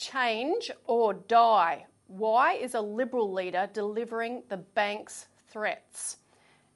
change 0.00 0.70
or 0.86 1.14
die. 1.14 1.86
Why 2.08 2.54
is 2.54 2.74
a 2.74 2.80
Liberal 2.80 3.32
leader 3.32 3.68
delivering 3.72 4.42
the 4.48 4.56
bank's 4.56 5.26
threats? 5.52 6.16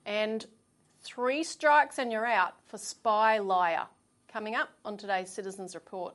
And 0.07 0.47
three 1.03 1.43
strikes 1.43 1.99
and 1.99 2.13
you're 2.13 2.27
out 2.27 2.55
for 2.67 2.79
spy 2.79 3.39
liar. 3.39 3.87
Coming 4.31 4.55
up 4.55 4.69
on 4.85 4.97
today's 4.97 5.31
Citizens 5.31 5.75
Report. 5.75 6.15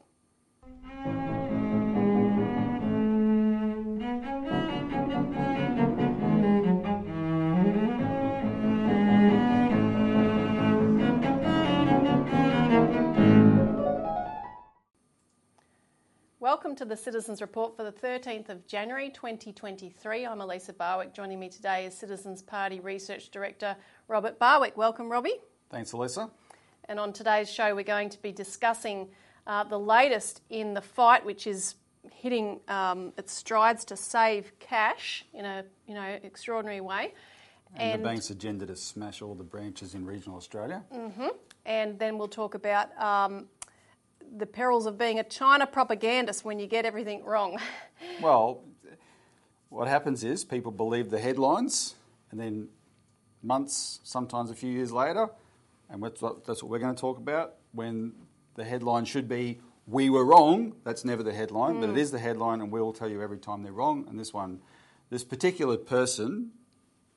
Welcome 16.49 16.75
to 16.77 16.85
the 16.85 16.97
Citizens 16.97 17.41
Report 17.41 17.77
for 17.77 17.83
the 17.83 17.91
13th 17.91 18.49
of 18.49 18.65
January 18.65 19.11
2023. 19.11 20.25
I'm 20.25 20.41
Elisa 20.41 20.73
Barwick. 20.73 21.13
Joining 21.13 21.39
me 21.39 21.47
today 21.47 21.85
is 21.85 21.95
Citizens 21.95 22.41
Party 22.41 22.79
Research 22.79 23.29
Director 23.29 23.75
Robert 24.07 24.39
Barwick. 24.39 24.75
Welcome, 24.75 25.11
Robbie. 25.11 25.35
Thanks, 25.69 25.91
Elisa. 25.91 26.31
And 26.85 26.99
on 26.99 27.13
today's 27.13 27.51
show, 27.51 27.75
we're 27.75 27.83
going 27.83 28.09
to 28.09 28.19
be 28.23 28.31
discussing 28.31 29.09
uh, 29.45 29.65
the 29.65 29.77
latest 29.77 30.41
in 30.49 30.73
the 30.73 30.81
fight, 30.81 31.23
which 31.23 31.45
is 31.45 31.75
hitting 32.11 32.61
um, 32.67 33.13
its 33.15 33.31
strides 33.31 33.85
to 33.85 33.95
save 33.95 34.51
cash 34.57 35.25
in 35.35 35.45
a 35.45 35.63
you 35.85 35.93
know 35.93 36.17
extraordinary 36.23 36.81
way. 36.81 37.13
And, 37.75 37.91
and 37.91 38.03
the 38.03 38.07
bank's 38.07 38.31
agenda 38.31 38.65
to 38.65 38.75
smash 38.75 39.21
all 39.21 39.35
the 39.35 39.43
branches 39.43 39.93
in 39.93 40.03
regional 40.03 40.35
Australia. 40.35 40.83
Mm-hmm. 40.91 41.27
And 41.67 41.99
then 41.99 42.17
we'll 42.17 42.27
talk 42.27 42.55
about 42.55 42.99
um, 42.99 43.45
the 44.35 44.45
perils 44.45 44.85
of 44.85 44.97
being 44.97 45.19
a 45.19 45.23
China 45.23 45.65
propagandist 45.67 46.45
when 46.45 46.59
you 46.59 46.67
get 46.67 46.85
everything 46.85 47.23
wrong. 47.23 47.59
well, 48.21 48.63
what 49.69 49.87
happens 49.87 50.23
is 50.23 50.43
people 50.43 50.71
believe 50.71 51.09
the 51.09 51.19
headlines, 51.19 51.95
and 52.31 52.39
then 52.39 52.69
months, 53.41 53.99
sometimes 54.03 54.51
a 54.51 54.55
few 54.55 54.71
years 54.71 54.91
later, 54.91 55.29
and 55.89 56.03
that's 56.03 56.21
what, 56.21 56.63
we're 56.63 56.79
going 56.79 56.93
to 56.93 56.99
talk 56.99 57.17
about, 57.17 57.55
when 57.71 58.13
the 58.55 58.63
headline 58.63 59.05
should 59.05 59.27
be, 59.27 59.59
We 59.87 60.09
were 60.09 60.25
wrong. 60.25 60.75
That's 60.83 61.03
never 61.03 61.23
the 61.23 61.33
headline, 61.33 61.75
mm. 61.75 61.81
but 61.81 61.89
it 61.89 61.97
is 61.97 62.11
the 62.11 62.19
headline, 62.19 62.61
and 62.61 62.71
we'll 62.71 62.93
tell 62.93 63.09
you 63.09 63.21
every 63.21 63.39
time 63.39 63.63
they're 63.63 63.71
wrong. 63.71 64.05
And 64.07 64.19
this 64.19 64.33
one, 64.33 64.59
this 65.09 65.23
particular 65.23 65.77
person 65.77 66.51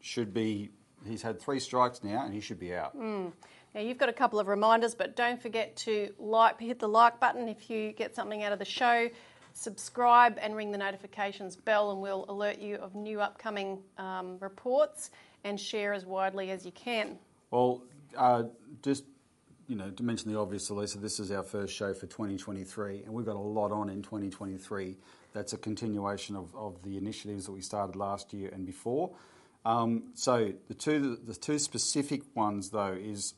should 0.01 0.33
be, 0.33 0.71
he's 1.07 1.23
had 1.23 1.39
three 1.39 1.61
strikes 1.61 2.03
now, 2.03 2.25
and 2.25 2.33
he 2.33 2.41
should 2.41 2.59
be 2.59 2.75
out. 2.75 2.97
Mm. 2.97 3.33
Now 3.75 3.81
you've 3.81 3.99
got 3.99 4.09
a 4.09 4.13
couple 4.13 4.39
of 4.39 4.49
reminders, 4.49 4.95
but 4.95 5.17
don't 5.17 5.41
forget 5.41 5.77
to 5.77 6.13
like, 6.19 6.61
hit 6.61 6.79
the 6.79 6.89
like 6.89 7.21
button 7.21 7.49
if 7.49 7.71
you 7.71 7.93
get 7.93 8.15
something 8.15 8.43
out 8.43 8.53
of 8.53 8.59
the 8.59 8.65
show. 8.65 9.09
Subscribe 9.55 10.39
and 10.41 10.57
ring 10.57 10.73
the 10.73 10.79
notifications 10.79 11.57
bell, 11.57 11.91
and 11.91 12.01
we'll 12.01 12.25
alert 12.29 12.59
you 12.59 12.77
of 12.77 12.95
new 12.95 13.21
upcoming 13.21 13.79
um, 13.99 14.39
reports 14.41 15.11
and 15.45 15.59
share 15.59 15.93
as 15.93 16.07
widely 16.07 16.51
as 16.51 16.65
you 16.65 16.73
can. 16.73 17.19
Well, 17.51 17.83
uh, 18.17 18.45
just 18.83 19.05
you 19.69 19.77
know, 19.77 19.91
to 19.91 20.03
mention 20.03 20.33
the 20.33 20.39
obvious, 20.39 20.69
Elisa, 20.69 20.99
this 20.99 21.21
is 21.21 21.31
our 21.31 21.43
first 21.43 21.75
show 21.75 21.95
for 21.95 22.07
2023, 22.07 23.05
and 23.05 23.15
we've 23.15 23.25
got 23.25 23.37
a 23.37 23.39
lot 23.39 23.73
on 23.73 23.89
in 23.89 24.03
2023. 24.03 24.97
That's 25.33 25.53
a 25.53 25.57
continuation 25.57 26.37
of, 26.37 26.55
of 26.55 26.83
the 26.83 26.99
initiatives 26.99 27.47
that 27.47 27.53
we 27.53 27.63
started 27.63 27.97
last 27.97 28.33
year 28.33 28.51
and 28.53 28.67
before. 28.67 29.13
Um, 29.65 30.11
so 30.15 30.53
the 30.69 30.75
two 30.75 31.17
the 31.25 31.35
two 31.35 31.59
specific 31.59 32.23
ones 32.35 32.71
though 32.71 32.93
is 33.01 33.35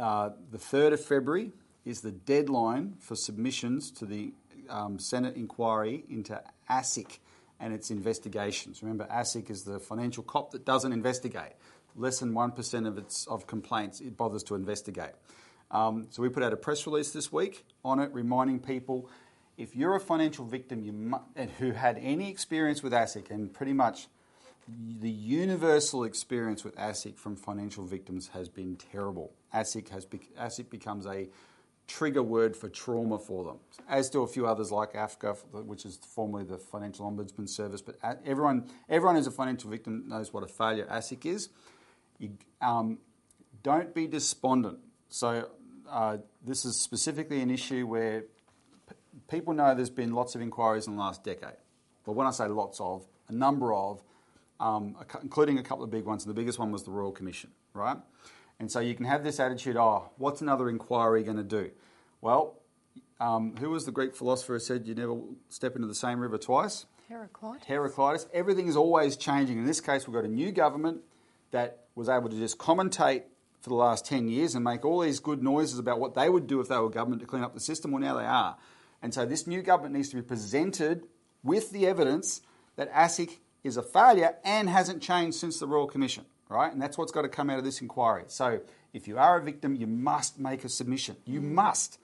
uh, 0.00 0.30
the 0.50 0.56
3rd 0.56 0.94
of 0.94 1.04
February 1.04 1.52
is 1.84 2.00
the 2.00 2.10
deadline 2.10 2.94
for 2.98 3.14
submissions 3.14 3.90
to 3.90 4.06
the 4.06 4.32
um, 4.70 4.98
Senate 4.98 5.36
inquiry 5.36 6.04
into 6.08 6.42
ASIC 6.70 7.18
and 7.58 7.74
its 7.74 7.90
investigations. 7.90 8.82
Remember, 8.82 9.06
ASIC 9.12 9.50
is 9.50 9.64
the 9.64 9.78
financial 9.78 10.22
cop 10.22 10.52
that 10.52 10.64
doesn't 10.64 10.92
investigate. 10.92 11.52
Less 11.94 12.20
than 12.20 12.32
1% 12.32 12.86
of 12.86 12.96
its 12.96 13.26
of 13.26 13.46
complaints 13.46 14.00
it 14.00 14.16
bothers 14.16 14.42
to 14.44 14.54
investigate. 14.54 15.12
Um, 15.70 16.06
so 16.08 16.22
we 16.22 16.30
put 16.30 16.42
out 16.42 16.54
a 16.54 16.56
press 16.56 16.86
release 16.86 17.10
this 17.10 17.30
week 17.30 17.66
on 17.84 18.00
it, 18.00 18.10
reminding 18.14 18.60
people 18.60 19.10
if 19.58 19.76
you're 19.76 19.96
a 19.96 20.00
financial 20.00 20.46
victim 20.46 20.82
you 20.82 20.92
mu- 20.92 21.46
who 21.58 21.72
had 21.72 21.98
any 21.98 22.30
experience 22.30 22.82
with 22.82 22.94
ASIC, 22.94 23.30
and 23.30 23.52
pretty 23.52 23.74
much 23.74 24.08
the 24.66 25.10
universal 25.10 26.04
experience 26.04 26.64
with 26.64 26.74
ASIC 26.76 27.18
from 27.18 27.36
financial 27.36 27.84
victims 27.84 28.28
has 28.28 28.48
been 28.48 28.76
terrible. 28.76 29.32
ASIC, 29.54 29.88
has 29.88 30.04
be- 30.04 30.30
ASIC 30.38 30.70
becomes 30.70 31.06
a 31.06 31.28
trigger 31.86 32.22
word 32.22 32.56
for 32.56 32.68
trauma 32.68 33.18
for 33.18 33.44
them, 33.44 33.56
as 33.88 34.08
do 34.10 34.22
a 34.22 34.26
few 34.26 34.46
others 34.46 34.70
like 34.70 34.92
AFCA, 34.92 35.64
which 35.64 35.84
is 35.84 35.96
formerly 35.96 36.44
the 36.44 36.56
Financial 36.56 37.10
Ombudsman 37.10 37.48
Service. 37.48 37.82
But 37.82 37.96
everyone, 38.24 38.70
everyone 38.88 39.16
who's 39.16 39.26
a 39.26 39.32
financial 39.32 39.70
victim 39.70 40.04
knows 40.06 40.32
what 40.32 40.44
a 40.44 40.46
failure 40.46 40.86
ASIC 40.86 41.26
is. 41.26 41.48
You, 42.18 42.36
um, 42.60 42.98
don't 43.62 43.94
be 43.94 44.06
despondent. 44.06 44.78
So 45.08 45.48
uh, 45.90 46.18
this 46.44 46.64
is 46.64 46.80
specifically 46.80 47.40
an 47.40 47.50
issue 47.50 47.86
where 47.86 48.22
p- 48.88 48.94
people 49.28 49.52
know 49.52 49.74
there's 49.74 49.90
been 49.90 50.12
lots 50.12 50.34
of 50.34 50.40
inquiries 50.40 50.86
in 50.86 50.94
the 50.94 51.00
last 51.00 51.24
decade. 51.24 51.56
But 52.04 52.12
when 52.12 52.26
I 52.26 52.30
say 52.30 52.46
lots 52.46 52.80
of, 52.80 53.06
a 53.28 53.32
number 53.32 53.74
of, 53.74 54.02
um, 54.60 54.96
including 55.22 55.58
a 55.58 55.62
couple 55.62 55.84
of 55.84 55.90
big 55.90 56.04
ones, 56.04 56.24
and 56.24 56.30
the 56.30 56.38
biggest 56.40 56.58
one 56.58 56.70
was 56.70 56.84
the 56.84 56.90
Royal 56.90 57.12
Commission, 57.12 57.50
right? 57.74 57.96
And 58.60 58.70
so 58.70 58.78
you 58.78 58.94
can 58.94 59.06
have 59.06 59.24
this 59.24 59.40
attitude 59.40 59.76
oh, 59.76 60.10
what's 60.18 60.42
another 60.42 60.68
inquiry 60.68 61.24
going 61.24 61.38
to 61.38 61.42
do? 61.42 61.70
Well, 62.20 62.58
um, 63.18 63.56
who 63.56 63.70
was 63.70 63.86
the 63.86 63.90
Greek 63.90 64.14
philosopher 64.14 64.52
who 64.54 64.58
said 64.58 64.86
you 64.86 64.94
never 64.94 65.18
step 65.48 65.74
into 65.76 65.88
the 65.88 65.94
same 65.94 66.20
river 66.20 66.36
twice? 66.36 66.84
Heraclitus. 67.08 67.66
Heraclitus. 67.66 68.26
Everything 68.32 68.68
is 68.68 68.76
always 68.76 69.16
changing. 69.16 69.58
In 69.58 69.64
this 69.64 69.80
case, 69.80 70.06
we've 70.06 70.14
got 70.14 70.24
a 70.24 70.32
new 70.32 70.52
government 70.52 71.00
that 71.50 71.84
was 71.94 72.08
able 72.08 72.28
to 72.28 72.36
just 72.36 72.58
commentate 72.58 73.22
for 73.62 73.70
the 73.70 73.74
last 73.74 74.06
10 74.06 74.28
years 74.28 74.54
and 74.54 74.62
make 74.62 74.84
all 74.84 75.00
these 75.00 75.20
good 75.20 75.42
noises 75.42 75.78
about 75.78 75.98
what 75.98 76.14
they 76.14 76.28
would 76.28 76.46
do 76.46 76.60
if 76.60 76.68
they 76.68 76.76
were 76.76 76.90
government 76.90 77.20
to 77.20 77.26
clean 77.26 77.42
up 77.42 77.54
the 77.54 77.60
system. 77.60 77.90
Well, 77.90 78.02
now 78.02 78.16
they 78.16 78.24
are. 78.24 78.56
And 79.02 79.12
so 79.12 79.24
this 79.24 79.46
new 79.46 79.62
government 79.62 79.94
needs 79.94 80.10
to 80.10 80.16
be 80.16 80.22
presented 80.22 81.04
with 81.42 81.70
the 81.70 81.86
evidence 81.86 82.42
that 82.76 82.92
ASIC 82.92 83.38
is 83.64 83.78
a 83.78 83.82
failure 83.82 84.36
and 84.44 84.68
hasn't 84.68 85.02
changed 85.02 85.38
since 85.38 85.58
the 85.58 85.66
Royal 85.66 85.86
Commission 85.86 86.26
right? 86.50 86.70
And 86.70 86.82
that's 86.82 86.98
what's 86.98 87.12
got 87.12 87.22
to 87.22 87.28
come 87.28 87.48
out 87.48 87.58
of 87.58 87.64
this 87.64 87.80
inquiry. 87.80 88.24
So 88.26 88.60
if 88.92 89.08
you 89.08 89.16
are 89.18 89.38
a 89.38 89.42
victim, 89.42 89.74
you 89.74 89.86
must 89.86 90.38
make 90.38 90.64
a 90.64 90.68
submission. 90.68 91.16
You 91.24 91.40
must. 91.40 91.98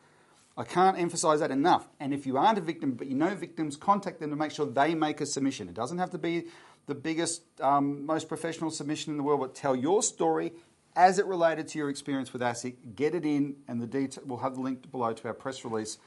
I 0.56 0.64
can't 0.64 0.98
emphasize 0.98 1.40
that 1.40 1.50
enough. 1.50 1.86
And 2.00 2.14
if 2.14 2.26
you 2.26 2.38
aren't 2.38 2.56
a 2.56 2.62
victim, 2.62 2.92
but 2.92 3.08
you 3.08 3.14
know 3.14 3.34
victims, 3.34 3.76
contact 3.76 4.20
them 4.20 4.30
to 4.30 4.36
make 4.36 4.52
sure 4.52 4.64
they 4.64 4.94
make 4.94 5.20
a 5.20 5.26
submission. 5.26 5.68
It 5.68 5.74
doesn't 5.74 5.98
have 5.98 6.10
to 6.10 6.18
be 6.18 6.44
the 6.86 6.94
biggest, 6.94 7.42
um, 7.60 8.06
most 8.06 8.28
professional 8.28 8.70
submission 8.70 9.12
in 9.12 9.16
the 9.18 9.22
world, 9.22 9.40
but 9.40 9.54
tell 9.54 9.76
your 9.76 10.02
story 10.02 10.52
as 10.94 11.18
it 11.18 11.26
related 11.26 11.68
to 11.68 11.78
your 11.78 11.90
experience 11.90 12.32
with 12.32 12.40
ASIC. 12.40 12.94
Get 12.94 13.14
it 13.14 13.26
in, 13.26 13.56
and 13.68 13.82
the 13.82 13.86
detail, 13.86 14.24
we'll 14.26 14.38
have 14.38 14.54
the 14.54 14.62
link 14.62 14.90
below 14.90 15.12
to 15.12 15.28
our 15.28 15.34
press 15.34 15.64
release 15.64 15.98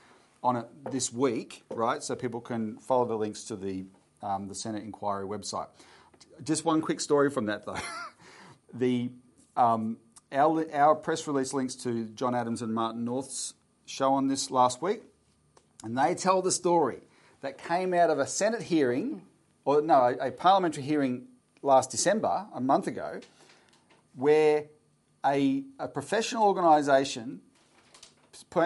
on 0.42 0.56
it 0.56 0.66
this 0.90 1.14
week, 1.14 1.64
right? 1.70 2.02
So 2.02 2.16
people 2.16 2.40
can 2.40 2.78
follow 2.78 3.06
the 3.06 3.16
links 3.16 3.44
to 3.46 3.56
the, 3.56 3.86
um, 4.24 4.48
the 4.48 4.56
Senate 4.56 4.84
inquiry 4.84 5.26
website. 5.26 5.68
Just 6.44 6.66
one 6.66 6.82
quick 6.82 7.02
story 7.02 7.30
from 7.30 7.48
that, 7.48 7.66
though. 7.66 7.76
The, 8.74 9.12
um, 9.58 9.98
our, 10.32 10.66
our 10.74 10.96
press 10.96 11.28
release 11.28 11.54
links 11.54 11.76
to 11.76 12.06
John 12.06 12.36
Adams 12.36 12.62
and 12.62 12.74
Martin 12.74 13.06
North's 13.06 13.54
show 13.86 14.14
on 14.14 14.28
this 14.28 14.52
last 14.52 14.82
week, 14.82 15.02
and 15.84 15.98
they 15.98 16.16
tell 16.16 16.42
the 16.42 16.52
story 16.52 17.02
that 17.42 17.58
came 17.58 17.94
out 17.94 18.10
of 18.10 18.20
a 18.20 18.28
Senate 18.28 18.64
hearing, 18.64 19.24
or 19.66 19.82
no, 19.82 19.96
a, 19.96 20.28
a 20.28 20.32
parliamentary 20.32 20.84
hearing 20.84 21.28
last 21.62 21.90
December, 21.90 22.48
a 22.54 22.62
month 22.62 22.88
ago, 22.88 23.20
where 24.16 24.66
a, 25.26 25.64
a 25.80 25.88
professional 25.88 26.44
organisation 26.44 27.42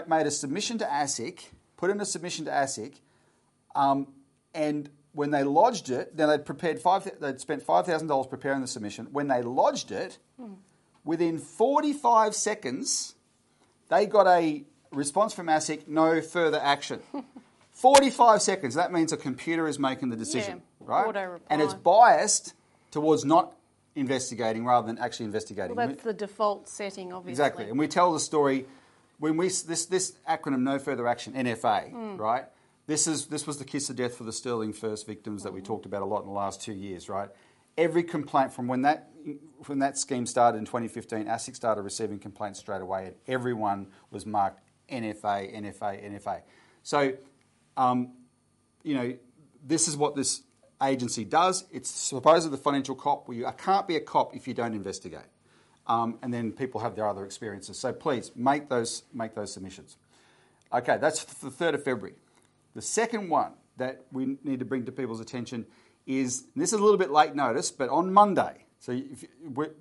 made 0.08 0.28
a 0.28 0.31
submission 0.31 0.78
to 0.78 0.85
ASIC, 0.85 1.46
put 1.78 1.90
in 1.90 2.00
a 2.00 2.06
submission 2.06 2.46
to 2.46 2.52
ASIC, 2.52 2.96
um, 3.75 4.08
and 4.53 4.90
when 5.13 5.31
they 5.31 5.43
lodged 5.43 5.89
it, 5.89 6.17
then 6.17 6.27
they'd 6.27 6.45
prepared 6.45 6.79
five, 6.79 7.09
they'd 7.19 7.39
spent 7.39 7.63
five 7.63 7.85
thousand 7.85 8.07
dollars 8.07 8.27
preparing 8.27 8.61
the 8.61 8.67
submission. 8.67 9.07
When 9.11 9.27
they 9.27 9.41
lodged 9.41 9.91
it, 9.91 10.17
mm. 10.41 10.55
within 11.05 11.37
forty-five 11.37 12.35
seconds, 12.35 13.15
they 13.89 14.05
got 14.05 14.27
a 14.27 14.63
response 14.91 15.33
from 15.33 15.47
ASIC: 15.47 15.87
no 15.87 16.21
further 16.21 16.59
action. 16.61 16.99
forty-five 17.71 18.41
seconds. 18.41 18.75
That 18.75 18.91
means 18.91 19.13
a 19.13 19.17
computer 19.17 19.67
is 19.67 19.79
making 19.79 20.09
the 20.09 20.17
decision, 20.17 20.63
yeah, 20.81 20.87
right? 20.87 21.39
And 21.49 21.61
it's 21.61 21.75
biased 21.75 22.53
towards 22.91 23.23
not 23.23 23.53
investigating 23.95 24.65
rather 24.65 24.87
than 24.87 24.97
actually 24.97 25.27
investigating. 25.27 25.75
Well, 25.75 25.87
that's 25.87 26.03
the 26.03 26.13
default 26.13 26.67
setting, 26.67 27.13
obviously. 27.13 27.31
Exactly, 27.33 27.69
and 27.69 27.77
we 27.77 27.87
tell 27.87 28.11
the 28.13 28.19
story 28.19 28.65
when 29.19 29.37
we 29.37 29.47
this 29.47 29.85
this 29.85 30.13
acronym: 30.27 30.61
no 30.61 30.79
further 30.79 31.07
action, 31.07 31.33
NFA, 31.33 31.93
mm. 31.93 32.17
right? 32.17 32.45
This, 32.85 33.08
is, 33.08 33.28
this 33.28 33.47
was 33.47 33.58
the 33.58 33.66
kiss 33.66 33.90
of 33.90 33.96
death 33.96 34.18
for 34.18 34.24
the 34.24 34.34
Sterling 34.34 34.74
First 34.74 35.08
victims 35.08 35.44
that 35.44 35.53
we 35.53 35.62
talked 35.62 35.85
about 35.85 36.02
a 36.02 36.06
lot 36.06 36.22
in 36.22 36.28
the 36.28 36.34
last 36.34 36.62
two 36.62 36.74
years, 36.74 37.08
right? 37.08 37.30
Every 37.78 38.03
complaint 38.03 38.52
from 38.53 38.68
when 38.68 38.82
that, 38.82 39.09
when 39.68 39.80
that 39.80 39.97
scheme 39.97 40.26
started 40.26 40.58
in 40.58 40.66
2015, 40.66 41.26
ASIC 41.26 41.56
started 41.56 41.82
receiving 41.82 42.20
complaints 42.20 42.59
straight 42.59 42.82
away, 42.82 43.08
and 43.08 43.16
everyone 43.28 43.88
was 44.12 44.26
marked 44.26 44.62
NFA, 44.91 45.56
NFA, 45.56 46.20
NFA. 46.20 46.41
So 46.84 47.14
um, 47.78 48.14
you 48.84 48.96
know, 48.96 49.14
this 49.66 49.88
is 49.88 49.97
what 49.97 50.16
this 50.16 50.41
agency 50.82 51.24
does. 51.24 51.66
It's 51.72 51.90
supposedly 51.90 52.58
the 52.58 52.62
financial 52.62 52.96
cop. 52.96 53.28
Well, 53.28 53.38
you 53.38 53.46
I 53.46 53.52
can't 53.52 53.88
be 53.88 53.96
a 53.96 54.02
cop 54.02 54.35
if 54.35 54.47
you 54.47 54.53
don't 54.53 54.74
investigate. 54.74 55.22
Um, 55.85 56.18
and 56.22 56.34
then 56.34 56.53
people 56.53 56.80
have 56.80 56.96
their 56.96 57.08
other 57.08 57.26
experiences. 57.26 57.78
So 57.78 57.91
please 57.91 58.32
make 58.35 58.70
those 58.70 59.03
make 59.14 59.35
those 59.35 59.53
submissions. 59.53 59.97
Okay, 60.72 60.97
that's 61.00 61.24
the 61.26 61.52
third 61.52 61.76
of 61.76 61.84
February. 61.84 62.16
The 62.75 62.81
second 62.81 63.29
one 63.29 63.53
that 63.78 64.05
we 64.11 64.37
need 64.43 64.59
to 64.59 64.66
bring 64.66 64.85
to 64.85 64.91
people's 64.91 65.20
attention 65.20 65.66
is 66.05 66.46
this 66.55 66.73
is 66.73 66.79
a 66.79 66.84
little 66.84 66.97
bit 66.97 67.11
late 67.11 67.35
notice, 67.35 67.72
but 67.72 67.90
on 67.90 68.14
Monday. 68.14 68.66
So 68.79 68.91
if, 68.91 69.23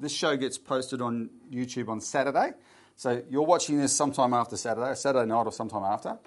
this 0.00 0.12
show 0.12 0.36
gets 0.36 0.58
posted 0.58 1.02
on 1.02 1.30
YouTube 1.50 1.88
on 1.88 2.00
Saturday. 2.00 2.52
So 2.94 3.22
you're 3.28 3.42
watching 3.42 3.78
this 3.78 3.92
sometime 3.92 4.32
after 4.32 4.56
Saturday, 4.56 4.94
Saturday 4.94 5.26
night 5.26 5.46
or 5.46 5.52
sometime 5.52 5.82
after. 5.82 6.18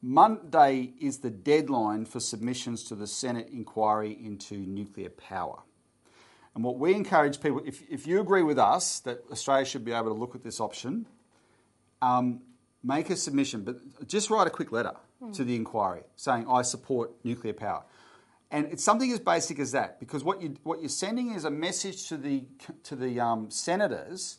Monday 0.00 0.92
is 1.00 1.18
the 1.18 1.30
deadline 1.30 2.04
for 2.04 2.20
submissions 2.20 2.84
to 2.84 2.94
the 2.94 3.06
Senate 3.06 3.48
inquiry 3.52 4.16
into 4.24 4.56
nuclear 4.56 5.10
power. 5.10 5.60
And 6.54 6.64
what 6.64 6.78
we 6.78 6.94
encourage 6.94 7.40
people, 7.40 7.62
if, 7.66 7.82
if 7.90 8.06
you 8.06 8.20
agree 8.20 8.42
with 8.42 8.58
us 8.58 9.00
that 9.00 9.24
Australia 9.30 9.66
should 9.66 9.84
be 9.84 9.92
able 9.92 10.08
to 10.08 10.14
look 10.14 10.34
at 10.34 10.42
this 10.42 10.60
option, 10.60 11.06
um, 12.00 12.40
make 12.82 13.10
a 13.10 13.16
submission, 13.16 13.62
but 13.62 14.08
just 14.08 14.30
write 14.30 14.46
a 14.46 14.50
quick 14.50 14.72
letter 14.72 14.94
mm. 15.22 15.32
to 15.34 15.44
the 15.44 15.56
inquiry 15.56 16.02
saying, 16.16 16.46
I 16.48 16.62
support 16.62 17.12
nuclear 17.24 17.52
power. 17.52 17.84
And 18.50 18.66
it's 18.66 18.82
something 18.82 19.12
as 19.12 19.20
basic 19.20 19.58
as 19.58 19.72
that, 19.72 20.00
because 20.00 20.24
what, 20.24 20.40
you, 20.40 20.56
what 20.62 20.80
you're 20.80 20.88
sending 20.88 21.34
is 21.34 21.44
a 21.44 21.50
message 21.50 22.08
to 22.08 22.16
the, 22.16 22.44
to 22.84 22.96
the 22.96 23.20
um, 23.20 23.50
senators 23.50 24.38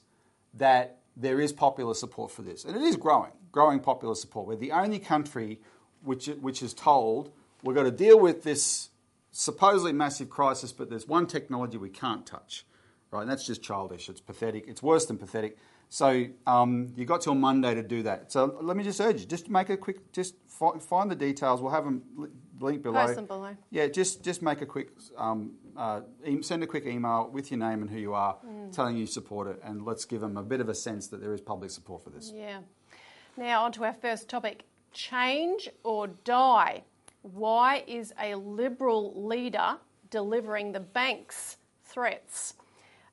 that 0.55 0.97
there 1.15 1.39
is 1.39 1.53
popular 1.53 1.93
support 1.93 2.31
for 2.31 2.41
this. 2.41 2.65
And 2.65 2.75
it 2.75 2.81
is 2.81 2.95
growing, 2.95 3.31
growing 3.51 3.79
popular 3.79 4.15
support. 4.15 4.47
We're 4.47 4.55
the 4.55 4.71
only 4.71 4.99
country 4.99 5.59
which, 6.03 6.27
which 6.27 6.63
is 6.63 6.73
told 6.73 7.31
we've 7.63 7.75
got 7.75 7.83
to 7.83 7.91
deal 7.91 8.19
with 8.19 8.43
this 8.43 8.89
supposedly 9.31 9.93
massive 9.93 10.29
crisis, 10.29 10.71
but 10.71 10.89
there's 10.89 11.07
one 11.07 11.27
technology 11.27 11.77
we 11.77 11.89
can't 11.89 12.25
touch. 12.25 12.65
Right, 13.11 13.21
and 13.21 13.29
that's 13.29 13.45
just 13.45 13.63
childish. 13.63 14.07
It's 14.07 14.21
pathetic. 14.21 14.65
It's 14.67 14.83
worse 14.83 15.05
than 15.07 15.17
pathetic. 15.17 15.57
So 15.89 16.27
um, 16.45 16.93
you 16.95 17.05
got 17.05 17.21
till 17.21 17.35
Monday 17.35 17.73
to 17.73 17.81
do 17.81 18.03
that. 18.03 18.31
So 18.31 18.57
let 18.61 18.77
me 18.77 18.83
just 18.83 19.01
urge 19.01 19.21
you, 19.21 19.25
just 19.25 19.49
make 19.49 19.69
a 19.69 19.77
quick, 19.77 20.11
just 20.11 20.35
find 20.47 21.09
the 21.09 21.15
details. 21.15 21.61
We'll 21.61 21.71
have 21.71 21.83
them 21.83 22.03
linked 22.59 22.83
below. 22.83 23.05
Post 23.05 23.15
them 23.15 23.25
below. 23.25 23.57
Yeah, 23.71 23.87
just 23.87 24.23
just 24.23 24.43
make 24.43 24.61
a 24.61 24.67
quick, 24.67 24.91
um, 25.17 25.53
uh, 25.75 26.01
send 26.41 26.61
a 26.63 26.67
quick 26.67 26.85
email 26.85 27.29
with 27.33 27.49
your 27.49 27.59
name 27.59 27.81
and 27.81 27.89
who 27.89 27.97
you 27.97 28.13
are, 28.13 28.37
mm. 28.45 28.71
telling 28.71 28.97
you 28.97 29.07
support 29.07 29.47
it, 29.47 29.59
and 29.63 29.83
let's 29.83 30.05
give 30.05 30.21
them 30.21 30.37
a 30.37 30.43
bit 30.43 30.61
of 30.61 30.69
a 30.69 30.75
sense 30.75 31.07
that 31.07 31.21
there 31.21 31.33
is 31.33 31.41
public 31.41 31.71
support 31.71 32.03
for 32.03 32.11
this. 32.11 32.31
Yeah. 32.35 32.59
Now 33.35 33.63
on 33.63 33.71
to 33.73 33.85
our 33.85 33.93
first 33.93 34.29
topic: 34.29 34.65
change 34.93 35.69
or 35.83 36.07
die. 36.07 36.83
Why 37.23 37.83
is 37.87 38.13
a 38.21 38.35
Liberal 38.35 39.25
leader 39.27 39.77
delivering 40.11 40.71
the 40.71 40.79
bank's 40.79 41.57
threats? 41.83 42.53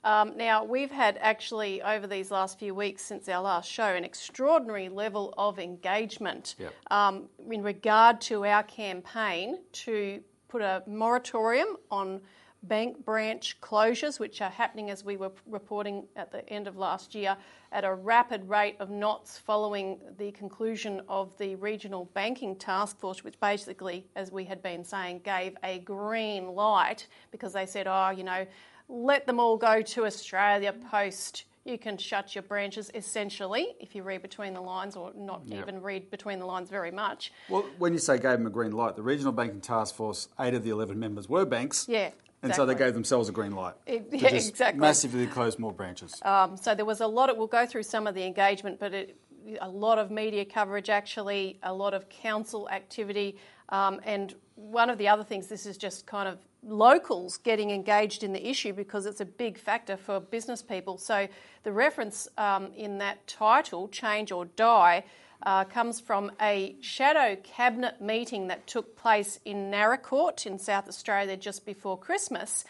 Um, 0.05 0.37
now, 0.37 0.65
we've 0.65 0.91
had 0.91 1.19
actually 1.21 1.83
over 1.83 2.07
these 2.07 2.31
last 2.31 2.59
few 2.59 2.75
weeks 2.75 3.03
since 3.03 3.29
our 3.29 3.43
last 3.43 3.71
show 3.71 3.87
an 3.87 4.05
extraordinary 4.05 4.89
level 4.89 5.35
of 5.37 5.59
engagement 5.59 6.55
yep. 6.59 6.73
um, 6.91 7.29
in 7.51 7.63
regard 7.63 8.21
to 8.23 8.45
our 8.45 8.63
campaign 8.63 9.59
to 9.73 10.23
put 10.49 10.63
a 10.63 10.83
moratorium 10.87 11.77
on 11.91 12.21
bank 12.63 13.05
branch 13.05 13.61
closures, 13.61 14.19
which 14.19 14.41
are 14.41 14.51
happening 14.51 14.91
as 14.91 15.05
we 15.05 15.17
were 15.17 15.33
reporting 15.47 16.05
at 16.17 16.33
the 16.33 16.49
end 16.49 16.67
of 16.67 16.77
last 16.77 17.15
year 17.15 17.37
at 17.73 17.85
a 17.85 17.95
rapid 17.95 18.49
rate 18.49 18.77
of 18.81 18.91
knots 18.91 19.39
following 19.39 19.99
the 20.19 20.33
conclusion 20.33 21.01
of 21.09 21.37
the 21.39 21.55
regional 21.57 22.07
banking 22.15 22.57
task 22.57 22.99
force, 22.99 23.23
which 23.23 23.39
basically, 23.41 24.07
as 24.17 24.33
we 24.33 24.45
had 24.45 24.63
been 24.63 24.85
saying, 24.85 25.21
gave 25.25 25.57
a 25.63 25.79
green 25.81 26.49
light 26.55 27.07
because 27.31 27.53
they 27.53 27.67
said, 27.67 27.87
oh, 27.87 28.11
you 28.11 28.25
know, 28.25 28.47
let 28.89 29.27
them 29.27 29.41
all 29.41 29.57
go 29.57 29.83
to 29.83 30.07
Australia 30.07 30.73
post. 30.73 31.45
You 31.65 31.79
can 31.79 31.97
shut 31.99 32.35
your 32.35 32.43
branches 32.43 32.91
essentially 32.95 33.75
if 33.81 33.95
you 33.97 34.05
read 34.05 34.23
between 34.23 34.55
the 34.55 34.61
lines 34.61 34.95
or 34.95 35.13
not 35.17 35.43
yep. 35.47 35.63
even 35.63 35.83
read 35.83 36.11
between 36.11 36.39
the 36.39 36.47
lines 36.47 36.71
very 36.71 36.93
much. 36.93 37.33
Well, 37.49 37.67
when 37.79 37.93
you 37.93 37.99
say 37.99 38.19
gave 38.19 38.39
them 38.39 38.47
a 38.47 38.51
green 38.51 38.71
light, 38.71 38.95
the 38.95 39.03
Regional 39.03 39.33
Banking 39.33 39.61
Task 39.61 39.97
Force, 39.97 40.29
eight 40.39 40.55
of 40.55 40.63
the 40.63 40.71
11 40.71 40.99
members 40.99 41.29
were 41.29 41.45
banks. 41.45 41.87
Yeah. 41.89 42.11
And 42.43 42.55
so 42.55 42.65
they 42.65 42.77
gave 42.77 42.95
themselves 42.95 43.29
a 43.29 43.33
green 43.33 43.53
light. 43.53 43.75
It, 43.87 44.07
yeah, 44.13 44.29
exactly. 44.29 44.81
Massively 44.81 45.27
close 45.27 45.59
more 45.59 45.73
branches. 45.73 46.21
Um, 46.23 46.57
so 46.57 46.77
there 46.77 46.85
was 46.85 47.01
a 47.01 47.07
lot. 47.07 47.29
Of, 47.29 47.37
we'll 47.37 47.49
go 47.49 47.67
through 47.67 47.83
some 47.83 48.07
of 48.07 48.15
the 48.15 48.23
engagement, 48.23 48.79
but 48.79 48.95
it, 48.95 49.17
a 49.61 49.69
lot 49.69 49.99
of 49.99 50.13
media 50.13 50.45
coverage, 50.45 50.89
actually, 50.89 51.59
a 51.65 51.73
lot 51.73 51.95
of 51.95 52.09
council 52.09 52.69
activity, 52.71 53.37
um, 53.71 54.01
and 54.05 54.35
one 54.55 54.91
of 54.91 54.99
the 54.99 55.09
other 55.09 55.25
things. 55.25 55.49
This 55.49 55.67
is 55.67 55.77
just 55.77 56.07
kind 56.07 56.29
of 56.29 56.39
locals 56.67 57.39
getting 57.39 57.71
engaged 57.71 58.23
in 58.23 58.33
the 58.33 58.49
issue 58.49 58.73
because 58.73 59.07
it's 59.07 59.21
a 59.21 59.25
big 59.25 59.59
factor 59.59 59.97
for 59.97 60.21
business 60.21 60.63
people. 60.63 60.99
So 60.99 61.29
the 61.63 61.73
reference 61.73 62.29
um, 62.37 62.73
in 62.77 62.99
that 62.99 63.27
title, 63.27 63.89
Change 63.89 64.33
or 64.33 64.45
Die, 64.45 65.05
uh, 65.45 65.65
comes 65.65 66.01
from 66.01 66.33
a 66.41 66.77
shadow 66.81 67.37
cabinet 67.43 68.01
meeting 68.01 68.49
that 68.49 68.67
took 68.67 68.97
place 68.97 69.39
in 69.45 69.71
Naracoorte 69.71 70.47
in 70.47 70.59
South 70.59 70.89
Australia 70.89 71.37
just 71.37 71.67
before 71.67 71.99
Christmas. 71.99 72.65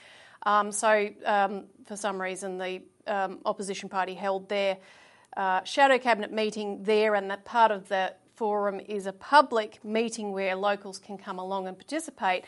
Um, 0.45 0.73
so, 0.73 1.09
um, 1.25 1.65
for 1.87 1.97
some 1.97 2.21
reason, 2.21 2.59
the 2.59 2.83
um, 3.07 3.39
opposition 3.45 3.89
party 3.89 4.15
held 4.15 4.49
their 4.49 4.79
uh, 5.37 5.63
shadow 5.65 5.99
cabinet 5.99 6.33
meeting 6.33 6.83
there, 6.83 7.15
and 7.15 7.31
that 7.31 7.45
part 7.45 7.71
of 7.71 7.89
the 7.89 8.15
forum 8.35 8.81
is 8.81 9.07
a 9.07 9.13
public 9.13 9.83
meeting 9.85 10.33
where 10.33 10.55
locals 10.55 10.99
can 10.99 11.19
come 11.19 11.39
along 11.39 11.69
and 11.69 11.77
participate. 11.77 12.45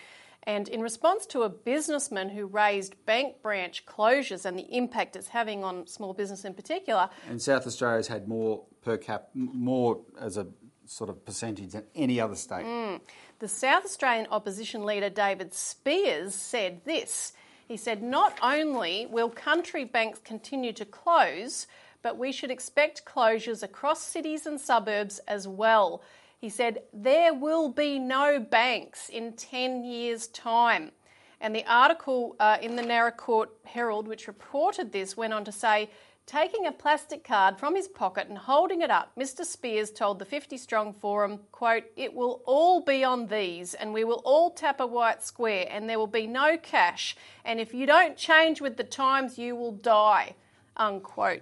And 0.49 0.67
in 0.67 0.81
response 0.81 1.27
to 1.27 1.43
a 1.43 1.51
businessman 1.51 2.31
who 2.31 2.47
raised 2.47 3.05
bank 3.05 3.43
branch 3.43 3.85
closures 3.85 4.47
and 4.47 4.59
the 4.59 4.67
impact 4.75 5.15
it's 5.15 5.29
having 5.29 5.63
on 5.63 5.87
small 5.87 6.15
business 6.15 6.47
in 6.47 6.55
particular. 6.55 7.11
And 7.29 7.41
South 7.41 7.67
Australia's 7.67 8.09
had 8.09 8.27
more 8.27 8.65
per 8.81 8.97
cap, 8.97 9.29
more 9.35 10.01
as 10.19 10.39
a 10.39 10.47
sort 10.87 11.11
of 11.11 11.23
percentage 11.23 11.73
than 11.73 11.85
any 11.95 12.19
other 12.19 12.35
state. 12.35 12.65
Mm. 12.65 13.01
The 13.41 13.49
South 13.49 13.85
Australian 13.85 14.27
opposition 14.31 14.87
leader 14.87 15.11
David 15.11 15.53
Speirs 15.53 16.33
said 16.33 16.81
this. 16.87 17.35
He 17.69 17.77
said, 17.77 18.03
Not 18.03 18.39
only 18.41 19.05
will 19.05 19.29
country 19.29 19.85
banks 19.85 20.19
continue 20.19 20.73
to 20.73 20.87
close, 20.87 21.67
but 22.01 22.17
we 22.17 22.33
should 22.33 22.51
expect 22.51 23.05
closures 23.05 23.63
across 23.63 24.03
cities 24.03 24.47
and 24.47 24.59
suburbs 24.59 25.21
as 25.29 25.47
well. 25.47 26.03
He 26.39 26.49
said, 26.49 26.83
There 26.93 27.35
will 27.35 27.69
be 27.69 27.99
no 27.99 28.39
banks 28.39 29.09
in 29.09 29.33
10 29.33 29.85
years' 29.85 30.29
time. 30.29 30.93
And 31.41 31.55
the 31.55 31.65
article 31.67 32.37
uh, 32.41 32.59
in 32.61 32.77
the 32.77 32.83
Naracoorte 32.83 33.51
Herald, 33.65 34.09
which 34.09 34.27
reported 34.27 34.93
this, 34.93 35.17
went 35.17 35.33
on 35.33 35.45
to 35.45 35.53
say, 35.53 35.91
Taking 36.27 36.67
a 36.67 36.73
plastic 36.73 37.25
card 37.25 37.59
from 37.59 37.75
his 37.75 37.89
pocket 37.89 38.29
and 38.29 38.37
holding 38.37 38.83
it 38.83 38.91
up, 38.91 39.13
Mr. 39.19 39.47
Speirs 39.47 39.95
told 39.95 40.19
the 40.19 40.27
50 40.27 40.59
Strong 40.59 40.93
Forum, 40.93 41.41
quote, 41.53 41.85
It 41.97 42.13
will 42.13 42.43
all 42.45 42.83
be 42.83 43.03
on 43.03 43.29
these, 43.29 43.73
and 43.73 43.95
we 43.95 44.05
will 44.05 44.21
all 44.25 44.51
tap 44.51 44.79
a 44.79 44.87
white 44.87 45.23
square, 45.23 45.67
and 45.71 45.89
there 45.89 45.99
will 45.99 46.07
be 46.07 46.27
no 46.27 46.59
cash. 46.59 47.17
And 47.47 47.59
if 47.59 47.73
you 47.73 47.87
don't 47.87 48.17
change 48.17 48.61
with 48.61 48.77
the 48.77 48.85
times, 48.85 49.39
you 49.39 49.57
will 49.57 49.73
die, 49.73 50.35
unquote. 50.77 51.41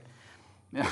Yeah, 0.73 0.91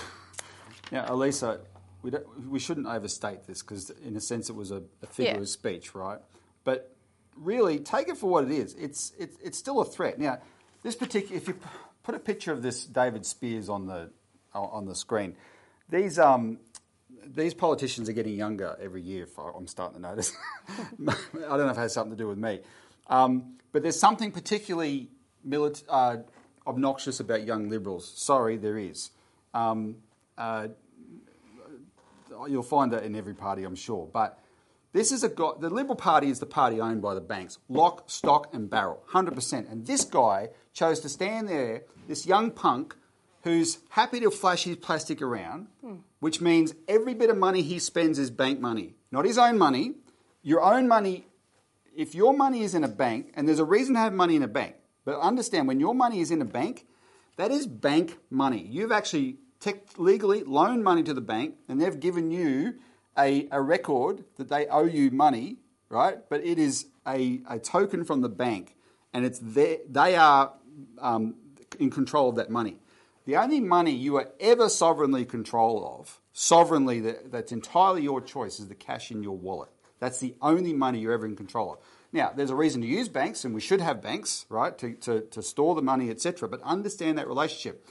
yeah 0.91 1.07
Elisa, 1.09 1.61
we, 2.05 2.13
we 2.47 2.59
shouldn't 2.59 2.87
overstate 2.87 3.47
this 3.47 3.63
because, 3.63 3.91
in 4.05 4.15
a 4.15 4.21
sense, 4.21 4.51
it 4.51 4.55
was 4.55 4.71
a, 4.71 4.83
a 5.03 5.07
figure 5.07 5.33
yeah. 5.33 5.41
of 5.41 5.49
speech, 5.49 5.95
right? 5.95 6.19
But 6.63 6.95
really, 7.35 7.79
take 7.79 8.09
it 8.09 8.19
for 8.19 8.29
what 8.29 8.45
it 8.45 8.51
is. 8.51 8.75
It's, 8.75 9.13
it, 9.19 9.33
it's 9.43 9.57
still 9.57 9.81
a 9.81 9.87
threat. 9.87 10.19
Now, 10.19 10.39
this 10.83 10.95
particular, 10.95 11.37
if 11.37 11.49
you 11.49 11.59
put 12.03 12.15
a 12.15 12.19
picture 12.19 12.53
of 12.53 12.63
this 12.63 12.85
David 12.85 13.23
Speirs 13.23 13.71
on 13.71 13.87
the, 13.87 14.11
on 14.53 14.85
the 14.85 14.95
screen, 14.95 15.35
these, 15.89 16.19
um, 16.19 16.59
these 17.25 17.55
politicians 17.55 18.11
are 18.11 18.13
getting 18.13 18.35
younger 18.35 18.77
every 18.79 19.01
year, 19.01 19.27
I'm 19.57 19.67
starting 19.67 19.97
to 19.97 20.03
notice. 20.03 20.31
I 20.69 21.15
don't 21.33 21.59
know 21.59 21.71
if 21.71 21.79
it 21.79 21.81
has 21.81 21.95
something 21.95 22.15
to 22.15 22.23
do 22.23 22.29
with 22.29 22.39
me. 22.39 22.61
Um, 23.07 23.55
but 23.73 23.83
there's 23.83 23.99
something 23.99 24.31
particularly 24.31 25.09
milit- 25.47 25.85
uh, 25.89 26.19
obnoxious 26.67 27.19
about 27.19 27.47
young 27.47 27.71
liberals. 27.71 28.13
Sorry, 28.15 28.59
there 28.59 28.77
is. 28.77 29.11
Um, 29.55 29.97
uh, 30.37 30.69
you'll 32.49 32.63
find 32.63 32.93
that 32.93 33.05
in 33.05 33.15
every 33.15 33.35
party, 33.35 33.65
I'm 33.65 33.77
sure. 33.77 34.09
But 34.13 34.39
this 34.93 35.11
is 35.11 35.25
a 35.25 35.29
guy, 35.29 35.51
the 35.59 35.71
Liberal 35.71 35.97
Party 35.97 36.29
is 36.31 36.39
the 36.39 36.47
party 36.47 36.81
owned 36.81 37.03
by 37.03 37.15
the 37.15 37.21
banks, 37.21 37.59
lock, 37.69 38.09
stock, 38.09 38.55
and 38.55 38.71
barrel, 38.71 39.03
100%. 39.13 39.71
And 39.71 39.87
this 39.87 40.05
guy 40.05 40.51
chose 40.73 41.01
to 41.01 41.09
stand 41.09 41.49
there, 41.49 41.83
this 42.07 42.27
young 42.27 42.51
punk 42.51 42.95
who's 43.43 43.79
happy 43.91 44.21
to 44.21 44.31
flash 44.31 44.65
his 44.65 44.77
plastic 44.77 45.21
around, 45.21 45.67
hmm. 45.81 45.97
which 46.21 46.41
means 46.41 46.75
every 46.89 47.13
bit 47.13 47.29
of 47.29 47.37
money 47.37 47.63
he 47.63 47.79
spends 47.79 48.19
is 48.19 48.31
bank 48.31 48.61
money, 48.61 48.95
not 49.11 49.25
his 49.25 49.37
own 49.37 49.59
money. 49.59 49.95
Your 50.43 50.63
own 50.63 50.87
money, 50.87 51.27
if 51.97 52.15
your 52.15 52.35
money 52.35 52.63
is 52.63 52.75
in 52.75 52.85
a 52.85 52.89
bank, 52.89 53.33
and 53.35 53.49
there's 53.49 53.59
a 53.59 53.65
reason 53.65 53.95
to 53.95 54.01
have 54.01 54.13
money 54.13 54.37
in 54.37 54.43
a 54.43 54.49
bank, 54.49 54.77
but 55.05 55.19
understand 55.19 55.69
when 55.69 55.81
your 55.81 55.95
money 55.95 56.21
is 56.21 56.31
in 56.31 56.41
a 56.41 56.45
bank, 56.45 56.87
that 57.37 57.51
is 57.51 57.67
bank 57.67 58.19
money. 58.31 58.67
You've 58.71 58.93
actually 58.93 59.39
legally 59.97 60.43
loan 60.45 60.83
money 60.83 61.03
to 61.03 61.15
the 61.15 61.21
bank 61.21 61.57
and 61.69 61.81
they've 61.81 61.99
given 61.99 62.31
you 62.31 62.75
a, 63.17 63.49
a 63.51 63.61
record 63.61 64.25
that 64.37 64.49
they 64.49 64.67
owe 64.67 64.85
you 64.85 65.11
money 65.11 65.59
right? 65.95 66.19
But 66.29 66.45
it 66.45 66.59
is 66.59 66.87
a, 67.07 67.41
a 67.49 67.59
token 67.59 68.05
from 68.05 68.21
the 68.21 68.29
bank, 68.29 68.75
and 69.13 69.25
it's 69.25 69.39
their, 69.39 69.79
they 69.89 70.17
are 70.17 70.53
um, 70.99 71.37
in 71.79 71.91
control 71.91 72.29
of 72.29 72.37
that 72.37 72.51
money. 72.51 72.79
The 73.27 73.37
only 73.37 73.61
money 73.61 73.93
you 73.93 74.17
are 74.17 74.29
ever 74.41 74.69
sovereignly 74.69 75.25
control 75.25 75.99
of, 75.99 76.21
sovereignly 76.33 77.01
that, 77.01 77.33
that's 77.33 77.53
entirely 77.53 78.03
your 78.03 78.21
choice, 78.21 78.61
is 78.61 78.69
the 78.69 78.75
cash 78.75 79.11
in 79.11 79.23
your 79.23 79.37
wallet. 79.37 79.71
That's 80.01 80.19
the 80.19 80.35
only 80.43 80.73
money 80.73 80.99
you're 80.99 81.13
ever 81.13 81.25
in 81.25 81.37
control 81.37 81.75
of. 81.75 81.79
Now, 82.13 82.33
there's 82.35 82.51
a 82.51 82.57
reason 82.57 82.83
to 82.83 82.87
use 82.87 83.09
banks, 83.09 83.45
and 83.45 83.55
we 83.55 83.61
should 83.61 83.81
have 83.81 84.03
banks, 84.03 84.45
right, 84.49 84.77
to, 84.79 84.95
to, 84.95 85.21
to 85.23 85.43
store 85.43 85.75
the 85.75 85.83
money, 85.83 86.11
etc. 86.11 86.49
But 86.49 86.61
understand 86.63 87.19
that 87.19 87.29
relationship. 87.29 87.87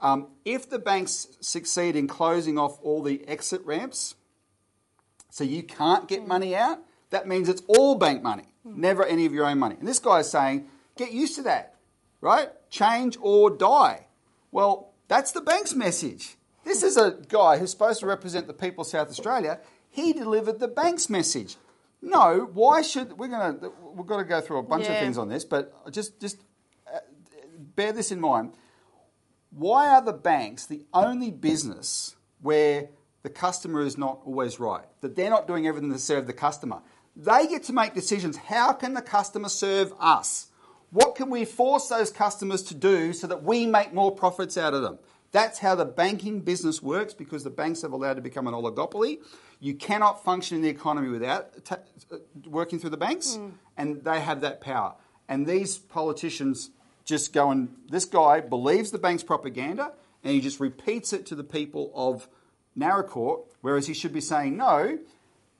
Um, 0.00 0.28
if 0.44 0.68
the 0.68 0.78
banks 0.78 1.28
succeed 1.40 1.96
in 1.96 2.06
closing 2.06 2.58
off 2.58 2.78
all 2.82 3.02
the 3.02 3.26
exit 3.26 3.64
ramps, 3.64 4.14
so 5.30 5.44
you 5.44 5.62
can't 5.62 6.06
get 6.08 6.26
money 6.26 6.54
out, 6.54 6.78
that 7.10 7.26
means 7.26 7.48
it's 7.48 7.62
all 7.66 7.94
bank 7.94 8.22
money, 8.22 8.44
never 8.64 9.04
any 9.04 9.26
of 9.26 9.32
your 9.32 9.46
own 9.46 9.58
money. 9.58 9.76
And 9.78 9.88
this 9.88 9.98
guy 9.98 10.20
is 10.20 10.30
saying, 10.30 10.68
get 10.96 11.12
used 11.12 11.36
to 11.36 11.42
that, 11.42 11.74
right? 12.20 12.48
Change 12.70 13.16
or 13.20 13.50
die. 13.50 14.06
Well, 14.50 14.92
that's 15.08 15.32
the 15.32 15.40
bank's 15.40 15.74
message. 15.74 16.36
This 16.64 16.82
is 16.82 16.96
a 16.96 17.18
guy 17.28 17.58
who's 17.58 17.70
supposed 17.70 18.00
to 18.00 18.06
represent 18.06 18.48
the 18.48 18.52
people 18.52 18.82
of 18.82 18.88
South 18.88 19.08
Australia. 19.08 19.60
He 19.88 20.12
delivered 20.12 20.58
the 20.58 20.68
bank's 20.68 21.08
message. 21.08 21.56
No, 22.02 22.50
why 22.52 22.82
should 22.82 23.18
we're 23.18 23.28
going 23.28 23.60
to 23.60 23.72
we've 23.94 24.06
got 24.06 24.18
to 24.18 24.24
go 24.24 24.40
through 24.40 24.58
a 24.58 24.62
bunch 24.62 24.86
of 24.86 24.98
things 24.98 25.16
on 25.16 25.28
this, 25.28 25.44
but 25.44 25.72
just 25.92 26.20
just 26.20 26.38
uh, 26.92 26.98
bear 27.74 27.92
this 27.92 28.12
in 28.12 28.20
mind. 28.20 28.52
Why 29.56 29.88
are 29.88 30.02
the 30.02 30.12
banks 30.12 30.66
the 30.66 30.84
only 30.92 31.30
business 31.30 32.14
where 32.42 32.90
the 33.22 33.30
customer 33.30 33.80
is 33.80 33.96
not 33.96 34.20
always 34.26 34.60
right? 34.60 34.84
That 35.00 35.16
they're 35.16 35.30
not 35.30 35.46
doing 35.46 35.66
everything 35.66 35.90
to 35.94 35.98
serve 35.98 36.26
the 36.26 36.34
customer. 36.34 36.82
They 37.16 37.46
get 37.46 37.62
to 37.64 37.72
make 37.72 37.94
decisions. 37.94 38.36
How 38.36 38.74
can 38.74 38.92
the 38.92 39.00
customer 39.00 39.48
serve 39.48 39.94
us? 39.98 40.48
What 40.90 41.14
can 41.14 41.30
we 41.30 41.46
force 41.46 41.88
those 41.88 42.10
customers 42.10 42.62
to 42.64 42.74
do 42.74 43.14
so 43.14 43.26
that 43.28 43.44
we 43.44 43.64
make 43.64 43.94
more 43.94 44.14
profits 44.14 44.58
out 44.58 44.74
of 44.74 44.82
them? 44.82 44.98
That's 45.32 45.58
how 45.58 45.74
the 45.74 45.86
banking 45.86 46.40
business 46.40 46.82
works 46.82 47.14
because 47.14 47.42
the 47.42 47.50
banks 47.50 47.80
have 47.80 47.92
allowed 47.92 48.14
to 48.14 48.22
become 48.22 48.46
an 48.46 48.52
oligopoly. 48.52 49.20
You 49.58 49.74
cannot 49.74 50.22
function 50.22 50.58
in 50.58 50.62
the 50.62 50.68
economy 50.68 51.08
without 51.08 51.64
ta- 51.64 51.78
uh, 52.12 52.18
working 52.46 52.78
through 52.78 52.90
the 52.90 52.98
banks, 52.98 53.38
and 53.78 54.04
they 54.04 54.20
have 54.20 54.42
that 54.42 54.60
power. 54.60 54.96
And 55.28 55.46
these 55.46 55.78
politicians 55.78 56.70
just 57.06 57.32
go 57.32 57.50
and 57.50 57.74
this 57.88 58.04
guy 58.04 58.40
believes 58.40 58.90
the 58.90 58.98
bank's 58.98 59.22
propaganda 59.22 59.92
and 60.22 60.34
he 60.34 60.40
just 60.40 60.60
repeats 60.60 61.12
it 61.12 61.24
to 61.26 61.34
the 61.34 61.44
people 61.44 61.92
of 61.94 62.28
Naracoorte, 62.76 63.46
whereas 63.62 63.86
he 63.86 63.94
should 63.94 64.12
be 64.12 64.20
saying, 64.20 64.56
no, 64.56 64.98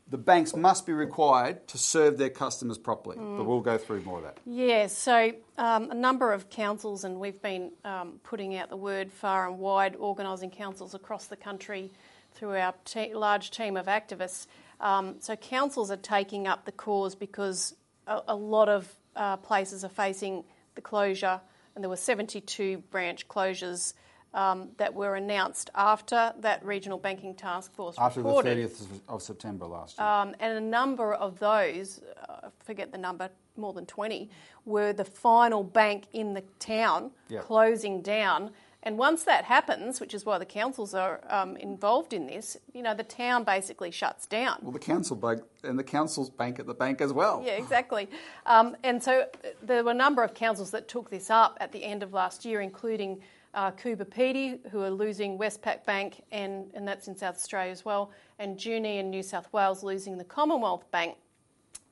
the 0.09 0.19
banks 0.19 0.55
must 0.55 0.87
be 0.87 0.93
required 0.93 1.67
to 1.69 1.79
serve 1.79 2.19
their 2.19 2.31
customers 2.31 2.79
properly. 2.79 3.17
But 3.17 3.45
we'll 3.45 3.61
go 3.61 3.79
through 3.79 4.03
more 4.03 4.19
of 4.19 4.25
that. 4.25 4.39
Yeah, 4.45 4.87
so 4.87 5.33
um, 5.57 5.91
a 5.91 5.95
number 5.95 6.33
of 6.33 6.51
councils, 6.51 7.05
and 7.05 7.19
we've 7.19 7.41
been 7.41 7.73
um, 7.85 8.21
putting 8.23 8.57
out 8.57 8.69
the 8.69 8.77
word 8.77 9.13
far 9.13 9.49
and 9.49 9.59
wide, 9.59 9.97
organising 9.97 10.51
councils 10.51 10.95
across 10.95 11.27
the 11.27 11.37
country 11.37 11.91
through 12.33 12.57
our 12.57 12.75
te- 12.85 13.15
large 13.15 13.51
team 13.51 13.77
of 13.77 13.87
activists. 13.87 14.47
Um, 14.81 15.17
so 15.21 15.35
councils 15.37 15.91
are 15.91 15.97
taking 15.97 16.47
up 16.47 16.67
the 16.67 16.73
cause 16.73 17.15
because 17.15 17.75
a, 18.07 18.21
a 18.29 18.37
lot 18.37 18.69
of 18.69 18.93
uh, 19.17 19.39
places 19.39 19.85
are 19.85 19.89
facing 19.89 20.45
the 20.77 20.81
closure, 20.83 21.41
and 21.75 21.83
there 21.83 21.89
were 21.91 21.97
72 21.97 22.79
branch 22.91 23.27
closures. 23.27 23.95
Um, 24.35 24.69
that 24.77 24.93
were 24.93 25.15
announced 25.15 25.71
after 25.75 26.35
that 26.41 26.63
regional 26.63 26.99
banking 26.99 27.35
task 27.35 27.73
force 27.73 27.95
After 27.97 28.21
reported. 28.21 28.59
the 28.59 28.69
30th 28.69 29.01
of- 29.09 29.23
September 29.23 29.65
last 29.65 29.99
year. 29.99 30.07
Um, 30.07 30.35
and 30.41 30.59
a 30.59 30.61
number 30.61 31.15
of 31.15 31.39
those, 31.39 32.03
uh, 32.29 32.51
forget 32.59 32.93
the 32.93 32.99
number, 32.99 33.31
more 33.57 33.73
than 33.73 33.87
20, 33.87 34.29
were 34.67 34.93
the 34.93 35.07
final 35.07 35.63
bank 35.65 36.05
in 36.13 36.35
the 36.35 36.43
town 36.59 37.13
closing 37.41 38.03
down. 38.03 38.51
And 38.87 38.97
once 38.97 39.25
that 39.25 39.45
happens, 39.47 39.99
which 40.01 40.15
is 40.15 40.25
why 40.25 40.39
the 40.39 40.47
councils 40.47 40.95
are 40.95 41.21
um, 41.29 41.57
involved 41.57 42.13
in 42.13 42.29
this, 42.29 42.57
you 42.73 42.83
know, 42.83 42.95
the 42.95 43.03
town 43.03 43.43
basically 43.43 43.91
shuts 43.91 44.29
down. 44.29 44.59
well, 44.63 44.71
the 44.71 44.79
council 44.79 45.17
bank 45.17 45.43
and 45.65 45.77
the 45.77 45.83
council's 45.83 46.31
bank 46.31 46.61
at 46.61 46.67
the 46.67 46.75
bank 46.75 47.01
as 47.01 47.13
well. 47.13 47.43
Yeah, 47.45 47.55
exactly. 47.55 48.09
Um, 48.47 48.77
and 48.85 49.03
so 49.03 49.23
uh, 49.23 49.49
there 49.61 49.83
were 49.83 49.91
a 49.91 49.95
number 49.95 50.23
of 50.23 50.35
councils 50.35 50.71
that 50.71 50.87
took 50.87 51.11
this 51.11 51.31
up 51.31 51.59
at 51.61 51.73
the 51.73 51.83
end 51.83 52.05
of 52.05 52.13
last 52.13 52.45
year, 52.45 52.61
including 52.61 53.21
uh, 53.55 53.73
Coober 53.73 54.05
Pedy, 54.05 54.61
who 54.71 54.81
are 54.83 54.91
losing 54.91 55.37
Westpac 55.37 55.85
Bank, 55.85 56.23
and, 56.31 56.71
and 56.73 56.87
that's 56.87 57.09
in 57.09 57.17
South 57.17 57.35
Australia 57.35 57.73
as 57.73 57.85
well, 57.85 58.13
and 58.39 58.57
Junee 58.57 59.01
in 59.01 59.11
New 59.11 59.25
South 59.25 59.53
Wales 59.53 59.83
losing 59.83 60.17
the 60.17 60.25
Commonwealth 60.25 60.89
Bank. 60.93 61.17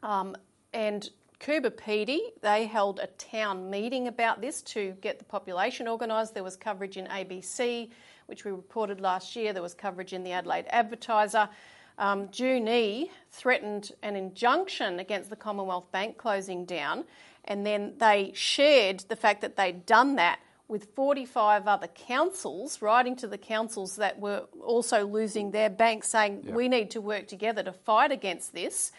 Um, 0.05 0.37
and 0.73 1.11
Coober 1.45 1.71
Pedy, 1.71 2.33
they 2.41 2.65
held 2.65 3.01
a 3.01 3.07
town 3.07 3.69
meeting 3.69 4.09
about 4.09 4.41
this 4.41 4.63
to 4.63 4.97
get 5.03 5.19
the 5.19 5.27
population 5.27 5.87
organised. 5.87 6.33
There 6.33 6.43
was 6.43 6.57
coverage 6.57 6.97
in 6.97 7.07
ABC, 7.07 7.91
which 8.25 8.47
we 8.47 8.51
reported 8.51 9.03
last 9.03 9.37
year. 9.37 9.53
There 9.53 9.63
was 9.63 9.75
coverage 9.75 10.15
in 10.15 10.25
the 10.25 10.33
Adelaide 10.33 10.65
Advertiser. 10.71 11.51
Um, 11.99 12.29
Junee 12.29 13.11
threatened 13.31 13.93
an 14.03 14.17
injunction 14.17 14.99
against 14.99 15.29
the 15.29 15.37
Commonwealth 15.37 15.93
Bank 15.93 16.17
closing 16.17 16.65
down, 16.65 17.05
and 17.45 17.67
then 17.67 17.93
they 17.99 18.33
shared 18.35 19.01
the 19.09 19.17
fact 19.17 19.43
that 19.43 19.55
they'd 19.55 19.85
done 19.85 20.17
that 20.17 20.41
with 20.67 20.95
45 20.97 21.69
other 21.69 21.89
councils, 21.89 22.81
writing 22.81 23.17
to 23.17 23.29
the 23.29 23.37
councils 23.37 23.97
that 23.97 24.19
were 24.19 24.45
also 24.63 25.07
losing 25.07 25.51
their 25.51 25.69
banks, 25.69 26.09
saying 26.09 26.55
we 26.55 26.71
need 26.71 26.91
to 26.93 27.03
work 27.03 27.29
together 27.29 27.63
to 27.63 27.73
fight 27.73 28.13
against 28.13 28.55
this. 28.55 28.93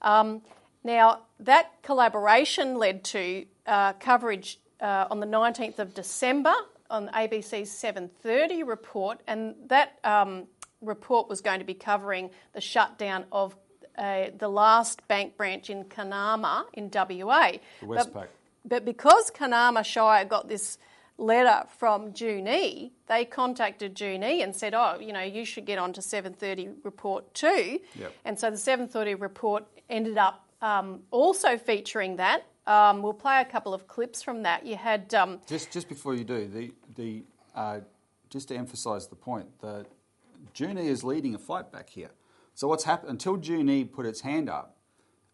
Um, 0.00 0.42
now, 0.84 1.20
that 1.40 1.82
collaboration 1.82 2.76
led 2.76 3.04
to 3.04 3.46
uh, 3.66 3.92
coverage 3.94 4.58
uh, 4.80 5.06
on 5.10 5.20
the 5.20 5.26
19th 5.26 5.78
of 5.78 5.94
December 5.94 6.52
on 6.90 7.08
ABC's 7.08 7.70
7:30 7.70 8.66
report, 8.66 9.20
and 9.26 9.54
that 9.66 9.98
um, 10.04 10.46
report 10.80 11.28
was 11.28 11.40
going 11.40 11.60
to 11.60 11.64
be 11.64 11.74
covering 11.74 12.30
the 12.52 12.60
shutdown 12.60 13.24
of 13.32 13.56
uh, 13.96 14.26
the 14.36 14.48
last 14.48 15.06
bank 15.08 15.36
branch 15.36 15.70
in 15.70 15.84
Carnamah 15.84 16.64
in 16.74 16.90
WA. 16.92 17.52
The 17.80 17.86
But- 17.86 18.12
Westpac. 18.12 18.26
but 18.64 18.84
because 18.84 19.30
Carnamah 19.30 19.84
Shire 19.84 20.24
got 20.24 20.48
this 20.48 20.78
letter 21.16 21.66
from 21.78 22.12
Junee, 22.12 22.90
they 23.06 23.24
contacted 23.24 23.94
Junee 23.94 24.42
and 24.42 24.54
said, 24.54 24.74
"Oh, 24.74 24.98
you 25.00 25.12
know, 25.12 25.22
you 25.22 25.44
should 25.44 25.64
get 25.64 25.78
on 25.78 25.92
to 25.94 26.02
730 26.02 26.80
report 26.82 27.32
too." 27.34 27.80
Yep. 27.98 28.12
And 28.24 28.38
so 28.38 28.50
the 28.50 28.56
730 28.58 29.14
report 29.14 29.64
ended 29.88 30.18
up 30.18 30.46
um, 30.62 31.02
also 31.10 31.58
featuring 31.58 32.16
that. 32.16 32.46
Um, 32.66 33.02
we'll 33.02 33.12
play 33.12 33.40
a 33.40 33.44
couple 33.44 33.74
of 33.74 33.88
clips 33.88 34.22
from 34.22 34.44
that. 34.44 34.64
You 34.64 34.76
had 34.76 35.12
um, 35.14 35.40
Just, 35.48 35.72
just 35.72 35.88
before 35.88 36.14
you 36.14 36.24
do, 36.24 36.46
the, 36.46 36.72
the, 36.94 37.24
uh, 37.54 37.80
just 38.30 38.48
to 38.48 38.56
emphasise 38.56 39.06
the 39.06 39.16
point, 39.16 39.48
that 39.60 39.86
Junee 40.54 40.86
is 40.86 41.02
leading 41.02 41.34
a 41.34 41.38
fight 41.38 41.72
back 41.72 41.90
here. 41.90 42.10
So 42.54 42.68
what's 42.68 42.84
happened, 42.84 43.10
until 43.10 43.36
Junee 43.36 43.90
put 43.90 44.06
its 44.06 44.20
hand 44.20 44.48
up, 44.48 44.76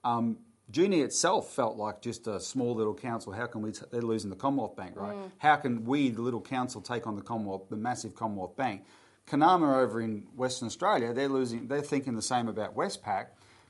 um, 0.05 0.39
Junee 0.73 1.03
itself 1.03 1.53
felt 1.53 1.77
like 1.77 2.01
just 2.01 2.27
a 2.27 2.41
small 2.41 2.75
little 2.75 2.95
council. 2.95 3.33
How 3.33 3.47
can 3.47 3.63
we, 3.63 3.73
t- 3.73 3.87
they're 3.91 4.03
losing 4.03 4.31
the 4.31 4.37
Commonwealth 4.37 4.77
Bank, 4.77 4.95
right? 4.97 5.17
How 5.39 5.57
can 5.57 5.85
we, 5.85 6.11
the 6.11 6.23
little 6.23 6.41
council, 6.41 6.81
take 6.81 7.07
on 7.07 7.17
the 7.17 7.23
Commonwealth, 7.23 7.69
the 7.69 7.77
massive 7.77 8.15
Commonwealth 8.15 8.57
Bank? 8.57 8.85
Carnamah 9.27 9.83
over 9.83 10.01
in 10.01 10.27
Western 10.37 10.67
Australia, 10.67 11.13
they're 11.13 11.29
losing, 11.29 11.69
they're 11.69 11.83
thinking 11.83 12.15
the 12.15 12.23
same 12.23 12.49
about 12.49 12.75
Westpac. 12.75 13.27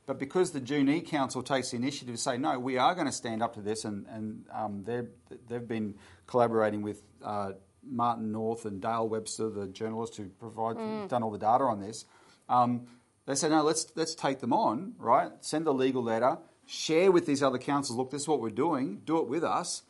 But 0.08 0.18
because 0.18 0.52
the 0.52 0.60
Junee 0.60 1.06
Council 1.06 1.42
takes 1.42 1.72
the 1.72 1.76
initiative 1.76 2.14
to 2.14 2.20
say, 2.20 2.38
no, 2.38 2.58
we 2.58 2.78
are 2.78 2.94
going 2.94 3.08
to 3.08 3.12
stand 3.12 3.42
up 3.42 3.56
to 3.56 3.60
this, 3.60 3.84
and, 3.84 4.06
and 4.08 4.46
um, 4.50 4.82
they've, 4.86 5.10
they've 5.50 5.68
been 5.68 5.96
collaborating 6.26 6.80
with 6.80 7.02
uh, 7.22 7.52
Martin 7.86 8.32
North 8.32 8.64
and 8.64 8.80
Dale 8.80 9.06
Webster, 9.06 9.50
the 9.50 9.66
journalist 9.66 10.16
who 10.16 10.30
provide, 10.30 11.10
done 11.10 11.22
all 11.22 11.30
the 11.30 11.36
data 11.36 11.64
on 11.64 11.78
this. 11.78 12.06
Um, 12.48 12.86
they 13.26 13.34
said, 13.34 13.50
no, 13.50 13.62
let's, 13.62 13.86
let's 13.96 14.14
take 14.14 14.40
them 14.40 14.54
on, 14.54 14.94
right? 14.96 15.30
Send 15.42 15.66
a 15.66 15.72
legal 15.72 16.02
letter, 16.02 16.38
share 16.64 17.12
with 17.12 17.26
these 17.26 17.42
other 17.42 17.58
councils, 17.58 17.98
look, 17.98 18.10
this 18.10 18.22
is 18.22 18.28
what 18.28 18.40
we're 18.40 18.48
doing, 18.48 19.02
do 19.04 19.18
it 19.18 19.28
with 19.28 19.44
us. 19.44 19.82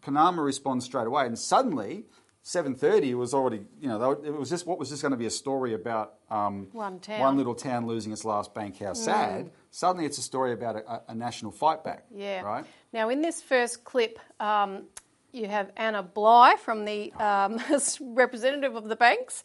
Carnamah 0.00 0.44
responds 0.44 0.84
straight 0.84 1.08
away, 1.08 1.26
and 1.26 1.36
suddenly, 1.36 2.04
7:30 2.44 3.14
was 3.14 3.34
already, 3.34 3.60
you 3.80 3.88
know, 3.88 4.12
it 4.12 4.32
was 4.34 4.48
just 4.48 4.66
what 4.66 4.78
was 4.78 4.88
just 4.88 5.02
going 5.02 5.12
to 5.12 5.18
be 5.18 5.26
a 5.26 5.30
story 5.30 5.74
about 5.74 6.14
um, 6.30 6.68
One 6.72 6.98
town. 6.98 7.20
one 7.20 7.36
little 7.36 7.54
town 7.54 7.86
losing 7.86 8.12
its 8.12 8.24
last 8.24 8.54
bank. 8.54 8.78
How 8.78 8.94
sad! 8.94 9.50
Suddenly, 9.70 10.06
it's 10.06 10.18
a 10.18 10.22
story 10.22 10.52
about 10.52 10.76
a, 10.76 10.90
a- 10.92 11.02
a 11.08 11.14
national 11.14 11.52
fight 11.52 11.84
back. 11.84 12.04
Yeah. 12.14 12.40
Right. 12.42 12.64
Now, 12.92 13.08
in 13.10 13.20
this 13.20 13.42
first 13.42 13.84
clip, 13.84 14.18
um, 14.40 14.84
you 15.32 15.46
have 15.48 15.70
Anna 15.76 16.02
Bligh 16.02 16.56
from 16.56 16.84
the 16.86 17.12
um, 17.14 17.60
representative 18.00 18.74
of 18.74 18.84
the 18.88 18.96
banks, 18.96 19.44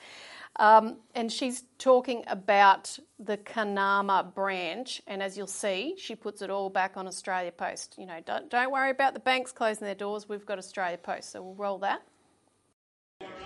um, 0.55 0.97
and 1.13 1.29
she's 1.31 1.63
talking 1.77 2.23
about 2.27 2.97
the 3.19 3.37
Carnamah 3.37 4.33
branch. 4.33 5.01
And 5.05 5.21
as 5.21 5.37
you'll 5.37 5.47
see, 5.47 5.95
she 5.97 6.15
puts 6.15 6.41
it 6.41 6.49
all 6.49 6.69
back 6.69 6.95
on 6.95 7.07
Australia 7.07 7.51
Post. 7.51 7.95
You 7.97 8.05
know, 8.05 8.19
don't, 8.25 8.49
don't 8.49 8.71
worry 8.71 8.89
about 8.89 9.13
the 9.13 9.19
banks 9.19 9.51
closing 9.51 9.85
their 9.85 9.95
doors. 9.95 10.29
We've 10.29 10.45
got 10.45 10.57
Australia 10.57 10.97
Post, 10.97 11.33
so 11.33 11.43
we'll 11.43 11.55
roll 11.55 11.77
that. 11.79 12.01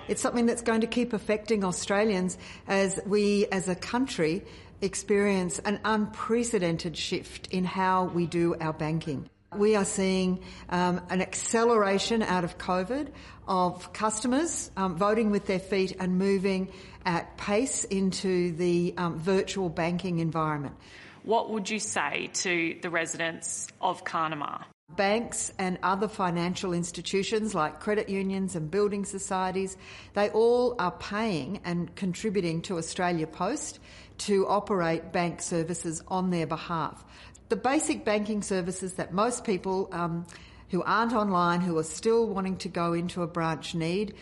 It's 0.09 0.23
something 0.23 0.47
that's 0.47 0.63
going 0.63 0.81
to 0.81 0.87
keep 0.87 1.13
affecting 1.13 1.63
Australians 1.63 2.35
as 2.67 2.99
we, 3.05 3.45
as 3.51 3.69
a 3.69 3.75
country, 3.75 4.43
experience 4.81 5.59
an 5.59 5.79
unprecedented 5.85 6.97
shift 6.97 7.47
in 7.51 7.63
how 7.63 8.05
we 8.05 8.25
do 8.25 8.55
our 8.59 8.73
banking. 8.73 9.29
We 9.55 9.75
are 9.75 9.85
seeing 9.85 10.43
um, 10.69 11.01
an 11.11 11.21
acceleration 11.21 12.23
out 12.23 12.43
of 12.43 12.57
COVID 12.57 13.09
of 13.47 13.93
customers 13.93 14.71
um, 14.75 14.95
voting 14.95 15.29
with 15.29 15.45
their 15.45 15.59
feet 15.59 15.95
and 15.99 16.17
moving 16.17 16.69
at 17.05 17.37
pace 17.37 17.83
into 17.83 18.51
the 18.53 18.95
um, 18.97 19.19
virtual 19.19 19.69
banking 19.69 20.17
environment. 20.17 20.75
What 21.21 21.51
would 21.51 21.69
you 21.69 21.77
say 21.77 22.31
to 22.33 22.79
the 22.81 22.89
residents 22.89 23.67
of 23.79 24.03
Carnamah? 24.03 24.63
Banks 24.95 25.53
and 25.57 25.77
other 25.83 26.07
financial 26.07 26.73
institutions 26.73 27.55
like 27.55 27.79
credit 27.79 28.09
unions 28.09 28.55
and 28.55 28.69
building 28.69 29.05
societies, 29.05 29.77
they 30.13 30.29
all 30.29 30.75
are 30.79 30.91
paying 30.91 31.61
and 31.63 31.95
contributing 31.95 32.61
to 32.63 32.77
Australia 32.77 33.27
Post 33.27 33.79
to 34.19 34.47
operate 34.47 35.11
bank 35.11 35.41
services 35.41 36.01
on 36.07 36.31
their 36.31 36.47
behalf. 36.47 37.05
The 37.49 37.55
basic 37.55 38.03
banking 38.03 38.41
services 38.41 38.93
that 38.95 39.13
most 39.13 39.43
people 39.43 39.89
um, 39.91 40.25
who 40.69 40.83
aren't 40.83 41.13
online, 41.13 41.61
who 41.61 41.77
are 41.77 41.83
still 41.83 42.27
wanting 42.27 42.57
to 42.57 42.69
go 42.69 42.93
into 42.93 43.23
a 43.23 43.27
branch 43.27 43.73
need, 43.73 44.13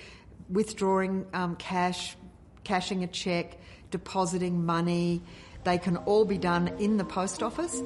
withdrawing 0.50 1.25
um, 1.33 1.55
cash, 1.55 2.15
cashing 2.63 3.03
a 3.03 3.07
cheque, 3.07 3.59
depositing 3.91 4.65
money, 4.65 5.21
they 5.63 5.77
can 5.77 5.97
all 5.97 6.25
be 6.25 6.38
done 6.38 6.67
in 6.79 6.97
the 6.97 7.03
post 7.03 7.43
office. 7.43 7.81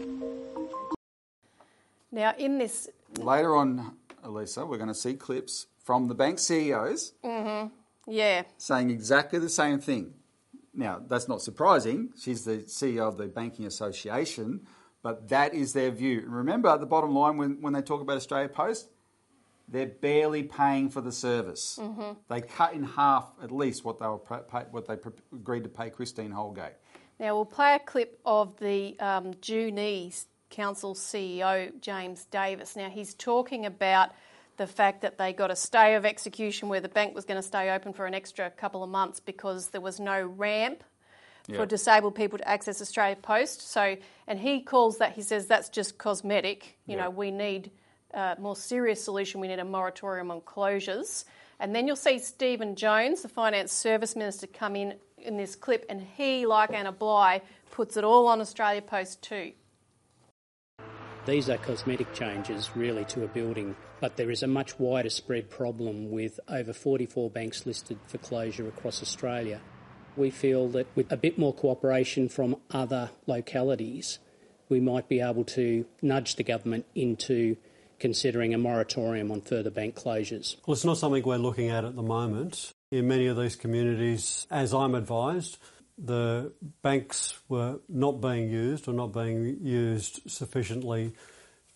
Now, 2.12 2.34
in 2.38 2.58
this. 2.58 2.90
Later 3.18 3.56
on, 3.56 3.96
Elisa, 4.24 4.66
we're 4.66 4.78
going 4.78 4.90
to 4.90 4.94
see 4.96 5.14
clips 5.14 5.68
from 5.84 6.08
the 6.08 6.16
bank 6.16 6.40
CEOs 6.40 7.14
Mhm. 7.24 7.72
Yeah. 8.08 8.44
saying 8.58 8.90
exactly 8.90 9.40
the 9.40 9.50
same 9.50 9.80
thing. 9.80 10.14
Now, 10.74 11.02
that's 11.08 11.28
not 11.28 11.42
surprising. 11.42 12.14
She's 12.18 12.46
the 12.46 12.60
CEO 12.68 13.08
of 13.08 13.18
the 13.18 13.28
Banking 13.28 13.66
Association, 13.66 14.66
but 15.02 15.28
that 15.30 15.54
is 15.54 15.74
their 15.74 15.92
view. 15.92 16.24
Remember, 16.28 16.70
at 16.70 16.80
the 16.80 16.86
bottom 16.86 17.14
line, 17.14 17.38
when, 17.38 17.62
when 17.62 17.74
they 17.74 17.82
talk 17.82 18.02
about 18.02 18.18
Australia 18.18 18.48
Post, 18.50 18.90
they're 19.68 19.88
barely 19.88 20.44
paying 20.44 20.90
for 20.90 21.02
the 21.02 21.12
service. 21.12 21.80
They 22.30 22.42
cut 22.42 22.74
in 22.74 22.84
half 22.84 23.32
at 23.42 23.52
least 23.52 23.84
what 23.86 24.00
they 24.00 24.08
were 24.08 24.18
pay, 24.18 24.64
what 24.72 24.86
they 24.86 24.98
agreed 25.34 25.64
to 25.64 25.70
pay 25.70 25.90
Christine 25.90 26.32
Holgate. 26.32 26.74
Now, 27.20 27.36
we'll 27.36 27.46
play 27.46 27.76
a 27.76 27.80
clip 27.80 28.20
of 28.26 28.58
the 28.60 29.00
um, 29.00 29.34
Junee 29.36 30.12
Council 30.52 30.94
CEO, 30.94 31.72
James 31.82 32.26
Davis. 32.26 32.76
Now, 32.76 32.90
he's 32.90 33.16
talking 33.16 33.66
about 33.66 34.12
the 34.58 34.68
fact 34.68 35.02
that 35.02 35.18
they 35.18 35.34
got 35.34 35.50
a 35.50 35.56
stay 35.56 35.96
of 35.96 36.06
execution 36.06 36.70
where 36.70 36.82
the 36.82 36.90
bank 36.90 37.16
was 37.16 37.26
going 37.26 37.42
to 37.42 37.48
stay 37.48 37.72
open 37.72 37.94
for 37.94 38.06
an 38.06 38.14
extra 38.14 38.52
couple 38.52 38.84
of 38.84 38.90
months 38.90 39.20
because 39.20 39.70
there 39.70 39.82
was 39.82 40.00
no 40.00 40.22
ramp 40.22 40.84
Yeah. 41.48 41.58
for 41.58 41.66
disabled 41.66 42.14
people 42.14 42.38
to 42.38 42.48
access 42.48 42.82
Australia 42.82 43.16
Post. 43.16 43.62
So, 43.72 43.98
and 44.28 44.40
he 44.40 44.62
calls 44.62 45.00
that, 45.00 45.14
he 45.14 45.24
says 45.24 45.48
that's 45.48 45.70
just 45.70 45.98
cosmetic. 45.98 46.78
You 46.86 46.98
Yeah. 46.98 47.06
know, 47.06 47.10
we 47.10 47.32
need 47.32 47.72
a 48.14 48.36
more 48.38 48.56
serious 48.56 49.04
solution. 49.04 49.42
We 49.42 49.48
need 49.48 49.60
a 49.60 49.66
moratorium 49.66 50.30
on 50.30 50.42
closures. 50.42 51.26
And 51.60 51.74
then 51.76 51.88
you'll 51.88 51.96
see 51.96 52.20
Stephen 52.20 52.76
Jones, 52.76 53.22
the 53.22 53.30
Finance 53.30 53.72
Service 53.72 54.16
Minister, 54.16 54.48
come 54.48 54.76
in 54.76 55.00
in 55.18 55.38
this 55.38 55.56
clip, 55.56 55.86
and 55.90 56.02
he, 56.02 56.46
like 56.46 56.74
Anna 56.74 56.92
Bligh, 56.92 57.42
puts 57.70 57.96
it 57.96 58.04
all 58.04 58.28
on 58.28 58.42
Australia 58.42 58.82
Post 58.82 59.22
too. 59.22 59.54
These 61.28 61.52
are 61.52 61.58
cosmetic 61.58 62.14
changes 62.14 62.72
really 62.76 63.06
to 63.06 63.24
a 63.24 63.28
building, 63.28 63.76
but 64.00 64.18
there 64.18 64.32
is 64.32 64.42
a 64.42 64.48
much 64.48 64.80
wider 64.80 65.12
spread 65.12 65.52
problem 65.52 66.10
with 66.10 66.40
over 66.48 66.74
44 66.74 67.30
banks 67.30 67.68
listed 67.68 68.00
for 68.08 68.18
closure 68.18 68.68
across 68.68 69.04
Australia. 69.04 69.62
We 70.18 70.32
feel 70.32 70.68
that 70.70 70.88
with 70.96 71.12
a 71.12 71.18
bit 71.18 71.38
more 71.38 71.54
cooperation 71.54 72.28
from 72.28 72.56
other 72.72 73.12
localities, 73.28 74.18
we 74.68 74.80
might 74.80 75.08
be 75.08 75.22
able 75.22 75.44
to 75.44 75.86
nudge 76.02 76.38
the 76.38 76.44
government 76.44 76.88
into 76.96 77.56
considering 78.00 78.56
a 78.56 78.58
moratorium 78.58 79.32
on 79.32 79.42
further 79.42 79.70
bank 79.70 79.96
closures. 79.96 80.56
Well, 80.66 80.74
it's 80.74 80.84
not 80.84 80.98
something 80.98 81.22
we're 81.24 81.38
looking 81.38 81.70
at 81.70 81.86
at 81.86 81.96
the 81.96 82.02
moment. 82.02 82.74
In 82.90 83.08
many 83.08 83.28
of 83.28 83.38
these 83.38 83.56
communities, 83.56 84.48
as 84.50 84.74
I'm 84.74 84.96
advised, 84.96 85.60
the 85.98 86.52
banks 86.82 87.40
were 87.48 87.80
not 87.88 88.22
being 88.22 88.50
used 88.50 88.88
or 88.88 88.94
not 88.94 89.14
being 89.14 89.58
used 89.62 90.30
sufficiently 90.30 91.14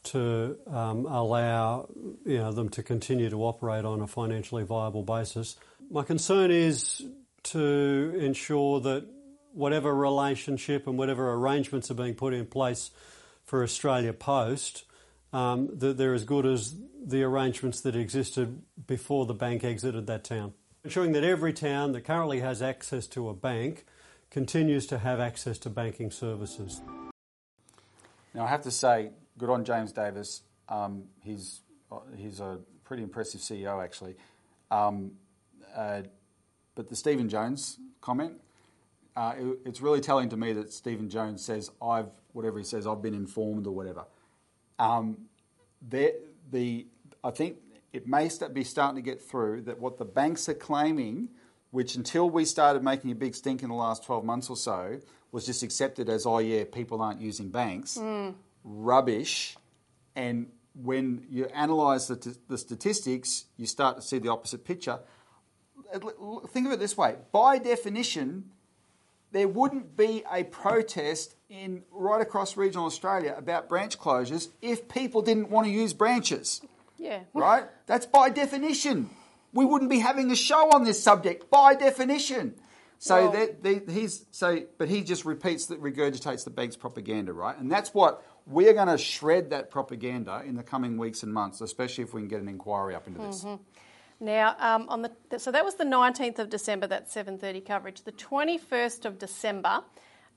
to 0.06 0.58
um, 0.68 1.06
allow 1.06 1.90
you 2.26 2.38
know, 2.38 2.52
them 2.52 2.70
to 2.70 2.84
continue 2.84 3.30
to 3.30 3.44
operate 3.44 3.86
on 3.86 4.02
a 4.02 4.08
financially 4.08 4.64
viable 4.64 5.04
basis. 5.04 5.56
My 5.90 6.04
concern 6.04 6.52
is 6.52 7.04
to 7.44 8.16
ensure 8.20 8.80
that 8.82 9.06
whatever 9.54 9.94
relationship 9.94 10.88
and 10.88 10.98
whatever 10.98 11.34
arrangements 11.34 11.90
are 11.90 11.96
being 11.96 12.14
put 12.14 12.34
in 12.34 12.46
place 12.46 12.92
for 13.46 13.64
Australia 13.64 14.14
Post, 14.14 14.84
um, 15.34 15.70
that 15.78 15.98
they're 15.98 16.14
as 16.14 16.24
good 16.24 16.46
as 16.46 16.76
the 17.06 17.24
arrangements 17.24 17.82
that 17.82 17.96
existed 17.96 18.62
before 18.88 19.26
the 19.26 19.34
bank 19.34 19.64
exited 19.64 20.08
that 20.08 20.24
town. 20.24 20.54
Ensuring 20.84 21.14
that 21.14 21.24
every 21.24 21.54
town 21.54 21.94
that 21.94 22.02
currently 22.02 22.40
has 22.42 22.62
access 22.62 23.08
to 23.08 23.30
a 23.30 23.34
bank 23.34 23.86
continues 24.36 24.86
to 24.86 24.98
have 24.98 25.22
access 25.22 25.58
to 25.58 25.70
banking 25.70 26.12
services. 26.12 26.82
Now, 28.34 28.44
I 28.44 28.48
have 28.50 28.64
to 28.64 28.70
say, 28.72 29.12
good 29.38 29.50
on 29.50 29.64
James 29.64 29.94
Davis. 29.94 30.42
Um, 30.68 31.06
he's 31.24 31.62
uh, 31.90 32.00
he's 32.18 32.42
a 32.42 32.60
pretty 32.84 33.02
impressive 33.02 33.40
CEO, 33.40 33.82
actually. 33.82 34.16
Um, 34.70 35.12
uh, 35.74 36.02
but 36.76 36.90
the 36.90 36.98
Stephen 36.98 37.30
Jones 37.30 37.80
comment, 38.02 38.34
uh, 39.16 39.36
it- 39.38 39.60
it's 39.64 39.80
really 39.80 40.02
telling 40.02 40.28
to 40.28 40.36
me 40.36 40.52
that 40.52 40.74
Stephen 40.74 41.10
Jones 41.10 41.42
says, 41.42 41.72
"I've 41.82 42.10
whatever 42.34 42.58
he 42.58 42.66
says, 42.66 42.86
I've 42.86 43.02
been 43.02 43.14
informed 43.14 43.66
or 43.68 43.72
whatever." 43.72 44.04
Um, 44.78 45.30
there, 45.82 46.12
the 46.52 46.88
I 47.24 47.32
think 47.32 47.56
it 47.94 48.06
may 48.06 48.30
be 48.52 48.66
starting 48.66 48.98
to 48.98 49.02
get 49.12 49.22
through 49.22 49.62
that 49.62 49.80
what 49.80 49.98
the 49.98 50.04
banks 50.04 50.50
are 50.50 50.54
claiming, 50.70 51.30
which 51.76 51.96
until 51.96 52.30
we 52.30 52.46
started 52.46 52.82
making 52.82 53.12
a 53.12 53.16
big 53.16 53.36
stink 53.36 53.62
in 53.62 53.68
the 53.68 53.76
last 53.76 54.06
12 54.06 54.24
months 54.24 54.50
or 54.50 54.56
so, 54.56 54.98
was 55.34 55.46
just 55.46 55.62
accepted 55.62 56.08
as, 56.08 56.26
oh 56.26 56.38
yeah, 56.38 56.64
people 56.64 57.02
aren't 57.02 57.20
using 57.20 57.50
banks, 57.50 57.98
hmm. 57.98 58.30
rubbish. 58.64 59.58
And 60.16 60.48
when 60.74 61.26
you 61.30 61.50
analyse 61.54 62.08
the, 62.08 62.16
t- 62.16 62.40
the 62.48 62.58
statistics, 62.58 63.44
you 63.58 63.66
start 63.66 63.98
to 63.98 64.02
see 64.02 64.20
the 64.20 64.30
opposite 64.30 64.64
picture. 64.64 65.00
Think 66.48 66.68
of 66.68 66.72
it 66.72 66.80
this 66.80 66.96
way 66.96 67.16
by 67.34 67.58
definition, 67.58 68.52
there 69.34 69.50
wouldn't 69.50 69.98
be 69.98 70.24
a 70.32 70.46
protest 70.46 71.36
in 71.50 71.84
right 71.92 72.22
across 72.22 72.56
regional 72.56 72.86
Australia 72.86 73.36
about 73.38 73.68
branch 73.68 74.00
closures 74.00 74.48
if 74.62 74.88
people 74.88 75.22
didn't 75.22 75.50
want 75.50 75.68
to 75.68 75.74
use 75.74 75.94
branches, 75.94 76.62
Yeah. 76.98 77.24
right? 77.34 77.66
That's 77.86 78.06
by 78.06 78.30
definition. 78.30 79.10
We 79.56 79.66
wouldn't 79.66 79.90
be 79.90 80.00
having 80.00 80.30
a 80.32 80.36
show 80.36 80.70
on 80.72 80.84
this 80.84 81.02
subject 81.02 81.50
by 81.50 81.74
definition. 81.74 82.56
So 83.00 83.24
Well- 83.24 83.32
that 83.32 83.64
that 83.64 83.90
he's 83.90 84.26
so, 84.32 84.64
but 84.78 84.90
he 84.90 85.02
just 85.02 85.26
repeats 85.26 85.66
that 85.68 85.82
regurgitates 85.82 86.44
the 86.44 86.50
bank's 86.50 86.76
propaganda, 86.76 87.34
right? 87.34 87.58
And 87.58 87.72
that's 87.72 87.94
what 87.94 88.24
we're 88.46 88.74
going 88.74 88.88
to 88.88 88.98
shred 88.98 89.50
that 89.50 89.72
propaganda 89.72 90.44
in 90.46 90.56
the 90.56 90.64
coming 90.64 90.98
weeks 90.98 91.24
and 91.24 91.34
months, 91.34 91.62
especially 91.62 92.04
if 92.04 92.14
we 92.14 92.22
can 92.22 92.28
get 92.28 92.42
an 92.42 92.48
inquiry 92.48 92.94
up 92.94 93.08
into 93.08 93.22
this. 93.22 93.46
Now, 94.20 94.56
um, 94.60 94.88
on 94.88 95.02
the 95.02 95.40
so 95.40 95.52
that 95.52 95.66
was 95.66 95.76
the 95.76 95.84
19th 95.84 96.40
of 96.40 96.50
December. 96.50 96.88
That 96.88 97.10
7:30 97.10 97.62
coverage. 97.62 98.04
The 98.04 98.14
21st 98.14 99.06
of 99.06 99.20
December, 99.20 99.84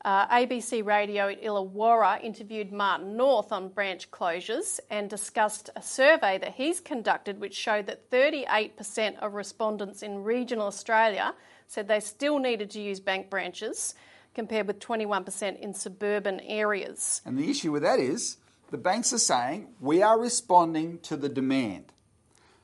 uh, 0.05 0.29
ABC 0.29 0.85
Radio 0.85 1.29
at 1.29 1.43
Illawarra 1.43 2.23
interviewed 2.23 2.73
Martin 2.73 3.17
North 3.17 3.51
on 3.53 3.69
branch 3.69 4.11
closures 4.11 4.79
and 4.91 5.11
discussed 5.11 5.71
a 5.75 5.83
survey 5.83 6.39
that 6.39 6.55
he's 6.55 6.81
conducted, 6.81 7.41
which 7.41 7.55
showed 7.55 7.87
that 7.87 8.11
38% 8.11 9.19
of 9.19 9.35
respondents 9.35 10.03
in 10.03 10.23
regional 10.23 10.67
Australia 10.69 11.35
said 11.67 11.89
they 11.89 12.01
still 12.01 12.39
needed 12.39 12.71
to 12.71 12.81
use 12.81 13.01
bank 13.01 13.29
branches, 13.29 13.95
compared 14.35 14.67
with 14.69 14.79
21% 14.79 15.59
in 15.59 15.75
suburban 15.75 16.41
areas. 16.41 17.21
And 17.25 17.37
the 17.37 17.51
issue 17.51 17.73
with 17.73 17.83
that 17.83 17.99
is 17.99 18.37
the 18.71 18.79
banks 18.79 19.13
are 19.13 19.19
saying 19.19 19.69
we 19.81 20.03
are 20.03 20.19
responding 20.19 21.01
to 21.01 21.17
the 21.17 21.29
demand. 21.29 21.93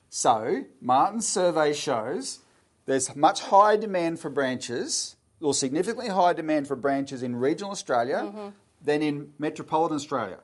So, 0.08 0.66
Martin's 0.80 1.26
survey 1.26 1.72
shows 1.72 2.38
there's 2.86 3.16
much 3.16 3.40
higher 3.40 3.76
demand 3.76 4.20
for 4.20 4.30
branches, 4.30 5.16
or 5.44 5.54
significantly 5.54 6.08
higher 6.08 6.34
demand 6.34 6.66
for 6.66 6.76
branches 6.76 7.22
in 7.22 7.36
regional 7.36 7.70
Australia 7.70 8.22
mm-hmm. 8.24 8.48
than 8.82 9.02
in 9.02 9.32
metropolitan 9.38 9.96
Australia. 9.96 10.38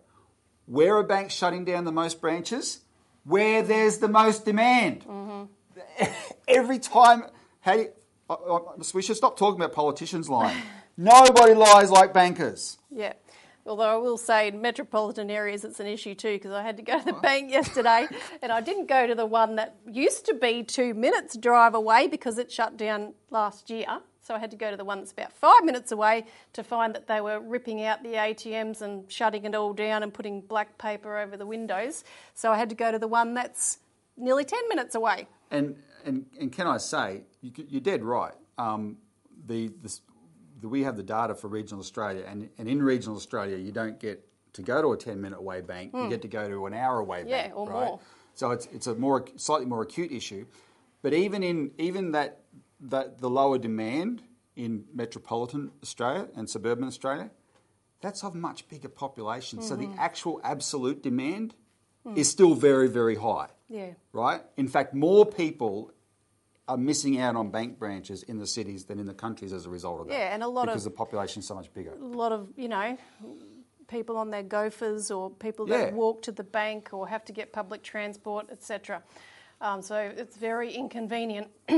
Where 0.66 0.96
are 0.96 1.02
banks 1.02 1.34
shutting 1.34 1.64
down 1.64 1.84
the 1.84 1.92
most 1.92 2.20
branches? 2.20 2.80
Where 3.24 3.62
there's 3.62 3.98
the 3.98 4.08
most 4.08 4.44
demand. 4.44 5.04
Mm-hmm. 5.04 6.04
Every 6.46 6.78
time, 6.78 7.24
how 7.60 7.74
do 7.74 7.80
you, 7.80 7.88
I- 8.28 8.34
I- 8.34 8.82
we 8.94 9.02
should 9.02 9.16
stop 9.16 9.36
talking 9.36 9.60
about 9.60 9.72
politicians 9.72 10.28
lying. 10.28 10.60
Nobody 10.96 11.54
lies 11.54 11.90
like 11.90 12.12
bankers. 12.12 12.78
Yeah. 12.90 13.14
Although 13.66 13.84
I 13.84 13.96
will 13.96 14.18
say 14.18 14.48
in 14.48 14.60
metropolitan 14.60 15.30
areas 15.30 15.64
it's 15.64 15.80
an 15.80 15.86
issue 15.86 16.14
too 16.14 16.34
because 16.34 16.52
I 16.52 16.62
had 16.62 16.76
to 16.78 16.82
go 16.82 16.98
to 16.98 17.04
the 17.04 17.12
bank 17.12 17.50
yesterday 17.50 18.06
and 18.42 18.50
I 18.50 18.60
didn't 18.60 18.86
go 18.86 19.06
to 19.06 19.14
the 19.14 19.26
one 19.26 19.56
that 19.56 19.76
used 19.90 20.26
to 20.26 20.34
be 20.34 20.62
two 20.62 20.94
minutes 20.94 21.36
drive 21.36 21.74
away 21.74 22.08
because 22.08 22.38
it 22.38 22.50
shut 22.50 22.76
down 22.76 23.14
last 23.30 23.70
year. 23.70 23.86
So 24.30 24.36
I 24.36 24.38
had 24.38 24.52
to 24.52 24.56
go 24.56 24.70
to 24.70 24.76
the 24.76 24.84
one 24.84 24.98
that's 24.98 25.10
about 25.10 25.32
five 25.32 25.64
minutes 25.64 25.90
away 25.90 26.24
to 26.52 26.62
find 26.62 26.94
that 26.94 27.08
they 27.08 27.20
were 27.20 27.40
ripping 27.40 27.84
out 27.84 28.04
the 28.04 28.10
ATMs 28.10 28.80
and 28.80 29.10
shutting 29.10 29.44
it 29.44 29.56
all 29.56 29.72
down 29.72 30.04
and 30.04 30.14
putting 30.14 30.40
black 30.40 30.78
paper 30.78 31.18
over 31.18 31.36
the 31.36 31.44
windows. 31.44 32.04
So 32.34 32.52
I 32.52 32.56
had 32.56 32.68
to 32.68 32.76
go 32.76 32.92
to 32.92 32.98
the 33.00 33.08
one 33.08 33.34
that's 33.34 33.78
nearly 34.16 34.44
10 34.44 34.68
minutes 34.68 34.94
away. 34.94 35.26
And, 35.50 35.74
and, 36.04 36.26
and 36.38 36.52
can 36.52 36.68
I 36.68 36.76
say, 36.76 37.22
you, 37.40 37.50
you're 37.68 37.80
dead 37.80 38.04
right. 38.04 38.34
Um, 38.56 38.98
the, 39.46 39.66
the, 39.82 39.98
the, 40.60 40.68
we 40.68 40.84
have 40.84 40.96
the 40.96 41.02
data 41.02 41.34
for 41.34 41.48
regional 41.48 41.80
Australia, 41.80 42.22
and, 42.24 42.50
and 42.56 42.68
in 42.68 42.80
regional 42.80 43.16
Australia, 43.16 43.56
you 43.56 43.72
don't 43.72 43.98
get 43.98 44.24
to 44.52 44.62
go 44.62 44.80
to 44.80 44.92
a 44.92 44.96
10 44.96 45.20
minute 45.20 45.40
away 45.40 45.60
bank, 45.60 45.90
you 45.92 46.08
get 46.08 46.22
to 46.22 46.28
go 46.28 46.48
to 46.48 46.66
an 46.66 46.74
hour 46.74 47.00
away 47.00 47.22
Hmm. 47.22 47.28
Yeah, 47.30 47.42
bank. 47.42 47.56
or 47.56 47.68
right? 47.68 47.86
more. 47.88 48.00
So 48.36 48.52
it's, 48.52 48.66
it's 48.66 48.86
a 48.86 48.94
more 48.94 49.24
slightly 49.34 49.66
more 49.66 49.82
acute 49.82 50.12
issue. 50.12 50.46
But 51.02 51.14
even 51.14 51.42
in 51.42 51.70
even 51.78 52.12
that, 52.12 52.42
that 52.80 53.20
the 53.20 53.30
lower 53.30 53.58
demand 53.58 54.22
in 54.56 54.84
metropolitan 54.94 55.70
Australia 55.82 56.28
and 56.34 56.48
suburban 56.48 56.84
Australia, 56.84 57.30
that's 58.00 58.24
of 58.24 58.34
much 58.34 58.68
bigger 58.68 58.88
population. 58.88 59.60
So 59.62 59.76
Mm-hmm. 59.76 59.94
the 59.96 60.00
actual 60.00 60.40
absolute 60.42 61.02
demand 61.02 61.54
Hmm. 62.02 62.16
is 62.16 62.30
still 62.30 62.54
very, 62.54 62.88
very 62.88 63.16
high. 63.16 63.48
Yeah. 63.68 63.90
Right? 64.14 64.40
In 64.56 64.68
fact, 64.68 64.94
more 64.94 65.26
people 65.26 65.92
are 66.66 66.78
missing 66.78 67.20
out 67.20 67.36
on 67.36 67.50
bank 67.50 67.78
branches 67.78 68.22
in 68.22 68.38
the 68.38 68.46
cities 68.46 68.84
than 68.86 68.98
in 68.98 69.04
the 69.06 69.12
countries 69.12 69.52
as 69.52 69.66
a 69.66 69.68
result 69.70 70.00
of 70.00 70.06
that. 70.08 70.14
Yeah, 70.14 70.32
and 70.34 70.42
a 70.42 70.48
lot 70.48 70.68
of- 70.68 70.72
because 70.72 70.84
the 70.84 70.90
population 70.90 71.40
is 71.40 71.46
so 71.46 71.54
much 71.54 71.72
bigger. 71.74 71.92
A 71.92 71.96
lot 72.04 72.32
of, 72.32 72.48
you 72.56 72.68
know, 72.68 72.96
people 73.86 74.16
on 74.16 74.30
their 74.30 74.42
gophers 74.42 75.10
or 75.10 75.28
people 75.30 75.68
Yeah. 75.68 75.78
that 75.78 75.94
walk 75.94 76.22
to 76.22 76.32
the 76.32 76.44
bank 76.44 76.88
or 76.94 77.08
have 77.08 77.24
to 77.26 77.32
get 77.32 77.52
public 77.52 77.82
transport, 77.82 78.48
etc. 78.50 79.02
Um, 79.62 79.83
so 79.83 79.96
it's 79.96 80.37
very 80.37 80.73
inconvenient. 80.73 81.49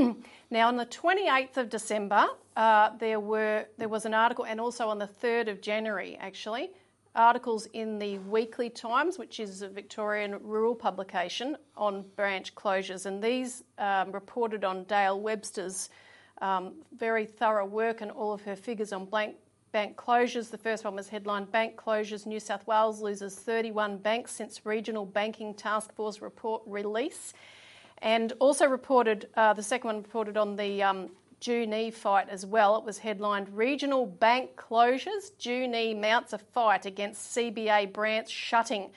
now, 0.51 0.67
on 0.69 0.77
the 0.77 0.85
28th 0.85 1.57
of 1.57 1.69
December, 1.69 2.27
uh, 2.55 2.91
there 2.97 3.19
were 3.19 3.65
there 3.77 3.89
was 3.89 4.05
an 4.05 4.13
article, 4.13 4.45
and 4.45 4.61
also 4.61 4.87
on 4.87 4.99
the 4.99 5.09
3rd 5.21 5.49
of 5.49 5.61
January, 5.61 6.17
actually, 6.21 6.71
articles 7.13 7.67
in 7.73 7.99
the 7.99 8.19
Weekly 8.19 8.69
Times, 8.69 9.19
which 9.19 9.39
is 9.39 9.61
a 9.61 9.67
Victorian 9.67 10.37
rural 10.41 10.75
publication, 10.75 11.57
on 11.75 12.05
branch 12.15 12.55
closures, 12.55 13.05
and 13.05 13.21
these 13.21 13.63
um, 13.77 14.11
reported 14.13 14.63
on 14.63 14.85
Dale 14.85 15.19
Webster's 15.19 15.89
um, 16.41 16.73
very 16.97 17.25
thorough 17.25 17.65
work 17.65 18.01
and 18.01 18.11
all 18.11 18.33
of 18.33 18.41
her 18.43 18.55
figures 18.55 18.93
on 18.93 19.05
blank 19.05 19.35
bank 19.73 19.97
closures. 19.97 20.49
The 20.49 20.57
first 20.57 20.85
one 20.85 20.95
was 20.95 21.09
headline 21.09 21.45
Bank 21.45 21.75
Closures 21.75 22.27
New 22.27 22.39
South 22.39 22.65
Wales 22.67 23.01
loses 23.01 23.35
31 23.35 23.97
banks 23.97 24.31
since 24.31 24.65
Regional 24.65 25.05
Banking 25.05 25.53
Task 25.53 25.93
Force 25.95 26.21
report 26.21 26.61
release. 26.67 27.33
And 28.03 28.33
also 28.39 28.67
reported, 28.67 29.29
uh, 29.35 29.53
the 29.53 29.63
second 29.63 29.87
one 29.87 29.97
reported 29.97 30.35
on 30.35 30.57
the 30.57 30.83
um, 30.83 31.09
Junee 31.39 31.93
fight 31.93 32.27
as 32.29 32.45
well. 32.45 32.77
It 32.77 32.83
was 32.83 32.97
headlined 32.97 33.47
Regional 33.55 34.05
Bank 34.05 34.57
Closures. 34.57 35.31
Junee 35.39 35.97
mounts 35.97 36.33
a 36.33 36.37
fight 36.37 36.85
against 36.85 37.35
CBA 37.35 37.93
branch 37.93 38.29
shutting. 38.29 38.91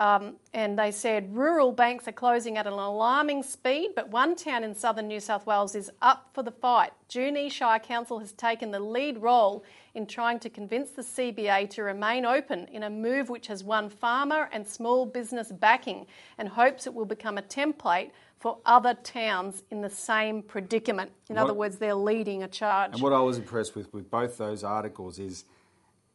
Um, 0.00 0.36
and 0.52 0.76
they 0.76 0.90
said 0.90 1.34
rural 1.34 1.70
banks 1.70 2.08
are 2.08 2.12
closing 2.12 2.58
at 2.58 2.66
an 2.66 2.72
alarming 2.72 3.44
speed, 3.44 3.90
but 3.94 4.08
one 4.08 4.34
town 4.34 4.64
in 4.64 4.74
southern 4.74 5.06
New 5.06 5.20
South 5.20 5.46
Wales 5.46 5.76
is 5.76 5.90
up 6.02 6.30
for 6.32 6.42
the 6.42 6.50
fight. 6.50 6.92
Junee 7.08 7.50
Shire 7.52 7.78
Council 7.78 8.18
has 8.18 8.32
taken 8.32 8.72
the 8.72 8.80
lead 8.80 9.18
role 9.18 9.62
in 9.94 10.06
trying 10.06 10.38
to 10.40 10.50
convince 10.50 10.90
the 10.90 11.02
CBA 11.02 11.68
to 11.70 11.82
remain 11.82 12.24
open 12.24 12.66
in 12.68 12.82
a 12.82 12.90
move 12.90 13.28
which 13.28 13.46
has 13.48 13.64
won 13.64 13.88
farmer 13.88 14.48
and 14.52 14.66
small 14.66 15.06
business 15.06 15.50
backing 15.52 16.06
and 16.38 16.48
hopes 16.48 16.86
it 16.86 16.94
will 16.94 17.04
become 17.04 17.38
a 17.38 17.42
template 17.42 18.10
for 18.38 18.58
other 18.64 18.94
towns 18.94 19.62
in 19.70 19.82
the 19.82 19.90
same 19.90 20.42
predicament. 20.42 21.10
In 21.28 21.36
What- 21.36 21.42
other 21.44 21.54
words, 21.54 21.76
they're 21.76 21.94
leading 21.94 22.42
a 22.42 22.48
charge. 22.48 22.92
And 22.94 23.02
what 23.02 23.12
I 23.12 23.20
was 23.20 23.36
impressed 23.38 23.74
with 23.74 23.92
with 23.92 24.10
both 24.10 24.38
those 24.38 24.64
articles 24.64 25.18
is 25.18 25.44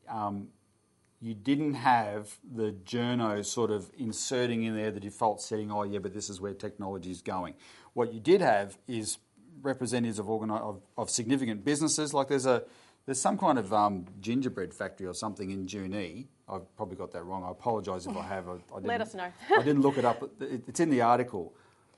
um, 0.09 0.49
you 1.21 1.33
didn't 1.33 1.73
have 1.75 2.37
the 2.43 2.71
journos 2.85 3.45
sort 3.45 3.71
of 3.71 3.91
inserting 3.97 4.63
in 4.63 4.75
there 4.75 4.91
the 4.91 4.99
default 4.99 5.41
setting, 5.41 5.71
oh, 5.71 5.83
yeah, 5.83 5.99
but 5.99 6.13
this 6.13 6.29
is 6.29 6.39
where 6.39 6.53
technology 6.53 7.09
is 7.11 7.21
going. 7.21 7.55
What 7.93 8.13
you 8.13 8.19
did 8.19 8.41
have 8.41 8.77
is 8.87 9.17
representatives 9.61 10.19
of, 10.19 10.27
organi- 10.27 10.59
of, 10.61 10.81
of 10.97 11.09
significant 11.09 11.63
businesses. 11.65 12.13
Like 12.13 12.27
there's 12.27 12.45
a 12.45 12.63
there's 13.05 13.21
some 13.21 13.37
kind 13.37 13.57
of 13.59 13.71
um, 13.73 14.05
gingerbread 14.19 14.73
factory 14.73 15.07
or 15.07 15.13
something 15.13 15.51
in 15.51 15.65
Junee. 15.67 16.27
I've 16.47 16.75
probably 16.77 16.95
got 16.95 17.11
that 17.13 17.23
wrong. 17.23 17.43
I 17.43 17.51
apologise 17.51 18.05
if 18.05 18.15
I 18.15 18.23
have. 18.23 18.47
I, 18.47 18.53
I 18.75 18.79
didn't, 18.81 19.01
us 19.01 19.13
know. 19.15 19.27
I 19.57 19.63
didn't 19.63 19.81
look 19.81 19.97
it 19.97 20.05
up. 20.05 20.23
It- 20.41 20.63
It's 20.67 20.79
in 20.79 20.89
the 20.89 21.01
article. 21.01 21.53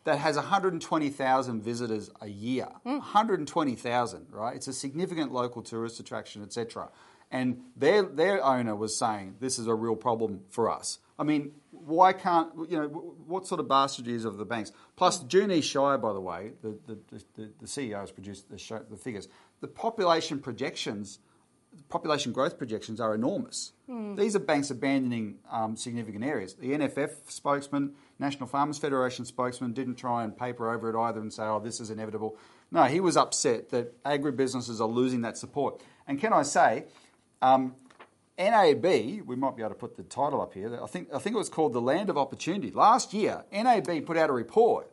That 0.05 0.19
has 0.19 0.37
120,000 0.37 1.61
visitors 1.61 2.09
a 2.21 2.27
year. 2.27 2.69
120,000, 2.83 4.27
right? 4.31 4.55
It's 4.55 4.67
a 4.67 4.73
significant 4.73 5.31
local 5.33 5.61
tourist 5.61 5.99
attraction, 5.99 6.43
etc. 6.43 6.89
And 7.29 7.61
their 7.75 8.03
their 8.03 8.43
owner 8.43 8.73
was 8.75 8.95
saying 8.97 9.35
this 9.41 9.59
is 9.59 9.67
a 9.67 9.75
real 9.75 9.97
problem 9.97 10.41
for 10.49 10.69
us. 10.71 10.99
I 11.19 11.23
mean, 11.23 11.51
why 11.71 12.13
can't 12.13 12.49
you 12.69 12.77
know 12.79 12.87
what 12.87 13.45
sort 13.47 13.59
of 13.59 13.67
bastard 13.67 14.07
is 14.07 14.23
of 14.23 14.37
the 14.37 14.45
banks? 14.45 14.71
Plus, 14.95 15.23
Junee 15.25 15.61
Shire, 15.61 15.97
by 15.97 16.13
the 16.13 16.21
way, 16.21 16.51
the 16.61 16.77
the, 16.87 16.97
the, 17.35 17.49
the 17.59 17.65
CEO 17.65 17.99
has 17.99 18.11
produced 18.11 18.49
the, 18.49 18.57
show, 18.57 18.79
the 18.89 18.95
figures. 18.95 19.27
The 19.61 19.67
population 19.67 20.39
projections 20.39 21.19
population 21.89 22.31
growth 22.31 22.57
projections 22.57 22.99
are 22.99 23.13
enormous. 23.15 23.73
These 24.15 24.35
are 24.35 24.39
banks 24.39 24.71
abandoning 24.71 25.39
um, 25.49 25.75
significant 25.75 26.23
areas. 26.23 26.55
The 26.55 26.71
NFF 26.71 27.11
spokesman, 27.27 27.93
National 28.19 28.47
Farmers 28.47 28.77
Federation 28.77 29.25
spokesman, 29.25 29.73
didn't 29.73 29.95
try 29.95 30.23
and 30.23 30.37
paper 30.37 30.73
over 30.73 30.89
it 30.89 30.99
either 30.99 31.19
and 31.19 31.31
say, 31.31 31.43
oh, 31.43 31.59
this 31.59 31.79
is 31.79 31.89
inevitable. 31.89 32.37
No, 32.71 32.83
he 32.83 32.99
was 32.99 33.15
upset 33.15 33.69
that 33.69 34.03
agribusinesses 34.03 34.79
are 34.79 34.87
losing 34.87 35.21
that 35.21 35.37
support. 35.37 35.81
And 36.07 36.19
can 36.19 36.33
I 36.33 36.43
say, 36.43 36.85
um, 37.41 37.75
NAB, 38.37 38.83
we 38.83 39.35
might 39.35 39.55
be 39.55 39.63
able 39.63 39.69
to 39.69 39.75
put 39.75 39.95
the 39.95 40.03
title 40.03 40.41
up 40.41 40.53
here. 40.53 40.79
I 40.81 40.87
think 40.87 41.09
I 41.13 41.17
think 41.17 41.35
it 41.35 41.39
was 41.39 41.49
called 41.49 41.73
the 41.73 41.81
Land 41.81 42.09
of 42.09 42.17
Opportunity. 42.17 42.71
Last 42.71 43.13
year, 43.13 43.43
NAB 43.51 44.05
put 44.05 44.15
out 44.17 44.29
a 44.29 44.33
report 44.33 44.91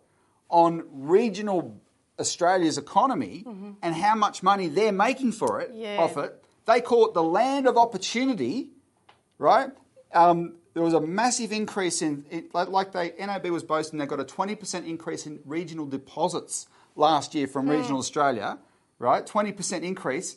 on 0.49 0.85
regional 0.91 1.79
Australia's 2.19 2.79
economy 2.79 3.45
and 3.83 3.95
how 3.95 4.15
much 4.15 4.43
money 4.43 4.69
they're 4.69 4.93
making 4.93 5.33
for 5.33 5.61
it 5.61 5.71
Yeah. 5.75 5.99
off 5.99 6.17
it. 6.17 6.43
They 6.67 6.81
call 6.81 7.07
it 7.09 7.15
the 7.15 7.23
Land 7.23 7.67
of 7.67 7.77
Opportunity, 7.77 8.69
right? 9.39 9.71
Um, 10.13 10.55
there 10.75 10.83
was 10.83 10.95
a 10.95 11.01
massive 11.01 11.53
increase 11.53 12.03
in, 12.03 12.25
it, 12.31 12.55
like, 12.55 12.69
like 12.69 12.93
they 12.93 13.13
NAB 13.19 13.47
was 13.51 13.63
boasting 13.63 13.99
they 13.99 14.07
got 14.07 14.21
a 14.21 14.25
twenty 14.25 14.55
percent 14.55 14.87
increase 14.87 15.27
in 15.27 15.41
regional 15.45 15.87
deposits 15.87 16.67
last 16.97 17.35
year 17.35 17.47
from 17.47 17.69
regional 17.69 17.99
Australia, 17.99 18.59
right? 18.99 19.27
Twenty 19.27 19.53
percent 19.53 19.85
increase. 19.85 20.37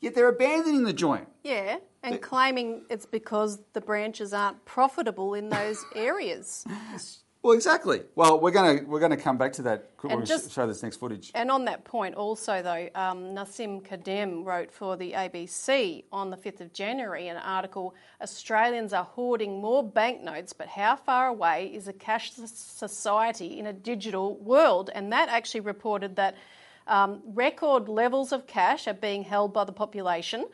Yet 0.00 0.14
they're 0.14 0.28
abandoning 0.28 0.84
the 0.84 0.92
joint. 0.92 1.26
Yeah, 1.42 1.78
and 2.04 2.20
claiming 2.22 2.82
it's 2.88 3.06
because 3.06 3.58
the 3.72 3.80
branches 3.80 4.32
aren't 4.32 4.64
profitable 4.64 5.34
in 5.34 5.48
those 5.48 5.84
areas. 5.94 6.64
Well, 7.48 7.56
exactly. 7.56 8.02
Well, 8.14 8.38
we're 8.40 8.50
going 8.50 8.80
to 8.80 8.84
we're 8.84 9.00
going 9.00 9.10
to 9.10 9.16
come 9.16 9.38
back 9.38 9.54
to 9.54 9.62
that. 9.62 9.88
We're 10.02 10.10
going 10.10 10.26
just- 10.26 10.52
show 10.52 10.66
this 10.66 10.82
next 10.82 10.96
footage. 10.96 11.30
And 11.34 11.50
on 11.50 11.64
that 11.64 11.82
point, 11.82 12.14
also 12.14 12.60
though, 12.60 12.90
um, 12.94 13.34
Nassim 13.34 13.80
Khadem 13.80 14.44
wrote 14.44 14.70
for 14.70 14.98
the 14.98 15.12
ABC 15.12 16.04
on 16.12 16.28
the 16.28 16.36
5th 16.36 16.60
of 16.60 16.74
January 16.74 17.26
an 17.28 17.38
article 17.38 17.94
Australians 18.20 18.92
are 18.92 19.04
hoarding 19.04 19.62
more 19.62 19.82
banknotes, 19.82 20.52
but 20.52 20.68
how 20.68 20.96
far 20.96 21.28
away 21.28 21.70
is 21.72 21.88
a 21.88 21.94
cashless 21.94 22.54
society 22.54 23.58
in 23.58 23.64
a 23.64 23.72
digital 23.72 24.36
world? 24.36 24.90
And 24.94 25.10
that 25.14 25.30
actually 25.30 25.60
reported 25.60 26.16
that 26.16 26.36
um, 26.86 27.22
record 27.32 27.88
levels 27.88 28.30
of 28.30 28.46
cash 28.46 28.86
are 28.86 28.92
being 28.92 29.22
held 29.24 29.54
by 29.54 29.64
the 29.64 29.72
population. 29.72 30.44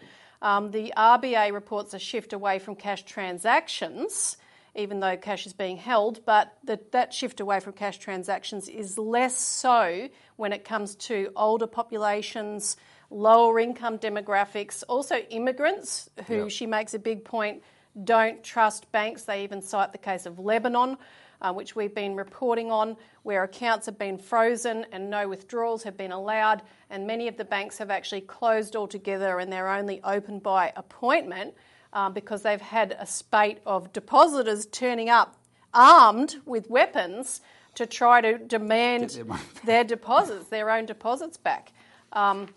Um, 0.41 0.71
the 0.71 0.93
RBA 0.97 1.53
reports 1.53 1.93
a 1.93 1.99
shift 1.99 2.33
away 2.33 2.61
from 2.61 2.77
cash 2.77 3.03
transactions 3.03 4.37
even 4.75 5.01
though 5.01 5.17
cash 5.17 5.47
is 5.47 5.53
being 5.53 5.77
held, 5.77 6.25
but 6.25 6.53
that, 6.65 6.93
that 6.93 7.13
shift 7.15 7.41
away 7.41 7.61
from 7.61 7.73
cash 7.73 7.99
transactions 7.99 8.69
is 8.69 8.99
less 8.99 9.37
so 9.39 10.09
when 10.37 10.53
it 10.53 10.65
comes 10.65 10.97
to 10.97 11.31
older 11.37 11.67
populations, 11.67 12.77
lower 13.11 13.61
income 13.61 13.99
demographics, 13.99 14.83
also 14.89 15.17
immigrants 15.17 16.11
who 16.27 16.37
Yep. 16.37 16.51
she 16.51 16.67
makes 16.67 16.95
a 16.95 16.99
big 16.99 17.25
point 17.25 17.63
don't 18.03 18.43
trust 18.43 18.91
banks. 18.91 19.23
They 19.23 19.45
even 19.45 19.63
cite 19.63 19.93
the 19.93 19.99
case 19.99 20.27
of 20.27 20.39
Lebanon. 20.39 20.97
Uh, 21.43 21.53
which 21.53 21.77
we've 21.77 21.95
been 21.95 22.15
reporting 22.15 22.71
on, 22.71 22.97
where 23.23 23.43
accounts 23.43 23.85
have 23.85 23.99
been 23.99 24.17
frozen 24.17 24.87
and 24.93 25.11
no 25.11 25.29
withdrawals 25.29 25.83
have 25.83 25.95
been 25.95 26.13
allowed, 26.13 26.63
and 26.89 27.07
many 27.07 27.29
of 27.29 27.37
the 27.37 27.45
banks 27.45 27.77
have 27.77 27.91
actually 27.91 28.23
closed 28.23 28.75
altogether 28.77 29.39
and 29.39 29.53
they're 29.53 29.69
only 29.69 30.01
open 30.05 30.39
by 30.39 30.73
appointment 30.75 31.53
um, 31.95 32.13
because 32.13 32.43
they've 32.43 32.61
had 32.61 32.97
a 32.99 33.07
spate 33.07 33.59
of 33.65 33.93
depositors 33.93 34.67
turning 34.67 35.09
up 35.09 35.37
armed 35.73 36.37
with 36.45 36.69
weapons 36.69 37.41
to 37.75 37.87
try 37.87 38.21
to 38.21 38.39
demand 38.39 39.11
their 39.11 39.25
their 39.65 39.85
deposits, 39.85 40.47
their 40.49 40.71
own 40.71 40.87
deposits 40.87 41.37
back. 41.37 41.73
Um, 42.13 42.49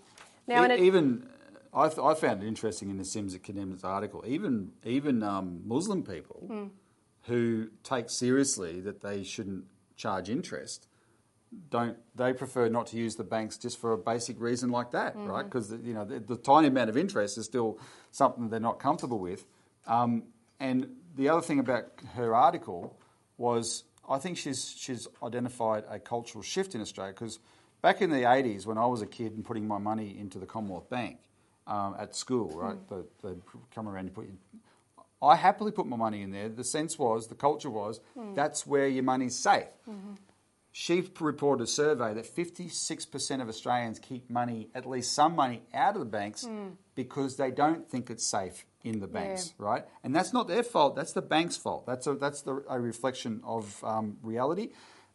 now, 0.47 0.63
E- 0.65 0.71
a, 0.71 0.75
even 0.75 1.27
I, 1.73 1.87
th- 1.87 1.99
I 1.99 2.13
found 2.13 2.43
it 2.43 2.47
interesting 2.47 2.89
in 2.89 2.97
the 2.97 3.05
Sims 3.05 3.33
at 3.35 3.43
Condemned's 3.43 3.83
article. 3.83 4.23
Even 4.27 4.71
even 4.83 5.23
um, 5.23 5.61
Muslim 5.65 6.03
people 6.03 6.43
Hmm. 6.47 6.65
who 7.23 7.69
take 7.83 8.09
seriously 8.09 8.79
that 8.81 9.01
they 9.01 9.23
shouldn't 9.23 9.65
charge 9.95 10.29
interest 10.29 10.87
don't 11.69 11.97
they 12.15 12.33
prefer 12.33 12.67
not 12.67 12.87
to 12.87 12.97
use 12.97 13.15
the 13.15 13.23
banks 13.23 13.57
just 13.57 13.79
for 13.79 13.93
a 13.93 13.97
basic 13.97 14.39
reason 14.39 14.69
like 14.69 14.91
that, 14.91 15.15
right? 15.15 15.43
Because 15.43 15.71
you 15.83 15.93
know 15.93 16.05
the, 16.05 16.19
the, 16.19 16.35
tiny 16.35 16.67
amount 16.67 16.89
of 16.89 16.97
interest 16.97 17.37
is 17.37 17.45
still 17.45 17.79
something 18.11 18.49
they're 18.49 18.59
not 18.59 18.79
comfortable 18.79 19.19
with. 19.19 19.45
Um, 19.85 20.23
and 20.59 20.89
the 21.15 21.29
other 21.29 21.41
thing 21.41 21.59
about 21.59 21.85
her 22.15 22.35
article 22.35 22.99
was 23.37 23.83
I 24.09 24.17
think 24.17 24.37
she's 24.37 24.75
she's 24.77 25.07
identified 25.23 25.83
a 25.89 25.99
cultural 25.99 26.41
shift 26.41 26.75
in 26.75 26.81
Australia 26.81 27.13
because 27.13 27.39
back 27.81 28.01
in 28.01 28.09
the 28.09 28.23
80s 28.23 28.65
when 28.65 28.77
I 28.77 28.85
was 28.85 29.01
a 29.01 29.07
kid 29.07 29.33
and 29.33 29.43
putting 29.43 29.67
my 29.67 29.77
money 29.77 30.17
into 30.19 30.39
the 30.39 30.45
Commonwealth 30.45 30.89
Bank 30.89 31.19
um, 31.67 31.95
at 31.99 32.15
school, 32.15 32.49
right? 32.49 32.77
Mm. 32.89 33.05
They, 33.23 33.29
come 33.73 33.87
around 33.87 34.05
and 34.05 34.13
put. 34.13 34.29
I 35.21 35.35
happily 35.35 35.71
put 35.71 35.87
my 35.87 35.97
money 35.97 36.21
in 36.21 36.31
there. 36.31 36.47
The 36.47 36.63
sense 36.63 36.99
was, 36.99 37.27
the 37.27 37.35
culture 37.35 37.71
was, 37.71 37.99
mm. 38.15 38.35
that's 38.35 38.67
where 38.67 38.87
your 38.87 39.03
money's 39.03 39.35
safe. 39.35 39.65
Mm-hmm. 39.89 40.13
She 40.79 41.09
reported 41.19 41.63
a 41.63 41.65
survey 41.65 42.13
that 42.13 42.35
56% 42.35 43.41
of 43.41 43.49
Australians 43.49 43.97
keep 43.97 44.29
money, 44.29 44.69
at 44.75 44.85
least 44.85 45.15
some 45.15 45.35
money, 45.35 45.63
out 45.73 45.95
of 45.95 46.01
the 46.01 46.05
banks 46.05 46.45
mm. 46.45 46.73
because 46.93 47.35
they 47.35 47.49
don't 47.49 47.89
think 47.89 48.11
it's 48.11 48.29
safe 48.29 48.63
in 48.83 48.99
the 48.99 49.07
banks, 49.07 49.55
yeah. 49.59 49.65
right? 49.65 49.85
And 50.03 50.15
that's 50.15 50.33
not 50.33 50.47
their 50.47 50.61
fault. 50.61 50.95
That's 50.95 51.13
the 51.13 51.23
bank's 51.23 51.57
fault. 51.57 51.87
That's 51.87 52.05
a, 52.05 52.13
that's 52.13 52.43
the, 52.43 52.63
a 52.69 52.79
reflection 52.79 53.41
of 53.43 53.83
um, 53.83 54.17
reality. 54.21 54.69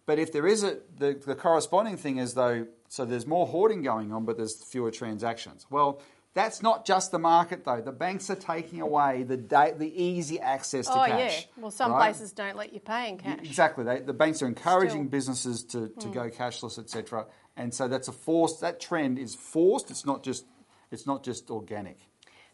But 0.05 0.19
if 0.19 0.33
there 0.33 0.49
is 0.49 0.65
a 0.65 0.79
the, 0.99 1.15
the 1.25 1.37
corresponding 1.37 1.97
thing 1.97 2.17
is 2.19 2.35
though, 2.35 2.67
so 2.89 3.05
there's 3.05 3.29
more 3.29 3.47
hoarding 3.47 3.83
going 3.83 4.13
on, 4.13 4.25
but 4.25 4.37
there's 4.37 4.65
fewer 4.65 4.91
transactions. 4.91 5.67
Well, 5.71 6.03
that's 6.35 6.63
not 6.63 6.87
just 6.87 7.11
the 7.11 7.19
market, 7.19 7.65
though. 7.65 7.81
The 7.81 7.93
banks 7.93 8.31
are 8.31 8.37
taking 8.37 8.81
away 8.81 9.23
the 9.23 9.37
da- 9.37 9.73
the 9.73 10.03
easy 10.03 10.41
access 10.41 10.87
to 10.87 10.93
oh, 10.93 11.05
cash. 11.05 11.11
Oh 11.11 11.17
yeah. 11.19 11.63
Well, 11.63 11.71
some 11.71 11.93
right? 11.93 11.99
places 11.99 12.33
don't 12.33 12.57
let 12.57 12.73
you 12.73 12.81
pay 12.81 13.11
in 13.11 13.19
cash. 13.19 13.41
Exactly. 13.43 13.85
They, 13.85 14.01
the 14.01 14.15
banks 14.15 14.43
are 14.43 14.47
encouraging 14.47 15.03
Still. 15.03 15.11
businesses 15.11 15.65
to, 15.65 15.89
to 15.89 16.07
mm. 16.07 16.13
go 16.13 16.31
cashless, 16.31 16.79
etc. 16.79 17.27
And 17.57 17.73
so 17.75 17.87
that's 17.87 18.09
a 18.09 18.13
forced. 18.13 18.63
That 18.63 18.81
trend 18.81 19.19
is 19.19 19.35
forced. 19.35 19.91
It's 19.91 20.07
not 20.07 20.23
just. 20.23 20.47
It's 20.91 21.07
not 21.07 21.23
just 21.25 21.51
organic. 21.51 21.99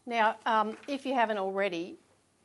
Now, 0.07 0.37
um, 0.47 0.77
if 0.87 1.05
you 1.05 1.15
haven't 1.15 1.39
already, 1.39 1.99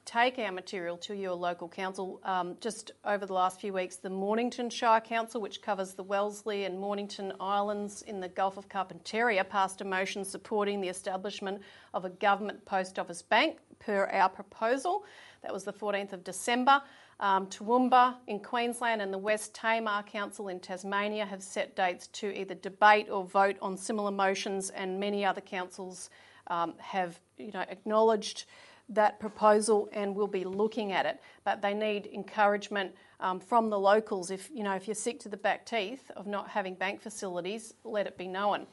take 0.05 0.37
our 0.37 0.51
material 0.51 0.97
to 0.97 1.15
your 1.15 1.33
local 1.33 1.69
council. 1.69 2.19
Um, 2.23 2.57
just 2.59 2.91
over 3.05 3.25
the 3.25 3.33
last 3.33 3.61
few 3.61 3.73
weeks, 3.73 3.95
the 3.95 4.09
Mornington 4.09 4.69
Shire 4.69 5.01
Council, 5.01 5.39
which 5.39 5.61
covers 5.61 5.93
the 5.93 6.03
Wellesley 6.03 6.65
and 6.65 6.77
Mornington 6.79 7.33
Islands 7.39 8.01
in 8.01 8.19
the 8.19 8.27
Gulf 8.27 8.57
of 8.57 8.67
Carpentaria, 8.67 9.47
passed 9.47 9.81
a 9.81 9.85
motion 9.85 10.25
supporting 10.25 10.81
the 10.81 10.89
establishment 10.89 11.61
of 11.93 12.05
a 12.05 12.09
government 12.09 12.63
post 12.65 12.99
office 12.99 13.21
bank 13.21 13.57
per 13.79 14.05
our 14.05 14.29
proposal. 14.29 15.05
That 15.41 15.53
was 15.53 15.63
the 15.63 15.73
14th 15.73 16.13
of 16.13 16.23
December. 16.23 16.81
Um, 17.19 17.47
Toowoomba 17.47 18.15
in 18.27 18.39
Queensland 18.39 19.01
and 19.01 19.13
the 19.13 19.17
West 19.17 19.53
Tamar 19.53 20.03
Council 20.03 20.49
in 20.49 20.59
Tasmania 20.59 21.25
have 21.25 21.41
set 21.41 21.75
dates 21.75 22.07
to 22.07 22.37
either 22.37 22.55
debate 22.55 23.09
or 23.09 23.23
vote 23.23 23.55
on 23.61 23.77
similar 23.77 24.11
motions, 24.11 24.69
and 24.71 24.99
many 24.99 25.23
other 25.23 25.41
councils 25.41 26.09
um, 26.47 26.73
have, 26.79 27.19
you 27.37 27.51
know, 27.51 27.63
acknowledged 27.69 28.45
that 28.89 29.19
proposal 29.19 29.89
and 29.93 30.15
we'll 30.15 30.27
be 30.27 30.43
looking 30.43 30.91
at 30.91 31.05
it. 31.05 31.19
But 31.43 31.61
they 31.61 31.73
need 31.73 32.07
encouragement 32.13 32.93
um, 33.19 33.39
from 33.39 33.69
the 33.69 33.79
locals. 33.79 34.31
If 34.31 34.49
you 34.53 34.63
know 34.63 34.73
if 34.73 34.87
you're 34.87 34.95
sick 34.95 35.19
to 35.21 35.29
the 35.29 35.37
back 35.37 35.65
teeth 35.65 36.11
of 36.15 36.27
not 36.27 36.49
having 36.49 36.75
bank 36.75 37.01
facilities, 37.01 37.73
let 37.83 38.07
it 38.07 38.17
be 38.17 38.27
known. 38.27 38.67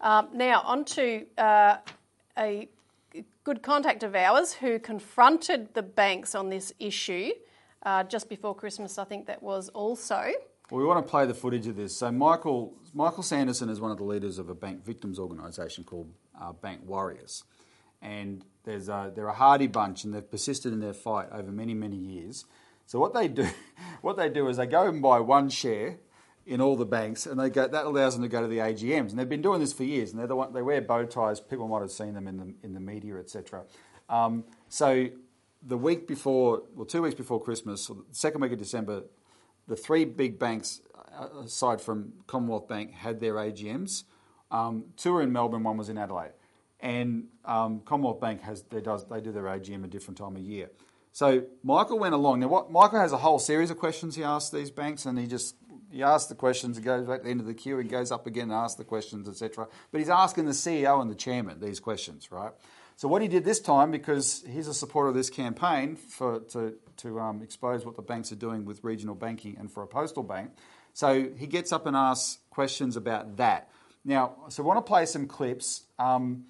Um, 0.00 0.28
now 0.34 0.60
on 0.60 0.84
to 0.84 1.26
uh, 1.38 1.76
a 2.38 2.68
good 3.44 3.62
contact 3.62 4.02
of 4.02 4.14
ours 4.14 4.52
who 4.52 4.78
confronted 4.78 5.72
the 5.74 5.82
banks 5.82 6.34
on 6.34 6.50
this 6.50 6.72
issue 6.78 7.30
uh, 7.82 8.04
just 8.04 8.28
before 8.28 8.54
Christmas. 8.54 8.98
I 8.98 9.04
think 9.04 9.26
that 9.26 9.42
was 9.42 9.68
also. 9.70 10.32
Well, 10.70 10.80
we 10.80 10.84
want 10.84 11.04
to 11.04 11.08
play 11.08 11.26
the 11.26 11.34
footage 11.34 11.66
of 11.68 11.76
this. 11.76 11.96
So 11.96 12.12
Michael 12.12 12.74
Michael 12.92 13.22
Sanderson 13.22 13.70
is 13.70 13.80
one 13.80 13.90
of 13.90 13.98
the 13.98 14.04
leaders 14.04 14.38
of 14.38 14.50
a 14.50 14.54
bank 14.54 14.84
victims 14.84 15.18
organisation 15.18 15.84
called 15.84 16.12
uh, 16.38 16.52
Bank 16.52 16.80
Warriors 16.84 17.44
and 18.02 18.44
there's 18.64 18.88
a, 18.88 19.12
they're 19.14 19.28
a 19.28 19.34
hardy 19.34 19.66
bunch 19.66 20.04
and 20.04 20.12
they've 20.12 20.30
persisted 20.30 20.72
in 20.72 20.80
their 20.80 20.92
fight 20.92 21.28
over 21.32 21.50
many, 21.50 21.74
many 21.74 21.96
years. 21.96 22.44
So 22.86 22.98
what 22.98 23.14
they 23.14 23.28
do, 23.28 23.48
what 24.02 24.16
they 24.16 24.28
do 24.28 24.48
is 24.48 24.56
they 24.56 24.66
go 24.66 24.86
and 24.86 25.00
buy 25.00 25.20
one 25.20 25.48
share 25.48 25.98
in 26.44 26.60
all 26.60 26.76
the 26.76 26.86
banks, 26.86 27.26
and 27.26 27.40
they 27.40 27.50
go, 27.50 27.66
that 27.66 27.84
allows 27.84 28.14
them 28.14 28.22
to 28.22 28.28
go 28.28 28.40
to 28.40 28.46
the 28.46 28.58
AGMs. 28.58 29.10
And 29.10 29.18
they've 29.18 29.28
been 29.28 29.42
doing 29.42 29.58
this 29.58 29.72
for 29.72 29.82
years. 29.82 30.12
And 30.12 30.20
they're 30.20 30.28
the 30.28 30.36
one, 30.36 30.52
they 30.52 30.62
wear 30.62 30.80
bow 30.80 31.04
ties. 31.04 31.40
People 31.40 31.66
might 31.66 31.80
have 31.80 31.90
seen 31.90 32.14
them 32.14 32.28
in 32.28 32.36
the 32.36 32.54
in 32.62 32.72
the 32.72 32.78
media, 32.78 33.16
etc. 33.16 33.64
Um, 34.08 34.44
so 34.68 35.08
the 35.60 35.76
week 35.76 36.06
before, 36.06 36.62
well, 36.76 36.86
two 36.86 37.02
weeks 37.02 37.16
before 37.16 37.42
Christmas, 37.42 37.88
the 37.88 37.96
second 38.12 38.42
week 38.42 38.52
of 38.52 38.58
December, 38.58 39.02
the 39.66 39.74
three 39.74 40.04
big 40.04 40.38
banks, 40.38 40.82
uh, 41.18 41.40
aside 41.44 41.80
from 41.80 42.12
Commonwealth 42.28 42.68
Bank, 42.68 42.92
had 42.92 43.18
their 43.18 43.34
AGMs. 43.34 44.04
Um, 44.52 44.84
two 44.96 45.12
were 45.12 45.22
in 45.22 45.32
Melbourne, 45.32 45.64
one 45.64 45.76
was 45.76 45.88
in 45.88 45.98
Adelaide 45.98 46.30
and 46.80 47.28
um, 47.44 47.80
Commonwealth 47.80 48.20
Bank 48.20 48.42
has 48.42 48.62
they 48.62 48.80
does 48.80 49.06
they 49.08 49.20
do 49.20 49.32
their 49.32 49.44
AGM 49.44 49.84
a 49.84 49.88
different 49.88 50.18
time 50.18 50.36
of 50.36 50.42
year. 50.42 50.70
So 51.12 51.44
Michael 51.62 51.98
went 51.98 52.14
along. 52.14 52.40
Now, 52.40 52.48
what 52.48 52.70
Michael 52.70 53.00
has 53.00 53.12
a 53.12 53.16
whole 53.16 53.38
series 53.38 53.70
of 53.70 53.78
questions 53.78 54.16
he 54.16 54.22
asks 54.22 54.50
these 54.50 54.70
banks, 54.70 55.06
and 55.06 55.18
he 55.18 55.26
just 55.26 55.56
he 55.90 56.02
asks 56.02 56.28
the 56.28 56.34
questions, 56.34 56.76
he 56.76 56.82
goes 56.82 57.06
back 57.06 57.20
to 57.20 57.24
the 57.24 57.30
end 57.30 57.40
of 57.40 57.46
the 57.46 57.54
queue, 57.54 57.78
he 57.78 57.88
goes 57.88 58.12
up 58.12 58.26
again 58.26 58.44
and 58.44 58.52
asks 58.52 58.76
the 58.76 58.84
questions, 58.84 59.28
etc. 59.28 59.66
But 59.90 59.98
he's 59.98 60.10
asking 60.10 60.44
the 60.44 60.52
CEO 60.52 61.00
and 61.00 61.10
the 61.10 61.14
chairman 61.14 61.60
these 61.60 61.80
questions, 61.80 62.30
right? 62.30 62.52
So 62.96 63.08
what 63.08 63.22
he 63.22 63.28
did 63.28 63.44
this 63.44 63.60
time, 63.60 63.90
because 63.90 64.44
he's 64.46 64.68
a 64.68 64.74
supporter 64.74 65.08
of 65.08 65.14
this 65.14 65.30
campaign 65.30 65.96
for 65.96 66.40
to 66.40 66.74
to 66.98 67.20
um, 67.20 67.42
expose 67.42 67.86
what 67.86 67.96
the 67.96 68.02
banks 68.02 68.30
are 68.32 68.36
doing 68.36 68.64
with 68.64 68.84
regional 68.84 69.14
banking 69.14 69.56
and 69.58 69.70
for 69.72 69.82
a 69.82 69.86
postal 69.86 70.22
bank, 70.22 70.50
so 70.92 71.30
he 71.36 71.46
gets 71.46 71.72
up 71.72 71.86
and 71.86 71.96
asks 71.96 72.38
questions 72.50 72.96
about 72.96 73.36
that. 73.36 73.70
Now, 74.04 74.36
so 74.48 74.62
I 74.62 74.66
want 74.66 74.84
to 74.84 74.88
play 74.88 75.06
some 75.06 75.26
clips. 75.26 75.84
Um, 75.98 76.44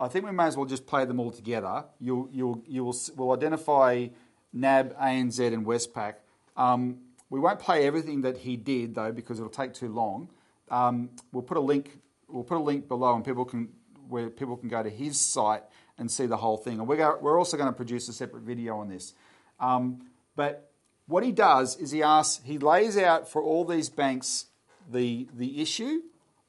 I 0.00 0.08
think 0.08 0.24
we 0.24 0.32
may 0.32 0.44
as 0.44 0.56
well 0.56 0.66
just 0.66 0.86
play 0.86 1.04
them 1.04 1.20
all 1.20 1.30
together. 1.30 1.84
You'll, 2.00 2.28
you'll, 2.32 2.62
you 2.66 2.84
will 2.84 2.96
we'll 3.16 3.32
identify 3.32 4.08
NAB, 4.52 4.96
ANZ, 4.96 5.52
and 5.52 5.66
Westpac. 5.66 6.14
Um, 6.56 6.98
we 7.28 7.38
won't 7.38 7.58
play 7.58 7.86
everything 7.86 8.22
that 8.22 8.38
he 8.38 8.56
did 8.56 8.94
though 8.94 9.12
because 9.12 9.38
it'll 9.38 9.50
take 9.50 9.74
too 9.74 9.88
long. 9.88 10.30
Um, 10.70 11.10
we'll 11.32 11.42
put 11.42 11.56
a 11.56 11.60
link. 11.60 11.98
We'll 12.28 12.44
put 12.44 12.56
a 12.56 12.62
link 12.62 12.88
below, 12.88 13.14
and 13.14 13.24
people 13.24 13.44
can 13.44 13.68
where 14.08 14.30
people 14.30 14.56
can 14.56 14.68
go 14.68 14.82
to 14.82 14.90
his 14.90 15.20
site 15.20 15.62
and 15.98 16.10
see 16.10 16.26
the 16.26 16.36
whole 16.36 16.56
thing. 16.56 16.78
And 16.78 16.88
we're, 16.88 16.96
go, 16.96 17.16
we're 17.20 17.38
also 17.38 17.56
going 17.56 17.68
to 17.68 17.76
produce 17.76 18.08
a 18.08 18.12
separate 18.12 18.42
video 18.42 18.78
on 18.78 18.88
this. 18.88 19.14
Um, 19.60 20.06
but 20.34 20.72
what 21.06 21.22
he 21.22 21.30
does 21.30 21.76
is 21.76 21.90
he 21.92 22.02
asks, 22.02 22.42
he 22.44 22.58
lays 22.58 22.96
out 22.96 23.28
for 23.28 23.42
all 23.42 23.64
these 23.64 23.88
banks 23.88 24.46
the 24.90 25.28
the 25.34 25.60
issue. 25.60 26.00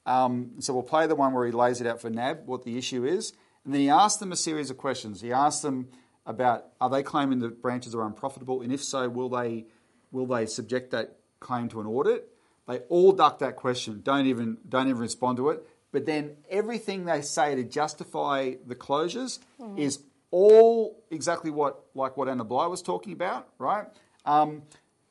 Um, 0.06 0.52
so 0.60 0.74
we'll 0.74 0.82
play 0.82 1.06
the 1.06 1.14
one 1.14 1.32
where 1.32 1.46
he 1.46 1.52
lays 1.52 1.80
it 1.80 1.86
out 1.86 2.00
for 2.00 2.10
NAB, 2.10 2.46
what 2.46 2.64
the 2.64 2.76
issue 2.76 3.04
is, 3.04 3.32
and 3.64 3.72
then 3.72 3.80
he 3.80 3.88
asks 3.88 4.18
them 4.18 4.32
a 4.32 4.36
series 4.36 4.70
of 4.70 4.76
questions. 4.76 5.20
He 5.20 5.32
asks 5.32 5.62
them 5.62 5.88
about 6.26 6.66
are 6.80 6.90
they 6.90 7.02
claiming 7.02 7.38
the 7.38 7.48
branches 7.48 7.94
are 7.94 8.04
unprofitable, 8.04 8.62
and 8.62 8.72
if 8.72 8.82
so, 8.82 9.08
will 9.08 9.28
they 9.28 9.66
will 10.10 10.26
they 10.26 10.46
subject 10.46 10.90
that 10.90 11.16
claim 11.40 11.68
to 11.68 11.80
an 11.80 11.86
audit? 11.86 12.28
They 12.66 12.78
all 12.88 13.12
duck 13.12 13.38
that 13.40 13.56
question, 13.56 14.00
don't 14.02 14.26
even 14.26 14.58
don't 14.68 14.88
even 14.88 15.00
respond 15.00 15.36
to 15.38 15.50
it. 15.50 15.66
But 15.92 16.06
then 16.06 16.36
everything 16.48 17.04
they 17.04 17.20
say 17.20 17.54
to 17.54 17.64
justify 17.64 18.54
the 18.66 18.74
closures 18.74 19.38
mm-hmm. 19.60 19.78
is 19.78 20.00
all 20.30 21.04
exactly 21.10 21.50
what 21.50 21.84
like 21.94 22.16
what 22.16 22.28
Anna 22.28 22.44
Bligh 22.44 22.66
was 22.66 22.82
talking 22.82 23.12
about, 23.12 23.48
right? 23.58 23.86
Um, 24.24 24.62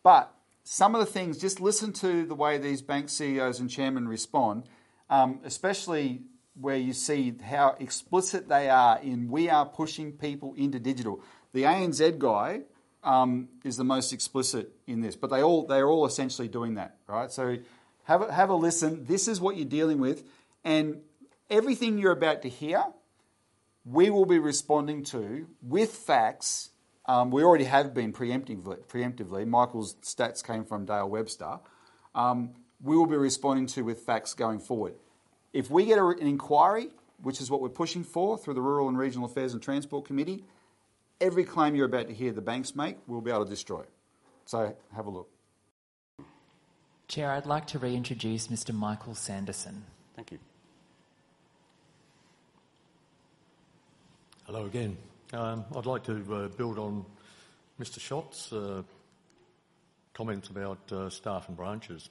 but 0.04 0.34
some 0.64 0.96
of 0.96 1.00
the 1.00 1.12
things, 1.12 1.38
just 1.38 1.60
listen 1.60 1.92
to 1.94 2.26
the 2.26 2.36
way 2.36 2.58
these 2.58 2.82
bank 2.82 3.10
CEOs 3.10 3.60
and 3.60 3.70
chairmen 3.70 4.08
respond, 4.08 4.64
um, 5.12 5.42
especially 5.44 6.22
where 6.60 6.78
you 6.78 6.94
see 6.94 7.36
how 7.44 7.76
explicit 7.80 8.50
they 8.50 8.70
are 8.70 9.00
in 9.02 9.30
we 9.30 9.50
are 9.50 9.66
pushing 9.66 10.14
people 10.14 10.54
into 10.56 10.80
digital. 10.80 11.22
The 11.54 11.64
ANZ 11.64 12.18
guy 12.18 12.62
um, 13.04 13.50
is 13.64 13.78
the 13.78 13.84
most 13.84 14.14
explicit 14.14 14.72
in 14.88 15.02
this, 15.02 15.16
but 15.16 15.30
they 15.30 15.44
all 15.44 15.68
they 15.68 15.78
are 15.78 15.90
all 15.90 16.06
essentially 16.06 16.48
doing 16.48 16.76
that, 16.76 16.98
right? 17.08 17.32
So 17.32 17.58
have 18.04 18.22
a, 18.22 18.32
have 18.32 18.50
a 18.50 18.56
listen. 18.56 19.06
This 19.06 19.28
is 19.28 19.40
what 19.40 19.58
you're 19.58 19.66
dealing 19.66 20.00
with, 20.00 20.24
and 20.64 21.02
everything 21.50 21.98
you're 21.98 22.12
about 22.14 22.42
to 22.44 22.50
hear, 22.50 22.84
we 23.84 24.10
will 24.10 24.26
be 24.26 24.40
responding 24.40 25.04
to 25.06 25.48
with 25.62 25.92
facts. 25.92 26.70
Um, 27.06 27.32
we 27.32 27.44
already 27.44 27.66
have 27.66 27.94
been 27.94 28.14
preemptively. 28.14 28.86
Preemptively, 28.86 29.46
Michael's 29.46 29.96
stats 29.96 30.46
came 30.46 30.64
from 30.64 30.86
Dale 30.86 31.10
Webster. 31.10 31.60
Um, 32.14 32.54
we 32.84 32.96
will 32.96 33.06
be 33.06 33.16
responding 33.16 33.68
to 33.68 33.82
with 33.84 34.02
facts 34.02 34.34
going 34.34 34.60
forward. 34.60 34.96
If 35.54 35.70
we 35.70 35.86
get 35.86 36.00
an 36.00 36.18
inquiry, 36.20 36.90
which 37.22 37.42
is 37.42 37.52
what 37.52 37.62
we're 37.62 37.70
pushing 37.70 38.04
for 38.04 38.38
through 38.38 38.56
the 38.56 38.62
Rural 38.62 38.88
and 38.88 38.98
Regional 38.98 39.26
Affairs 39.26 39.54
and 39.54 39.62
Transport 39.62 40.06
Committee, 40.06 40.44
every 41.20 41.44
claim 41.44 41.76
you're 41.76 41.86
about 41.86 42.08
to 42.08 42.14
hear 42.14 42.32
the 42.32 42.42
banks 42.42 42.76
make, 42.76 42.98
we'll 43.08 43.22
be 43.22 43.32
able 43.32 43.46
to 43.46 43.50
destroy. 43.50 43.84
So 44.46 44.76
have 44.96 45.06
a 45.06 45.10
look. 45.10 45.30
Chair, 47.08 47.32
I'd 47.32 47.46
like 47.46 47.68
to 47.68 47.80
reintroduce 47.80 48.48
Mr. 48.48 48.74
Michael 48.74 49.16
Sanderson. 49.16 49.84
Thank 50.16 50.32
you. 50.32 50.40
Hello 54.46 54.66
again. 54.66 54.98
Um, 55.34 55.66
I'd 55.76 55.86
like 55.86 56.04
to 56.06 56.36
uh, 56.36 56.48
build 56.50 56.80
on 56.80 57.06
Mr. 57.80 58.00
Schott's 58.00 58.52
uh, 58.52 58.84
comments 60.14 60.50
about 60.50 60.80
uh, 60.92 61.10
staff 61.10 61.48
and 61.48 61.56
branches. 61.56 62.10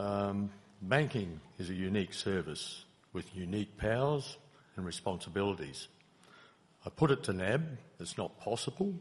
Um, 0.00 0.50
banking 0.80 1.42
is 1.58 1.68
a 1.68 1.74
unique 1.74 2.14
service 2.14 2.86
with 3.12 3.36
unique 3.36 3.76
powers 3.76 4.38
and 4.76 4.86
responsibilities. 4.86 5.88
I 6.86 6.88
put 6.88 7.10
it 7.10 7.22
to 7.24 7.34
NAB, 7.34 7.76
it's 7.98 8.16
not 8.16 8.40
possible 8.40 8.94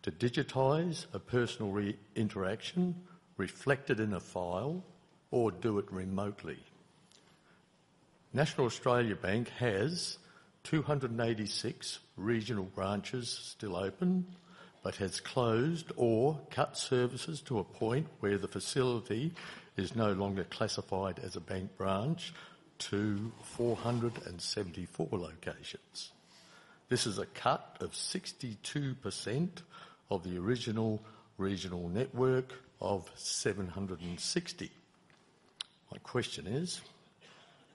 to 0.00 0.10
digitise 0.10 1.04
a 1.12 1.18
personal 1.18 1.70
re- 1.70 1.98
interaction 2.16 2.94
reflected 3.36 4.00
in 4.00 4.14
a 4.14 4.20
file 4.20 4.82
or 5.30 5.50
do 5.50 5.78
it 5.78 5.92
remotely. 5.92 6.56
National 8.32 8.64
Australia 8.64 9.16
Bank 9.16 9.50
has 9.58 10.16
286 10.64 11.98
regional 12.16 12.64
branches 12.64 13.28
still 13.28 13.76
open, 13.76 14.24
but 14.82 14.96
has 14.96 15.20
closed 15.20 15.92
or 15.96 16.40
cut 16.50 16.78
services 16.78 17.42
to 17.42 17.58
a 17.58 17.64
point 17.64 18.06
where 18.20 18.38
the 18.38 18.48
facility 18.48 19.34
is 19.78 19.94
no 19.94 20.12
longer 20.12 20.44
classified 20.44 21.20
as 21.20 21.36
a 21.36 21.40
bank 21.40 21.76
branch 21.76 22.32
to 22.78 23.32
474 23.42 25.08
locations. 25.12 26.12
This 26.88 27.06
is 27.06 27.18
a 27.18 27.26
cut 27.26 27.76
of 27.80 27.92
62% 27.92 29.48
of 30.10 30.24
the 30.24 30.38
original 30.38 31.02
regional 31.36 31.88
network 31.88 32.52
of 32.80 33.10
760. 33.16 34.70
My 35.92 35.98
question 35.98 36.46
is, 36.46 36.80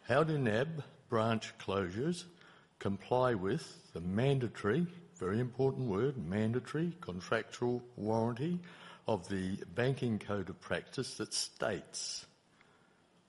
how 0.07 0.23
do 0.23 0.37
NAB 0.37 0.83
branch 1.09 1.53
closures 1.57 2.25
comply 2.79 3.33
with 3.33 3.93
the 3.93 4.01
mandatory, 4.01 4.85
very 5.17 5.39
important 5.39 5.87
word, 5.87 6.17
mandatory 6.17 6.91
contractual 7.01 7.81
warranty 7.95 8.59
of 9.07 9.27
the 9.29 9.57
Banking 9.75 10.19
Code 10.19 10.49
of 10.49 10.59
Practice 10.61 11.15
that 11.17 11.33
states 11.33 12.25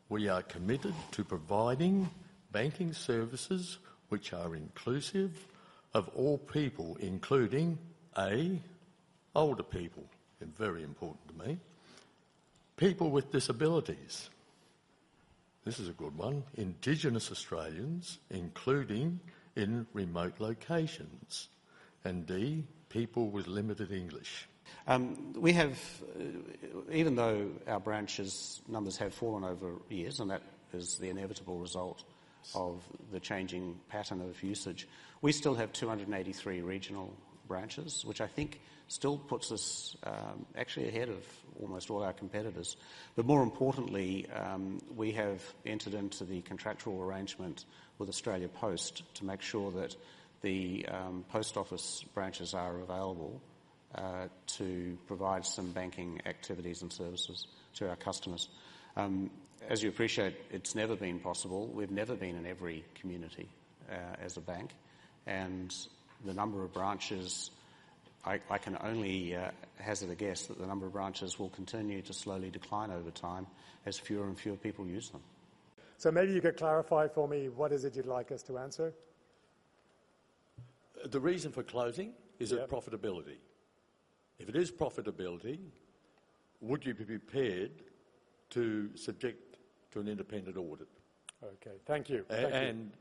we 0.09 0.29
are 0.29 0.43
committed 0.43 0.95
to 1.13 1.25
providing 1.25 2.09
banking 2.53 2.93
services 2.93 3.79
which 4.09 4.33
are 4.33 4.55
inclusive 4.55 5.47
of 5.93 6.09
all 6.15 6.39
people, 6.39 6.97
including 7.01 7.79
A, 8.19 8.61
older 9.35 9.63
people, 9.63 10.05
and 10.41 10.57
very 10.57 10.83
important 10.83 11.29
to 11.29 11.47
me, 11.47 11.59
people 12.77 13.11
with 13.11 13.33
disabilities. 13.33 14.29
This 15.65 15.81
is 15.81 15.89
a 15.89 15.93
good 15.93 16.17
one. 16.17 16.45
Indigenous 16.57 17.31
Australians, 17.31 18.19
including 18.31 19.19
in 19.57 19.87
remote 19.93 20.35
locations. 20.39 21.49
And 22.05 22.27
D, 22.27 22.65
people 22.91 23.31
with 23.31 23.47
limited 23.47 23.91
English. 23.91 24.47
Um, 24.87 25.33
we 25.35 25.53
have, 25.53 25.79
uh, 26.19 26.93
even 26.93 27.17
though 27.17 27.51
our 27.67 27.81
branches 27.81 28.61
numbers 28.69 28.97
have 28.99 29.15
fallen 29.15 29.45
over 29.45 29.73
years, 29.89 30.21
and 30.21 30.31
that 30.31 30.43
is 30.73 30.99
the 30.99 31.09
inevitable 31.09 31.59
result 31.59 32.05
of 32.55 32.83
the 33.11 33.21
changing 33.21 33.81
pattern 33.89 34.21
of 34.21 34.43
usage, 34.43 34.87
we 35.23 35.33
still 35.33 35.55
have 35.55 35.73
283 35.73 36.61
regional 36.61 37.15
branches, 37.49 38.05
which 38.05 38.21
I 38.21 38.27
think 38.27 38.61
still 38.89 39.17
puts 39.17 39.51
us 39.51 39.97
um, 40.05 40.45
actually 40.57 40.89
ahead 40.89 41.09
of 41.09 41.25
almost 41.61 41.91
all 41.91 42.03
our 42.03 42.13
competitors. 42.13 42.77
But 43.17 43.25
more 43.25 43.43
importantly, 43.43 44.27
um, 44.31 44.81
we 44.95 45.13
have 45.13 45.43
entered 45.65 45.95
into 45.95 46.25
the 46.25 46.43
contractual 46.43 47.01
arrangement 47.03 47.65
with 47.99 48.09
Australia 48.09 48.49
Post 48.49 49.03
to 49.15 49.25
make 49.25 49.41
sure 49.41 49.71
that 49.73 49.97
the 50.43 50.87
um, 50.89 51.25
post 51.31 51.57
office 51.57 52.05
branches 52.15 52.53
are 52.53 52.79
available 52.81 53.41
uh, 53.95 54.29
to 54.47 54.99
provide 55.07 55.45
some 55.45 55.73
banking 55.73 56.21
activities 56.27 56.83
and 56.83 56.93
services 56.93 57.47
to 57.75 57.89
our 57.89 57.97
customers. 57.97 58.49
Um, 58.97 59.31
as 59.69 59.83
you 59.83 59.89
appreciate, 59.89 60.37
it's 60.51 60.75
never 60.75 60.97
been 60.97 61.19
possible. 61.19 61.67
We've 61.67 61.91
never 61.91 62.15
been 62.15 62.37
in 62.37 62.47
every 62.47 62.85
community 62.95 63.49
uh, 63.91 64.17
as 64.23 64.37
a 64.37 64.41
bank, 64.41 64.71
and 65.27 65.75
the 66.25 66.35
number 66.35 66.63
of 66.63 66.73
branches 66.73 67.51
I, 68.27 68.41
I 68.49 68.59
can 68.59 68.79
only 68.83 69.37
uh, 69.37 69.51
hazard 69.77 70.11
a 70.11 70.15
guess 70.15 70.47
that 70.47 70.59
the 70.59 70.67
number 70.67 70.87
of 70.87 70.93
branches 70.93 71.39
will 71.39 71.51
continue 71.51 72.01
to 72.03 72.13
slowly 72.13 72.51
decline 72.51 72.91
over 72.91 73.11
time 73.11 73.47
as 73.85 73.99
fewer 73.99 74.27
and 74.27 74.39
fewer 74.39 74.57
people 74.57 74.87
use 74.87 75.11
them. 75.11 75.21
So 75.99 76.11
maybe 76.11 76.33
you 76.33 76.41
could 76.41 76.57
clarify 76.57 77.09
for 77.09 77.29
me 77.29 77.49
what 77.49 77.73
is 77.73 77.85
it 77.85 77.97
you'd 77.97 78.07
like 78.07 78.33
us 78.33 78.43
to 78.45 78.59
answer? 78.59 78.95
The 81.05 81.21
reason 81.21 81.53
for 81.53 81.63
closing 81.63 82.13
is 82.39 82.51
yep. 82.51 82.61
it 82.61 82.71
profitability. 82.71 83.37
If 84.39 84.49
it 84.49 84.57
is 84.57 84.71
profitability, 84.71 85.59
would 86.61 86.85
you 86.85 86.95
be 86.95 87.05
prepared 87.05 87.71
to 88.51 88.91
subject 88.97 89.57
to 89.93 90.01
an 90.01 90.09
independent 90.09 90.57
audit? 90.57 90.89
Okay, 91.43 91.77
thank 91.87 92.09
you. 92.09 92.25
A- 92.31 92.35
thank 92.35 92.55
and 92.55 92.79
you. 92.79 92.93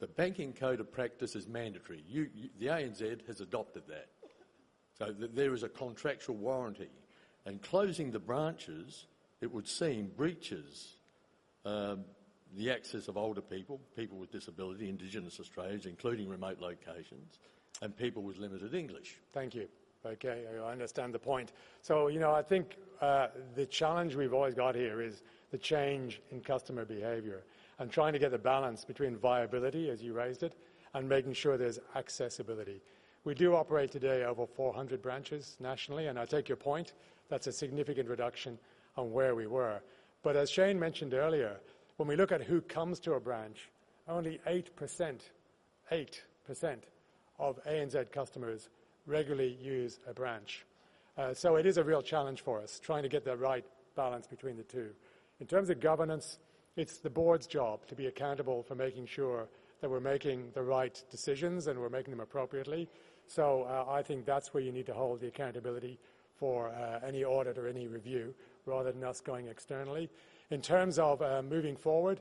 the 0.00 0.06
banking 0.06 0.52
code 0.52 0.80
of 0.80 0.90
practice 0.90 1.36
is 1.36 1.46
mandatory. 1.46 2.02
You, 2.08 2.28
you, 2.34 2.48
the 2.58 2.66
ANZ 2.66 3.26
has 3.26 3.40
adopted 3.40 3.84
that. 3.88 4.08
So 4.98 5.12
there 5.12 5.54
is 5.54 5.62
a 5.62 5.68
contractual 5.68 6.36
warranty. 6.36 6.90
And 7.44 7.60
closing 7.60 8.10
the 8.10 8.18
branches, 8.18 9.06
it 9.40 9.52
would 9.52 9.66
seem, 9.66 10.10
breaches 10.16 10.96
um, 11.64 12.04
the 12.56 12.70
access 12.70 13.08
of 13.08 13.16
older 13.16 13.40
people, 13.40 13.80
people 13.96 14.18
with 14.18 14.30
disability, 14.30 14.88
Indigenous 14.88 15.40
Australians, 15.40 15.86
including 15.86 16.28
remote 16.28 16.60
locations, 16.60 17.38
and 17.80 17.96
people 17.96 18.22
with 18.22 18.38
limited 18.38 18.74
English. 18.74 19.16
Thank 19.32 19.54
you. 19.54 19.68
Okay, 20.04 20.44
I 20.52 20.72
understand 20.72 21.14
the 21.14 21.18
point. 21.18 21.52
So, 21.80 22.08
you 22.08 22.18
know, 22.18 22.32
I 22.32 22.42
think 22.42 22.76
uh, 23.00 23.28
the 23.54 23.66
challenge 23.66 24.16
we've 24.16 24.34
always 24.34 24.54
got 24.54 24.74
here 24.74 25.00
is 25.00 25.22
the 25.52 25.58
change 25.58 26.20
in 26.32 26.40
customer 26.40 26.84
behaviour 26.84 27.44
and 27.78 27.90
trying 27.90 28.12
to 28.12 28.18
get 28.18 28.32
the 28.32 28.38
balance 28.38 28.84
between 28.84 29.16
viability, 29.16 29.90
as 29.90 30.02
you 30.02 30.12
raised 30.12 30.42
it, 30.42 30.54
and 30.94 31.08
making 31.08 31.34
sure 31.34 31.56
there's 31.56 31.78
accessibility. 31.94 32.82
We 33.24 33.34
do 33.34 33.54
operate 33.54 33.92
today 33.92 34.24
over 34.24 34.44
400 34.44 35.00
branches 35.00 35.56
nationally, 35.60 36.08
and 36.08 36.18
I 36.18 36.24
take 36.24 36.48
your 36.48 36.56
point. 36.56 36.94
That's 37.28 37.46
a 37.46 37.52
significant 37.52 38.08
reduction 38.08 38.58
on 38.96 39.12
where 39.12 39.36
we 39.36 39.46
were. 39.46 39.80
But 40.24 40.34
as 40.34 40.50
Shane 40.50 40.78
mentioned 40.80 41.14
earlier, 41.14 41.60
when 41.96 42.08
we 42.08 42.16
look 42.16 42.32
at 42.32 42.42
who 42.42 42.60
comes 42.60 42.98
to 43.00 43.14
a 43.14 43.20
branch, 43.20 43.70
only 44.08 44.40
8%, 44.48 45.20
8% 45.92 46.76
of 47.38 47.64
ANZ 47.64 48.10
customers 48.10 48.68
regularly 49.06 49.56
use 49.60 49.98
a 50.08 50.14
branch. 50.14 50.64
Uh, 51.16 51.34
so 51.34 51.56
it 51.56 51.66
is 51.66 51.76
a 51.76 51.84
real 51.84 52.02
challenge 52.02 52.40
for 52.40 52.60
us, 52.60 52.80
trying 52.80 53.02
to 53.02 53.08
get 53.08 53.24
the 53.24 53.36
right 53.36 53.64
balance 53.96 54.26
between 54.26 54.56
the 54.56 54.62
two. 54.62 54.90
In 55.40 55.46
terms 55.46 55.70
of 55.70 55.80
governance, 55.80 56.38
it's 56.76 56.98
the 56.98 57.10
board's 57.10 57.46
job 57.46 57.86
to 57.88 57.94
be 57.94 58.06
accountable 58.06 58.62
for 58.62 58.74
making 58.74 59.06
sure 59.06 59.48
that 59.80 59.90
we're 59.90 60.00
making 60.00 60.50
the 60.54 60.62
right 60.62 61.02
decisions 61.10 61.66
and 61.66 61.78
we're 61.78 61.90
making 61.90 62.12
them 62.12 62.20
appropriately. 62.20 62.88
So 63.26 63.66
uh, 63.68 63.90
I 63.90 64.02
think 64.02 64.24
that's 64.24 64.54
where 64.54 64.62
you 64.62 64.72
need 64.72 64.86
to 64.86 64.94
hold 64.94 65.20
the 65.20 65.26
accountability 65.26 65.98
for 66.36 66.70
uh, 66.70 67.00
any 67.06 67.24
audit 67.24 67.58
or 67.58 67.68
any 67.68 67.88
review 67.88 68.34
rather 68.64 68.92
than 68.92 69.04
us 69.04 69.20
going 69.20 69.48
externally. 69.48 70.08
In 70.50 70.60
terms 70.60 70.98
of 70.98 71.20
uh, 71.20 71.42
moving 71.42 71.76
forward, 71.76 72.20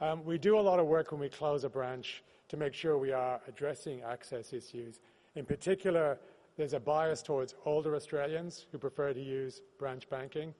um, 0.00 0.24
we 0.24 0.38
do 0.38 0.58
a 0.58 0.60
lot 0.60 0.78
of 0.78 0.86
work 0.86 1.12
when 1.12 1.20
we 1.20 1.28
close 1.28 1.64
a 1.64 1.68
branch 1.68 2.22
to 2.48 2.56
make 2.56 2.74
sure 2.74 2.96
we 2.96 3.12
are 3.12 3.40
addressing 3.48 4.02
access 4.02 4.52
issues. 4.52 5.00
In 5.36 5.44
particular, 5.44 6.18
there's 6.56 6.72
a 6.72 6.80
bias 6.80 7.22
towards 7.22 7.54
older 7.64 7.94
Australians 7.94 8.66
who 8.72 8.78
prefer 8.78 9.12
to 9.12 9.20
use 9.20 9.62
branch 9.78 10.08
banking. 10.08 10.52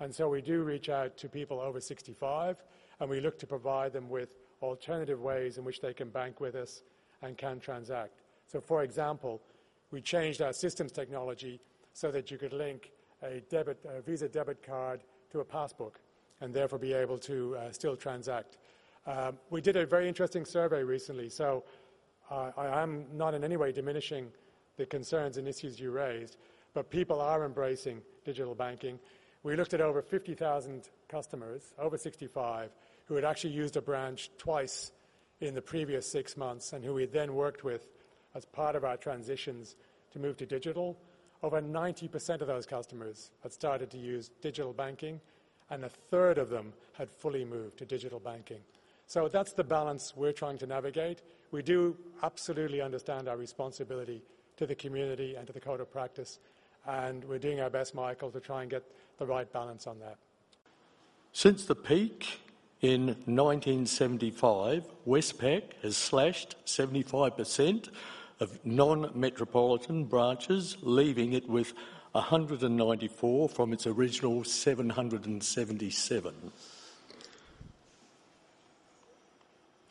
And 0.00 0.14
so 0.14 0.28
we 0.28 0.42
do 0.42 0.62
reach 0.62 0.88
out 0.88 1.16
to 1.18 1.28
people 1.28 1.60
over 1.60 1.80
65 1.80 2.56
and 3.00 3.08
we 3.08 3.20
look 3.20 3.38
to 3.38 3.46
provide 3.46 3.92
them 3.92 4.10
with 4.10 4.36
alternative 4.62 5.20
ways 5.20 5.58
in 5.58 5.64
which 5.64 5.80
they 5.80 5.94
can 5.94 6.08
bank 6.08 6.40
with 6.40 6.54
us 6.54 6.82
and 7.22 7.38
can 7.38 7.60
transact. 7.60 8.14
So, 8.46 8.60
for 8.60 8.82
example, 8.82 9.40
we 9.90 10.00
changed 10.00 10.42
our 10.42 10.52
systems 10.52 10.92
technology 10.92 11.60
so 11.92 12.10
that 12.10 12.30
you 12.30 12.38
could 12.38 12.52
link 12.52 12.90
a, 13.22 13.40
debit, 13.48 13.78
a 13.88 14.00
Visa 14.02 14.28
debit 14.28 14.62
card 14.62 15.00
to 15.30 15.40
a 15.40 15.44
passbook 15.44 16.00
and 16.40 16.52
therefore 16.52 16.78
be 16.78 16.92
able 16.92 17.18
to 17.18 17.56
uh, 17.56 17.72
still 17.72 17.96
transact. 17.96 18.58
Um, 19.06 19.38
we 19.50 19.60
did 19.60 19.76
a 19.76 19.86
very 19.86 20.08
interesting 20.08 20.44
survey 20.44 20.82
recently, 20.82 21.28
so 21.28 21.64
uh, 22.30 22.50
I 22.56 22.82
am 22.82 23.06
not 23.12 23.34
in 23.34 23.44
any 23.44 23.56
way 23.56 23.72
diminishing 23.72 24.28
the 24.76 24.86
concerns 24.86 25.36
and 25.36 25.46
issues 25.48 25.80
you 25.80 25.90
raised, 25.90 26.36
but 26.74 26.90
people 26.90 27.20
are 27.20 27.44
embracing 27.44 28.02
digital 28.24 28.54
banking. 28.54 28.98
We 29.42 29.56
looked 29.56 29.74
at 29.74 29.80
over 29.80 30.02
50,000 30.02 30.88
customers, 31.08 31.72
over 31.78 31.96
65, 31.96 32.70
who 33.06 33.14
had 33.14 33.24
actually 33.24 33.52
used 33.52 33.76
a 33.76 33.80
branch 33.80 34.30
twice 34.38 34.92
in 35.40 35.54
the 35.54 35.62
previous 35.62 36.10
six 36.10 36.36
months 36.36 36.72
and 36.72 36.84
who 36.84 36.94
we 36.94 37.06
then 37.06 37.34
worked 37.34 37.62
with 37.62 37.88
as 38.34 38.44
part 38.44 38.74
of 38.74 38.84
our 38.84 38.96
transitions 38.96 39.76
to 40.12 40.18
move 40.18 40.36
to 40.38 40.46
digital. 40.46 40.96
Over 41.42 41.60
90% 41.60 42.40
of 42.40 42.46
those 42.46 42.66
customers 42.66 43.30
had 43.42 43.52
started 43.52 43.90
to 43.90 43.98
use 43.98 44.30
digital 44.40 44.72
banking, 44.72 45.20
and 45.70 45.84
a 45.84 45.88
third 45.88 46.38
of 46.38 46.48
them 46.48 46.72
had 46.94 47.10
fully 47.10 47.44
moved 47.44 47.78
to 47.78 47.84
digital 47.84 48.18
banking. 48.18 48.60
So 49.06 49.28
that's 49.28 49.52
the 49.52 49.64
balance 49.64 50.14
we're 50.16 50.32
trying 50.32 50.58
to 50.58 50.66
navigate. 50.66 51.22
We 51.50 51.62
do 51.62 51.96
absolutely 52.22 52.80
understand 52.80 53.28
our 53.28 53.36
responsibility 53.36 54.22
to 54.56 54.66
the 54.66 54.74
community 54.74 55.36
and 55.36 55.46
to 55.46 55.52
the 55.52 55.60
code 55.60 55.80
of 55.80 55.90
practice, 55.92 56.38
and 56.86 57.24
we're 57.24 57.38
doing 57.38 57.60
our 57.60 57.70
best, 57.70 57.94
Michael, 57.94 58.30
to 58.30 58.40
try 58.40 58.62
and 58.62 58.70
get 58.70 58.82
the 59.18 59.26
right 59.26 59.50
balance 59.52 59.86
on 59.86 59.98
that. 60.00 60.16
Since 61.32 61.66
the 61.66 61.74
peak 61.74 62.40
in 62.80 63.06
1975, 63.06 64.84
Westpac 65.06 65.62
has 65.82 65.96
slashed 65.96 66.56
75% 66.64 67.88
of 68.40 68.58
non-metropolitan 68.64 70.04
branches, 70.04 70.76
leaving 70.82 71.32
it 71.32 71.48
with 71.48 71.72
194 72.12 73.48
from 73.48 73.72
its 73.72 73.86
original 73.86 74.44
777. 74.44 76.34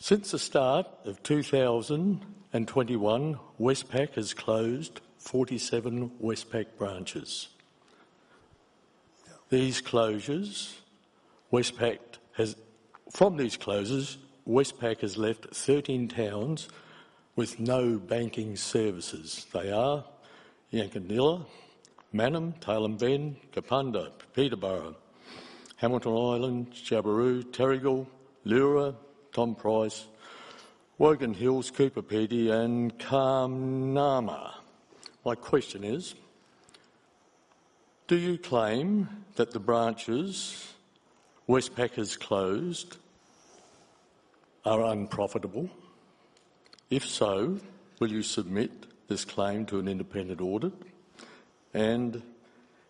Since 0.05 0.29
the 0.29 0.37
start 0.37 0.85
of 1.05 1.23
2021, 1.23 3.39
Westpac 3.59 4.13
has 4.13 4.35
closed 4.35 5.01
47 5.17 6.11
Westpac 6.21 6.67
branches. 6.77 7.47
These 9.49 9.81
closures, 9.81 10.75
Westpac 11.51 11.97
has, 12.33 12.55
from 13.09 13.37
these 13.37 13.57
closures, 13.57 14.17
Westpac 14.47 15.01
has 15.01 15.17
left 15.17 15.47
13 15.55 16.07
towns 16.07 16.69
with 17.35 17.59
no 17.59 17.97
banking 17.97 18.55
services. 18.57 19.47
They 19.51 19.71
are 19.71 20.05
Yankunytjatjara, 20.71 21.47
Mannum, 22.13 22.53
Tailem 22.59 22.99
Bend, 22.99 23.37
Kapunda, 23.51 24.11
Peterborough, 24.35 24.97
Hamilton 25.77 26.11
Island, 26.11 26.71
Jabiru, 26.73 27.43
Terrigal, 27.45 28.05
Leura, 28.43 28.93
Tom 29.35 29.53
Price, 29.53 30.05
Wongan 30.97 31.35
Hills, 31.35 31.69
Coober 31.69 32.01
Pedy 32.01 32.49
and 32.49 32.97
Carnamah. 32.97 34.53
My 35.25 35.35
question 35.35 35.83
is, 35.83 36.15
do 38.07 38.15
you 38.15 38.37
claim 38.37 39.09
that 39.35 39.51
the 39.51 39.59
branches 39.59 40.73
Westpac 41.49 41.95
has 41.95 42.15
closed 42.15 42.95
are 44.63 44.85
unprofitable? 44.85 45.69
If 46.89 47.05
so, 47.05 47.59
will 47.99 48.13
you 48.13 48.23
submit 48.23 48.71
this 49.09 49.25
claim 49.25 49.65
to 49.65 49.79
an 49.79 49.89
independent 49.89 50.39
audit? 50.39 50.71
And 51.73 52.23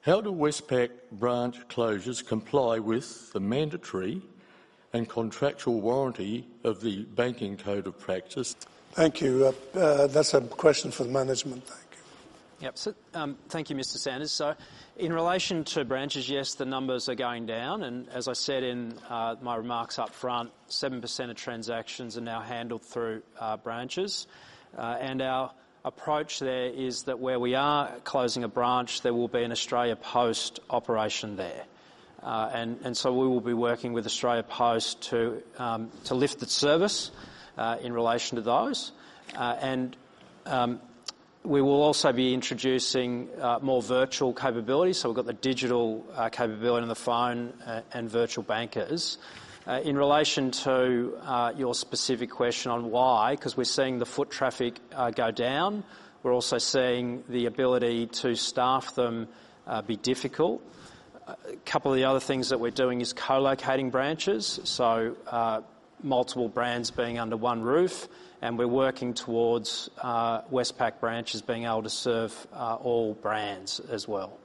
how 0.02 0.22
do 0.22 0.32
Westpac 0.32 0.92
branch 1.12 1.68
closures 1.70 2.24
comply 2.24 2.78
with 2.78 3.34
the 3.34 3.40
mandatory 3.40 4.22
and 4.96 5.10
contractual 5.10 5.82
warranty 5.82 6.48
of 6.64 6.82
the 6.82 7.04
Banking 7.04 7.58
Code 7.58 7.86
of 7.86 8.00
Practice? 8.00 8.56
Thank 8.94 9.20
you. 9.20 9.54
Uh, 9.76 9.78
uh, 9.78 10.08
that's 10.08 10.34
a 10.34 10.42
question 10.42 10.90
for 10.90 11.04
the 11.04 11.10
management. 11.10 11.68
Thank 11.68 11.82
you. 11.92 12.66
Yep. 12.66 12.78
So, 12.78 12.96
um, 13.14 13.38
thank 13.50 13.70
you, 13.70 13.76
Mr. 13.76 13.98
Sanders. 13.98 14.32
So, 14.32 14.56
in 14.98 15.12
relation 15.12 15.66
to 15.66 15.84
branches, 15.84 16.30
yes, 16.30 16.54
the 16.56 16.66
numbers 16.66 17.10
are 17.10 17.16
going 17.16 17.46
down, 17.46 17.84
and 17.84 18.08
as 18.10 18.30
I 18.30 18.34
said 18.34 18.64
in 18.64 18.98
uh, 19.10 19.36
my 19.42 19.58
remarks 19.58 20.00
up 20.00 20.12
front, 20.12 20.52
7% 20.70 21.30
of 21.30 21.36
transactions 21.36 22.18
are 22.18 22.22
now 22.22 22.40
handled 22.40 22.84
through 22.84 23.22
uh, 23.38 23.58
branches, 23.58 24.28
uh, 24.78 24.96
and 25.02 25.22
our 25.22 25.52
approach 25.84 26.40
there 26.40 26.68
is 26.68 27.04
that 27.04 27.20
where 27.20 27.40
we 27.40 27.54
are 27.54 27.92
closing 28.06 28.46
a 28.46 28.48
branch, 28.48 29.02
there 29.02 29.14
will 29.14 29.28
be 29.28 29.44
an 29.44 29.52
Australia 29.52 29.98
Post 29.98 30.62
operation 30.70 31.36
there. 31.36 31.66
Uh, 32.26 32.50
and, 32.84 32.98
so 32.98 33.14
we 33.14 33.28
will 33.28 33.40
be 33.40 33.54
working 33.54 33.94
with 33.94 34.08
Australia 34.08 34.42
Post 34.42 35.00
to, 35.10 35.44
um, 35.60 35.92
to 36.06 36.16
lift 36.16 36.40
the 36.40 36.48
service 36.48 37.12
uh, 37.56 37.78
in 37.84 37.94
relation 37.94 38.38
to 38.38 38.42
those. 38.42 38.92
Uh, 39.36 39.56
and 39.62 39.96
um, 40.48 40.82
we 41.44 41.62
will 41.62 41.84
also 41.84 42.12
be 42.12 42.34
introducing 42.34 43.30
more 43.62 43.80
virtual 43.80 44.34
capabilities. 44.34 44.98
So 44.98 45.10
we've 45.10 45.16
got 45.16 45.28
the 45.28 45.34
digital 45.34 46.04
capability 46.32 46.82
on 46.82 46.88
the 46.88 46.96
phone 46.96 47.54
and 47.94 48.10
virtual 48.10 48.44
bankers. 48.44 49.20
In 49.84 49.96
relation 49.96 50.50
to 50.52 51.54
your 51.56 51.76
specific 51.76 52.32
question 52.32 52.72
on 52.72 52.90
why, 52.90 53.36
because 53.36 53.56
we're 53.56 53.66
seeing 53.66 54.00
the 54.00 54.08
foot 54.08 54.32
traffic 54.32 54.80
go 55.14 55.30
down, 55.30 55.84
we're 56.24 56.34
also 56.34 56.58
seeing 56.58 57.24
the 57.30 57.46
ability 57.46 58.08
to 58.08 58.34
staff 58.34 58.96
them 58.96 59.28
be 59.86 59.98
difficult. 59.98 60.64
A 61.28 61.36
couple 61.66 61.92
of 61.92 61.98
the 61.98 62.06
other 62.06 62.20
things 62.20 62.50
that 62.50 62.60
we're 62.60 62.72
doing 62.72 63.02
is 63.02 63.14
co-locating 63.14 63.90
branches, 63.90 64.60
so 64.64 65.16
uh, 65.28 65.62
multiple 66.04 66.50
brands 66.50 66.92
being 66.92 67.18
under 67.18 67.36
one 67.36 67.62
roof, 67.62 68.08
and 68.42 68.60
we're 68.60 68.68
working 68.68 69.14
towards 69.14 69.90
uh, 70.02 70.42
Westpac 70.44 71.00
branches 71.00 71.42
being 71.42 71.64
able 71.64 71.84
to 71.84 71.90
serve 71.90 72.48
all 72.54 73.14
brands 73.14 73.80
as 73.80 74.08
well. 74.08 74.38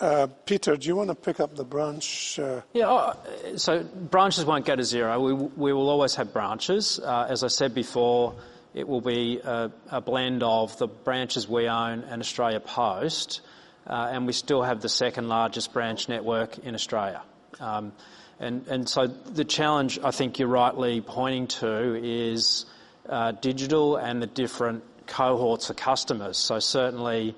Uh, 0.00 0.26
Peter, 0.44 0.76
do 0.76 0.88
you 0.88 0.96
want 0.96 1.08
to 1.08 1.14
pick 1.14 1.40
up 1.40 1.54
the 1.54 1.64
branch? 1.64 2.38
Uh... 2.38 2.62
Yeah, 2.72 2.90
uh, 2.90 3.14
so 3.56 3.82
branches 3.82 4.44
won't 4.44 4.64
go 4.64 4.76
to 4.76 4.84
zero. 4.84 5.20
We, 5.20 5.32
we 5.32 5.72
will 5.72 5.88
always 5.88 6.14
have 6.16 6.32
branches. 6.32 6.98
Uh, 6.98 7.26
as 7.28 7.44
I 7.44 7.48
said 7.48 7.74
before, 7.74 8.34
it 8.74 8.86
will 8.86 9.00
be 9.00 9.40
a, 9.42 9.70
a, 9.90 10.00
blend 10.00 10.42
of 10.42 10.76
the 10.78 10.86
branches 10.86 11.48
we 11.48 11.68
own 11.68 12.04
and 12.04 12.20
Australia 12.20 12.60
Post, 12.60 13.40
uh, 13.88 14.10
and 14.12 14.26
we 14.26 14.32
still 14.32 14.62
have 14.62 14.80
the 14.80 14.88
second 14.88 15.28
largest 15.28 15.72
branch 15.72 16.08
network 16.08 16.58
in 16.58 16.74
Australia. 16.74 17.22
Um, 17.58 17.92
and, 18.38 18.66
and 18.68 18.88
so 18.88 19.06
the 19.06 19.44
challenge 19.44 19.98
I 20.04 20.12
think 20.12 20.38
you're 20.38 20.48
rightly 20.48 21.00
pointing 21.00 21.48
to 21.48 22.00
is 22.00 22.66
uh, 23.08 23.32
digital 23.32 23.96
and 23.96 24.22
the 24.22 24.26
different 24.26 24.84
cohorts 25.06 25.70
of 25.70 25.76
customers. 25.76 26.36
So 26.36 26.58
certainly 26.58 27.34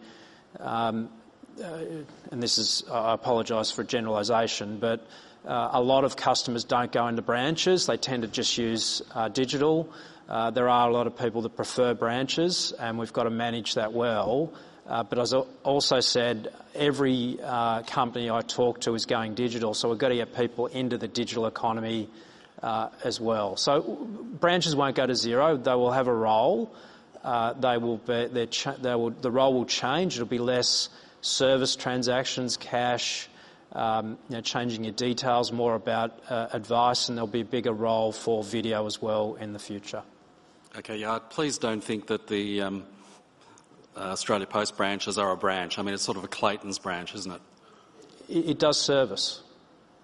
um, 0.59 1.09
uh, 1.62 1.84
and 2.30 2.42
this 2.42 2.59
is, 2.59 2.84
I 2.90 3.14
apologise 3.14 3.70
for 3.70 3.84
generalisation, 3.84 4.78
but 4.78 5.07
uh, 5.46 5.70
a 5.72 5.82
lot 5.82 6.05
of 6.05 6.16
customers 6.16 6.64
don't 6.64 6.92
go 6.92 7.07
into 7.07 7.22
branches. 7.22 7.86
They 7.86 7.96
tend 7.96 8.22
to 8.22 8.28
just 8.28 8.57
use 8.57 9.03
uh, 9.14 9.28
digital. 9.28 9.92
Uh, 10.28 10.51
there 10.51 10.68
are 10.68 10.88
a 10.88 10.92
lot 10.92 11.07
of 11.07 11.18
people 11.18 11.42
that 11.42 11.57
prefer 11.57 11.94
branches, 11.94 12.72
and 12.72 12.98
we've 12.98 13.12
got 13.12 13.24
to 13.24 13.30
manage 13.30 13.74
that 13.74 13.92
well. 13.92 14.53
Uh, 14.86 15.02
but 15.02 15.18
as 15.18 15.32
I 15.32 15.38
also 15.62 16.00
said, 16.00 16.52
every 16.74 17.38
uh, 17.42 17.82
company 17.82 18.30
I 18.30 18.40
talk 18.40 18.80
to 18.82 18.94
is 18.94 19.06
going 19.06 19.34
digital, 19.34 19.74
so 19.74 19.88
we've 19.88 19.98
got 19.98 20.08
to 20.08 20.16
get 20.16 20.34
people 20.34 20.66
into 20.66 20.98
the 20.98 21.08
digital 21.08 21.46
economy 21.46 22.08
as 22.62 23.18
well. 23.18 23.56
So 23.56 23.80
branches 24.38 24.76
won't 24.76 24.94
go 24.94 25.06
to 25.06 25.14
zero. 25.14 25.56
They 25.56 25.74
will 25.74 25.92
have 25.92 26.08
a 26.08 26.14
role. 26.14 26.74
they 27.24 27.78
will 27.78 27.96
be, 27.98 28.46
ch- 28.48 28.76
they 28.82 28.94
will, 28.94 29.10
the 29.10 29.30
role 29.30 29.54
will 29.54 29.64
change. 29.64 30.16
It'll 30.16 30.26
be 30.26 30.38
less 30.38 30.90
service 31.22 31.76
transactions, 31.76 32.56
cash, 32.56 33.28
um, 33.72 34.18
you 34.28 34.36
know, 34.36 34.40
changing 34.40 34.84
your 34.84 34.92
details, 34.92 35.52
more 35.52 35.74
about 35.74 36.18
uh, 36.28 36.48
advice, 36.52 37.08
and 37.08 37.16
there'll 37.16 37.28
be 37.28 37.42
a 37.42 37.44
bigger 37.44 37.72
role 37.72 38.12
for 38.12 38.42
video 38.42 38.86
as 38.86 39.00
well 39.00 39.36
in 39.36 39.52
the 39.52 39.58
future. 39.58 40.02
Okay, 40.76 40.96
yeah, 40.98 41.18
please 41.30 41.58
don't 41.58 41.82
think 41.82 42.06
that 42.08 42.26
the 42.26 42.62
um, 42.62 42.82
uh, 42.82 42.99
Australia 43.97 44.47
Post 44.47 44.76
branches 44.76 45.18
are 45.18 45.32
a 45.32 45.36
branch. 45.36 45.78
I 45.78 45.82
mean, 45.82 45.95
it's 45.95 46.03
sort 46.03 46.16
of 46.16 46.24
a 46.24 46.28
Clayton's 46.28 46.78
branch, 46.78 47.14
isn't 47.14 47.32
it? 47.32 47.43
It, 48.28 48.51
it 48.51 48.59
does 48.59 48.78
service. 48.78 49.43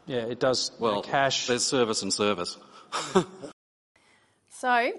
Yeah, 0.06 0.18
it 0.18 0.38
does 0.38 0.70
well, 0.78 1.02
cash. 1.02 1.46
There's 1.46 1.64
service 1.64 2.02
and 2.02 2.12
service. 2.12 2.56
so, 4.50 4.92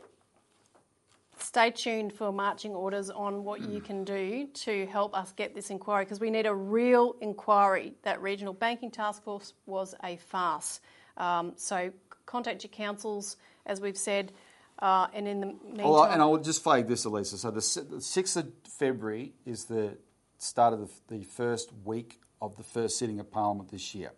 stay 1.37 1.71
tuned 1.71 2.11
for 2.11 2.31
marching 2.31 2.73
orders 2.75 3.09
on 3.09 3.43
what 3.45 3.61
you 3.61 3.79
can 3.79 4.03
do 4.03 4.47
to 4.53 4.85
help 4.87 5.17
us 5.17 5.31
get 5.31 5.55
this 5.55 5.69
inquiry 5.69 6.03
because 6.03 6.19
we 6.19 6.29
need 6.29 6.45
a 6.45 6.53
real 6.53 7.15
inquiry. 7.21 7.93
That 8.03 8.21
regional 8.21 8.53
banking 8.53 8.91
task 8.91 9.23
force 9.23 9.53
was 9.65 9.95
a 10.03 10.17
farce. 10.17 10.81
Um, 11.15 11.53
so 11.55 11.91
contact 12.25 12.63
your 12.63 12.71
councils, 12.71 13.37
as 13.65 13.79
we've 13.79 13.97
said, 13.97 14.33
uh, 14.79 15.07
and 15.13 15.27
in 15.27 15.39
the 15.39 15.47
meantime. 15.47 15.89
Well, 15.89 16.03
and 16.03 16.21
I'll 16.21 16.37
just 16.37 16.63
flag 16.63 16.87
this, 16.87 17.05
Elisa. 17.05 17.37
So 17.37 17.51
the, 17.51 17.59
6th 17.59 18.37
of 18.37 18.51
February 18.67 19.33
is 19.45 19.65
the 19.65 19.97
start 20.37 20.73
of 20.73 20.79
the, 20.79 21.17
the 21.17 21.23
first 21.23 21.71
week 21.83 22.19
of 22.41 22.55
the 22.57 22.63
first 22.63 22.97
sitting 22.97 23.19
of 23.19 23.31
Parliament 23.31 23.71
this 23.71 23.95
year. 23.95 24.11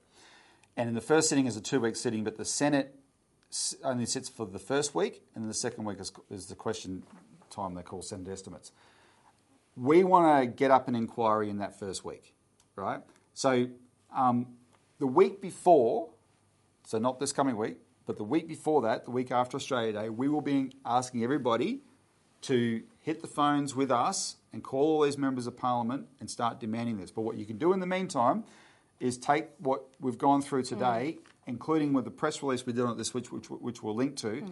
And 0.75 0.89
in 0.89 0.95
the 0.95 1.01
first 1.01 1.29
sitting 1.29 1.45
is 1.45 1.55
a 1.57 1.61
two 1.61 1.79
week 1.79 1.95
sitting, 1.95 2.23
but 2.23 2.37
the 2.37 2.45
Senate 2.45 2.95
only 3.83 4.05
sits 4.05 4.29
for 4.29 4.45
the 4.45 4.59
first 4.59 4.93
week, 4.93 5.23
and 5.35 5.49
the 5.49 5.53
second 5.53 5.83
week 5.85 5.99
is, 5.99 6.11
is 6.29 6.45
the 6.45 6.55
question 6.55 7.03
time 7.49 7.73
they 7.73 7.81
call 7.81 8.01
Senate 8.01 8.31
estimates. 8.31 8.71
We 9.75 10.03
want 10.03 10.41
to 10.41 10.47
get 10.47 10.71
up 10.71 10.87
an 10.87 10.95
inquiry 10.95 11.49
in 11.49 11.57
that 11.59 11.79
first 11.79 12.05
week, 12.05 12.33
right? 12.75 13.01
So 13.33 13.67
um, 14.15 14.47
the 14.99 15.07
week 15.07 15.41
before, 15.41 16.09
so 16.85 16.99
not 16.99 17.19
this 17.19 17.31
coming 17.31 17.57
week, 17.57 17.77
but 18.09 18.17
the 18.17 18.23
week 18.23 18.47
before 18.47 18.81
that, 18.81 19.05
the 19.05 19.11
week 19.11 19.29
after 19.29 19.55
Australia 19.55 19.93
Day, 19.93 20.09
we 20.09 20.27
will 20.27 20.41
be 20.41 20.71
asking 20.83 21.23
everybody 21.23 21.81
to 22.41 22.81
hit 23.01 23.21
the 23.21 23.27
phones 23.27 23.75
with 23.75 23.91
us 23.91 24.37
and 24.51 24.63
call 24.63 24.95
all 24.95 25.01
these 25.03 25.15
members 25.15 25.45
of 25.45 25.55
parliament 25.55 26.07
and 26.19 26.27
start 26.27 26.59
demanding 26.59 26.97
this. 26.97 27.11
But 27.11 27.21
what 27.21 27.37
you 27.37 27.45
can 27.45 27.59
do 27.59 27.71
in 27.71 27.79
the 27.79 27.85
meantime 27.85 28.45
is 28.99 29.19
take 29.19 29.49
what 29.59 29.83
we've 29.99 30.17
gone 30.17 30.41
through 30.41 30.63
today 30.63 31.17
mm 31.19 31.25
including 31.47 31.93
with 31.93 32.05
the 32.05 32.11
press 32.11 32.43
release 32.43 32.63
we 32.63 32.73
did 32.73 32.85
on 32.85 32.95
this, 32.95 33.11
which, 33.11 33.31
which, 33.31 33.49
which 33.49 33.81
we'll 33.81 33.95
link 33.95 34.15
to, 34.15 34.27
mm. 34.27 34.51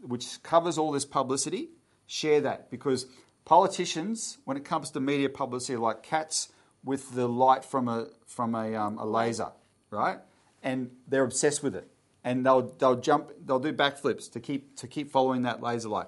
which 0.00 0.42
covers 0.42 0.76
all 0.76 0.90
this 0.90 1.04
publicity, 1.04 1.68
share 2.08 2.40
that. 2.40 2.68
Because 2.68 3.06
politicians, 3.44 4.38
when 4.44 4.56
it 4.56 4.64
comes 4.64 4.90
to 4.90 4.98
media 4.98 5.28
publicity, 5.28 5.74
are 5.74 5.78
like 5.78 6.02
cats 6.02 6.48
with 6.82 7.14
the 7.14 7.28
light 7.28 7.64
from 7.64 7.86
a, 7.86 8.08
from 8.26 8.56
a, 8.56 8.74
um, 8.74 8.98
a 8.98 9.06
laser, 9.06 9.52
right? 9.90 10.18
and 10.62 10.90
they're 11.08 11.24
obsessed 11.24 11.62
with 11.62 11.74
it, 11.74 11.88
and 12.24 12.44
they'll 12.46 12.74
they'll 12.78 13.00
jump, 13.00 13.30
they'll 13.44 13.58
do 13.58 13.72
backflips 13.72 14.30
to 14.32 14.40
keep 14.40 14.76
to 14.76 14.86
keep 14.86 15.10
following 15.10 15.42
that 15.42 15.62
laser 15.62 15.88
light. 15.88 16.06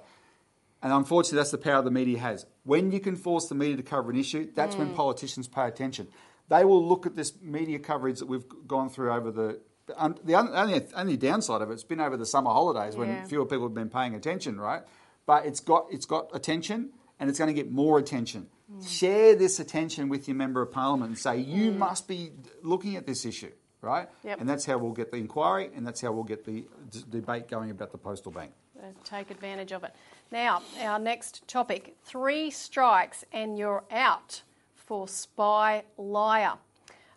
And 0.82 0.92
unfortunately, 0.92 1.38
that's 1.38 1.50
the 1.50 1.58
power 1.58 1.80
the 1.82 1.90
media 1.90 2.18
has. 2.18 2.44
When 2.64 2.92
you 2.92 3.00
can 3.00 3.16
force 3.16 3.46
the 3.48 3.54
media 3.54 3.76
to 3.78 3.82
cover 3.82 4.10
an 4.10 4.16
issue, 4.18 4.50
that's 4.54 4.76
when 4.76 4.90
Mm. 4.90 4.94
politicians 4.96 5.48
pay 5.48 5.66
attention. 5.66 6.08
They 6.48 6.64
will 6.64 6.86
look 6.86 7.06
at 7.06 7.16
this 7.16 7.32
media 7.40 7.78
coverage 7.78 8.18
that 8.18 8.26
we've 8.26 8.44
gone 8.66 8.90
through 8.90 9.10
over 9.12 9.30
the. 9.30 9.60
Um, 9.96 10.16
the 10.24 10.34
only, 10.34 10.86
only 10.94 11.16
downside 11.16 11.60
of 11.62 11.70
it's 11.70 11.84
been 11.84 12.00
over 12.00 12.16
the 12.16 12.24
summer 12.26 12.50
holidays 12.50 12.96
when 12.96 13.08
Yeah. 13.08 13.24
fewer 13.24 13.44
people 13.46 13.64
have 13.66 13.74
been 13.74 13.90
paying 13.90 14.14
attention, 14.14 14.58
right? 14.60 14.82
But 15.26 15.46
it's 15.46 15.60
got 15.60 15.86
it's 15.90 16.06
got 16.06 16.28
attention 16.34 16.90
and 17.18 17.30
it's 17.30 17.38
going 17.38 17.48
to 17.48 17.54
get 17.54 17.70
more 17.72 17.98
attention. 17.98 18.48
Share 18.86 19.34
this 19.36 19.60
attention 19.60 20.08
with 20.08 20.26
your 20.26 20.36
member 20.36 20.60
of 20.62 20.70
parliament 20.72 21.10
and 21.10 21.18
say 21.18 21.38
you 21.38 21.70
Mm. 21.70 21.76
must 21.78 22.08
be 22.08 22.32
looking 22.62 22.96
at 22.96 23.06
this 23.06 23.24
issue, 23.24 23.52
right? 23.84 24.08
Yep. 24.24 24.40
And 24.40 24.48
that's 24.48 24.64
how 24.64 24.78
we'll 24.78 24.92
get 24.92 25.10
the 25.10 25.18
inquiry 25.18 25.70
and 25.74 25.86
that's 25.86 26.00
how 26.00 26.12
we'll 26.12 26.24
get 26.24 26.44
the 26.44 26.64
d- 26.90 27.04
debate 27.10 27.48
going 27.48 27.70
about 27.70 27.92
the 27.92 27.98
postal 27.98 28.32
bank. 28.32 28.52
Uh, 28.78 28.86
take 29.04 29.30
advantage 29.30 29.72
of 29.72 29.84
it. 29.84 29.94
Now, 30.32 30.62
our 30.80 30.98
next 30.98 31.46
topic 31.46 31.96
three 32.02 32.50
strikes 32.50 33.24
and 33.32 33.56
you're 33.58 33.84
out 33.90 34.42
for 34.74 35.06
spy 35.06 35.84
liar. 35.96 36.54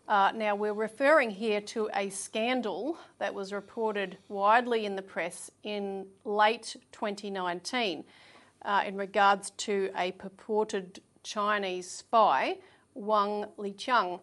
Uh, 0.07 0.31
now, 0.33 0.55
we're 0.55 0.73
referring 0.73 1.29
here 1.29 1.59
to 1.59 1.89
a 1.93 2.09
scandal 2.09 2.97
that 3.19 3.33
was 3.33 3.51
reported 3.51 4.17
widely 4.29 4.85
in 4.85 4.95
the 4.95 5.01
press 5.01 5.51
in 5.63 6.05
late 6.23 6.77
2019 6.93 8.05
uh, 8.61 8.83
in 8.85 8.95
regards 8.95 9.49
to 9.51 9.89
a 9.97 10.13
purported 10.13 11.01
Chinese 11.23 11.89
spy, 11.91 12.57
Wang 12.93 13.45
Liqiang. 13.57 14.21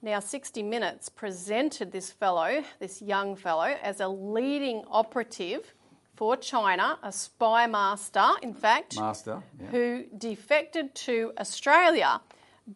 Now, 0.00 0.20
60 0.20 0.62
Minutes 0.62 1.08
presented 1.08 1.90
this 1.90 2.12
fellow, 2.12 2.62
this 2.78 3.02
young 3.02 3.34
fellow, 3.34 3.76
as 3.82 3.98
a 3.98 4.06
leading 4.06 4.84
operative 4.88 5.74
for 6.14 6.36
China, 6.36 6.98
a 7.02 7.10
spy 7.10 7.66
master, 7.66 8.28
in 8.40 8.54
fact, 8.54 8.96
Master. 8.96 9.42
yeah. 9.60 9.66
who 9.68 10.04
defected 10.16 10.94
to 10.94 11.32
Australia. 11.38 12.20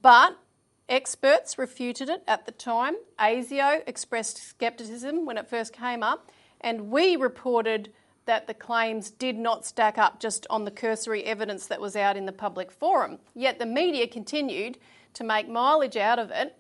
But 0.03 0.37
experts 0.89 1.59
refuted 1.59 2.09
it 2.09 2.25
at 2.27 2.45
the 2.45 2.53
time. 2.53 2.95
ASIO 3.21 3.83
expressed 3.87 4.59
scepticism 4.59 5.25
when 5.25 5.39
it 5.39 5.49
first 5.49 5.73
came 5.73 6.03
up, 6.03 6.33
and 6.61 6.91
we 6.91 7.15
reported 7.15 7.93
that 8.27 8.49
the 8.49 8.55
claims 8.55 9.11
did 9.11 9.37
not 9.37 9.65
stack 9.65 9.97
up 9.97 10.19
just 10.19 10.45
on 10.51 10.65
the 10.65 10.71
cursory 10.73 11.23
evidence 11.25 11.67
that 11.69 11.81
was 11.81 11.95
out 11.95 12.17
in 12.17 12.27
the 12.27 12.33
public 12.33 12.73
forum. 12.73 13.19
Yet 13.35 13.61
the 13.61 13.67
media 13.67 14.09
continued 14.09 14.79
to 15.15 15.25
make 15.25 15.49
mileage 15.49 15.97
out 15.97 16.19
of 16.19 16.31
it 16.31 16.57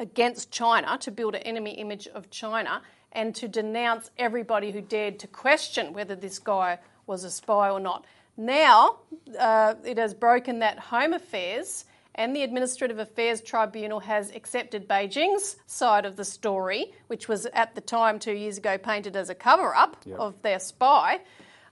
against 0.00 0.50
China 0.50 0.98
to 0.98 1.10
build 1.10 1.34
an 1.34 1.42
enemy 1.42 1.72
image 1.72 2.06
of 2.08 2.30
China 2.30 2.82
and 3.12 3.34
to 3.36 3.46
denounce 3.48 4.10
everybody 4.18 4.72
who 4.72 4.80
dared 4.80 5.18
to 5.20 5.26
question 5.28 5.92
whether 5.92 6.16
this 6.16 6.38
guy 6.38 6.78
was 7.06 7.22
a 7.24 7.30
spy 7.30 7.70
or 7.70 7.78
not. 7.80 8.04
Now 8.36 8.98
uh, 9.38 9.74
it 9.84 9.98
has 9.98 10.14
broken 10.14 10.58
that 10.60 10.78
Home 10.78 11.12
Affairs 11.12 11.84
and 12.16 12.34
the 12.34 12.42
Administrative 12.42 12.98
Affairs 12.98 13.40
Tribunal 13.40 14.00
has 14.00 14.30
accepted 14.34 14.88
Beijing's 14.88 15.56
side 15.66 16.04
of 16.06 16.16
the 16.16 16.24
story, 16.24 16.92
which 17.08 17.28
was 17.28 17.46
at 17.46 17.74
the 17.74 17.80
time 17.80 18.18
two 18.18 18.32
years 18.32 18.58
ago 18.58 18.78
painted 18.78 19.16
as 19.16 19.30
a 19.30 19.34
cover 19.34 19.74
up 19.74 19.96
Yep. 20.04 20.18
of 20.18 20.42
their 20.42 20.58
spy. 20.60 21.20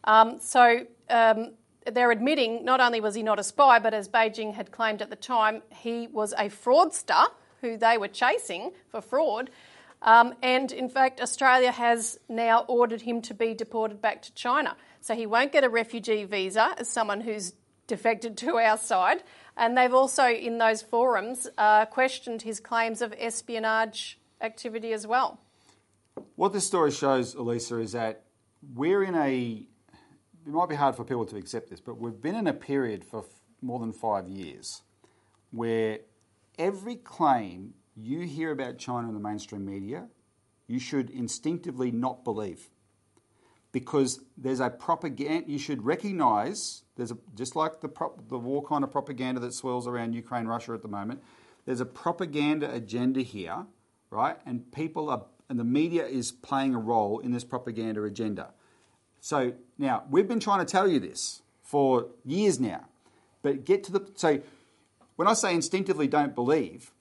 Um, 0.05 0.39
so 0.41 0.85
um, 1.11 1.53
they're 1.93 2.11
admitting 2.11 2.65
not 2.65 2.81
only 2.81 3.01
was 3.01 3.15
he 3.15 3.23
not 3.23 3.39
a 3.39 3.45
spy, 3.45 3.79
but 3.79 3.95
as 3.95 4.09
Beijing 4.09 4.55
had 4.55 4.71
claimed 4.73 5.01
at 5.03 5.11
the 5.11 5.17
time, 5.17 5.63
he 5.71 6.09
was 6.09 6.33
a 6.33 6.49
fraudster 6.49 7.25
who 7.63 7.79
they 7.79 7.97
were 7.97 8.09
chasing 8.09 8.73
for 8.91 9.01
fraud. 9.01 9.49
Um, 10.03 10.35
and 10.43 10.71
in 10.73 10.89
fact, 10.89 11.21
Australia 11.21 11.71
has 11.71 12.19
now 12.29 12.65
ordered 12.69 13.03
him 13.03 13.23
to 13.23 13.35
be 13.35 13.55
deported 13.55 14.03
back 14.03 14.21
to 14.23 14.35
China. 14.35 14.77
So 15.01 15.15
he 15.15 15.27
won't 15.27 15.53
get 15.53 15.65
a 15.65 15.69
refugee 15.69 16.25
visa 16.25 16.75
as 16.77 16.89
someone 16.89 17.23
who's 17.23 17.55
defected 17.87 18.37
to 18.39 18.59
our 18.59 18.77
side. 18.77 19.23
And 19.57 19.77
they've 19.77 19.95
also, 19.95 20.27
in 20.27 20.59
those 20.59 20.83
forums, 20.83 21.49
uh, 21.57 21.87
questioned 21.87 22.43
his 22.43 22.61
claims 22.61 23.01
of 23.01 23.15
espionage 23.19 24.19
activity 24.41 24.93
as 24.93 25.07
well. 25.07 25.41
What 26.37 26.53
this 26.53 26.67
story 26.67 26.91
shows, 26.91 27.35
Elisa, 27.35 27.79
is 27.79 27.93
that 27.93 28.25
we're 28.75 29.03
in 29.03 29.15
a. 29.15 29.67
It 30.45 30.53
might 30.53 30.69
be 30.69 30.75
hard 30.75 30.97
for 30.97 31.05
people 31.05 31.25
to 31.27 31.37
accept 31.37 31.71
this, 31.71 31.81
but 31.81 31.99
we've 31.99 32.21
been 32.21 32.35
in 32.35 32.49
a 32.49 32.53
period 32.53 33.05
for 33.05 33.21
f- 33.21 33.27
more 33.61 33.79
than 33.79 33.93
five 33.93 34.27
years 34.27 34.83
where 35.53 36.01
every 36.63 36.95
claim 36.95 37.75
you 37.97 38.21
hear 38.21 38.53
about 38.53 38.79
China 38.79 39.09
in 39.09 39.15
the 39.15 39.21
mainstream 39.21 39.67
media, 39.67 40.07
you 40.69 40.79
should 40.79 41.11
instinctively 41.11 41.91
not 41.91 42.23
believe. 42.23 42.71
Because 43.73 44.21
there's 44.37 44.61
a 44.61 44.71
propaganda, 44.71 45.51
you 45.51 45.59
should 45.59 45.85
recognise, 45.85 46.85
there's 46.97 47.11
a, 47.11 47.19
just 47.35 47.57
like 47.57 47.81
the, 47.81 47.89
prop, 47.89 48.29
the 48.29 48.39
war 48.39 48.63
kind 48.63 48.85
of 48.85 48.93
propaganda 48.93 49.41
that 49.41 49.55
swirls 49.55 49.89
around 49.89 50.13
Ukraine, 50.13 50.47
Russia 50.47 50.73
at 50.73 50.83
the 50.83 50.89
moment, 50.89 51.21
there's 51.65 51.81
a 51.81 51.87
propaganda 51.87 52.73
agenda 52.73 53.23
here, 53.23 53.67
right? 54.11 54.37
And 54.47 54.71
people 54.73 55.11
are, 55.11 55.25
and 55.49 55.59
the 55.59 55.65
media 55.65 56.07
is 56.07 56.31
playing 56.31 56.75
a 56.75 56.79
role 56.79 57.19
in 57.19 57.33
this 57.33 57.45
propaganda 57.45 58.05
agenda. 58.05 58.53
So 59.21 59.55
now 59.79 60.05
we've 60.11 60.29
been 60.29 60.41
trying 60.41 60.65
to 60.65 60.71
tell 60.71 60.87
you 60.87 61.01
this 61.01 61.43
for 61.63 62.09
years 62.25 62.61
now, 62.61 62.87
but 63.43 63.65
get 63.65 63.83
to 63.85 63.93
the 63.93 64.11
so 64.15 64.41
when 65.17 65.29
I 65.29 65.35
say 65.35 65.55
instinctively 65.55 66.07
don't 66.09 66.35
believe, 66.35 66.93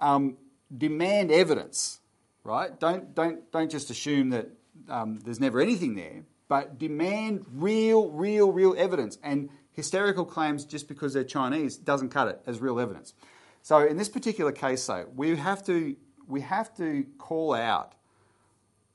um, 0.00 0.36
demand 0.76 1.30
evidence, 1.30 2.00
right? 2.44 2.78
Don't 2.78 3.14
don't 3.14 3.50
don't 3.52 3.70
just 3.70 3.90
assume 3.90 4.30
that 4.30 4.48
um, 4.88 5.20
there's 5.24 5.40
never 5.40 5.60
anything 5.60 5.94
there, 5.94 6.24
but 6.48 6.78
demand 6.78 7.44
real, 7.52 8.10
real, 8.10 8.52
real 8.52 8.74
evidence. 8.76 9.18
And 9.22 9.50
hysterical 9.72 10.24
claims 10.24 10.64
just 10.64 10.88
because 10.88 11.14
they're 11.14 11.24
Chinese 11.24 11.76
doesn't 11.76 12.08
cut 12.08 12.28
it 12.28 12.40
as 12.46 12.60
real 12.60 12.80
evidence. 12.80 13.14
So 13.62 13.86
in 13.86 13.96
this 13.96 14.08
particular 14.08 14.52
case, 14.52 14.84
though, 14.86 15.06
we 15.14 15.36
have 15.36 15.64
to 15.66 15.96
we 16.26 16.40
have 16.42 16.74
to 16.76 17.06
call 17.18 17.54
out 17.54 17.94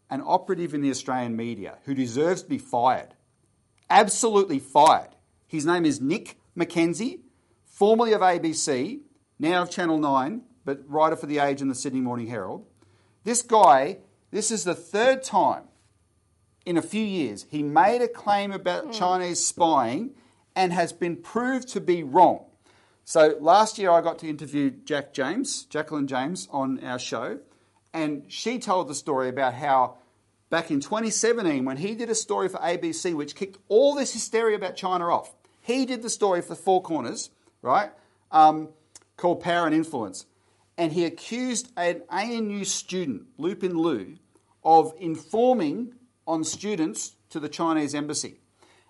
an 0.10 0.22
operative 0.26 0.74
in 0.74 0.82
the 0.82 0.92
Australian 0.92 1.36
media 1.36 1.78
who 1.86 1.94
deserves 1.96 2.44
to 2.44 2.50
be 2.50 2.58
fired. 2.58 3.16
Absolutely 3.90 4.60
fired. 4.60 5.16
His 5.48 5.66
name 5.66 5.86
is 5.86 6.00
Nick 6.00 6.38
McKenzie, 6.58 7.20
formerly 7.74 8.14
of 8.14 8.22
ABC, 8.22 9.00
now 9.40 9.64
of 9.64 9.70
Channel 9.72 9.98
9, 9.98 10.44
but 10.64 10.88
writer 10.88 11.16
for 11.16 11.26
The 11.26 11.40
Age 11.40 11.60
and 11.60 11.72
the 11.72 11.76
Sydney 11.76 12.02
Morning 12.02 12.28
Herald. 12.28 12.68
This 13.24 13.42
guy, 13.42 13.98
this 14.30 14.52
is 14.52 14.64
the 14.64 14.76
third 14.76 15.24
time 15.24 15.64
in 16.66 16.78
a 16.78 16.82
few 16.84 17.04
years 17.04 17.48
he 17.50 17.64
made 17.64 18.02
a 18.02 18.08
claim 18.08 18.52
about 18.52 18.86
hmm. 18.86 18.92
Chinese 18.92 19.44
spying 19.44 20.12
and 20.56 20.72
has 20.72 20.94
been 20.94 21.18
proved 21.18 21.68
to 21.70 21.82
be 21.82 22.04
wrong. 22.04 22.46
So 23.06 23.36
last 23.42 23.80
year 23.80 23.90
I 23.90 24.02
got 24.02 24.20
to 24.20 24.30
interview 24.30 24.70
Jaq 24.70 25.12
James, 25.12 25.64
Jacqueline 25.64 26.08
James, 26.08 26.48
on 26.52 26.82
our 26.84 27.00
show, 27.00 27.40
and 27.92 28.24
she 28.28 28.60
told 28.60 28.88
the 28.88 28.96
story 28.96 29.30
about 29.30 29.56
how 29.56 29.98
back 30.52 30.70
in 30.70 30.80
2017, 30.80 31.66
when 31.66 31.78
he 31.78 31.96
did 31.96 32.12
a 32.12 32.16
story 32.16 32.50
for 32.50 32.60
ABC 32.60 33.16
which 33.16 33.36
kicked 33.36 33.58
all 33.68 33.96
this 33.96 34.14
hysteria 34.14 34.56
about 34.56 34.76
China 34.76 35.12
off, 35.12 35.34
he 35.60 35.88
did 35.88 36.04
the 36.04 36.10
story 36.10 36.42
for 36.44 36.54
Four 36.54 36.84
Corners, 36.84 37.32
right, 37.64 37.90
um, 38.32 38.70
called 39.18 39.42
Power 39.42 39.66
and 39.66 39.74
Influence, 39.74 40.28
and 40.78 40.92
he 40.92 41.06
accused 41.06 41.72
an 41.76 42.04
ANU 42.10 42.64
student, 42.66 43.24
Lupin 43.38 43.76
Liu, 43.76 44.18
of 44.64 44.94
informing 45.00 45.96
on 46.28 46.44
students 46.44 47.14
to 47.30 47.40
the 47.40 47.50
Chinese 47.50 47.96
embassy. 47.96 48.40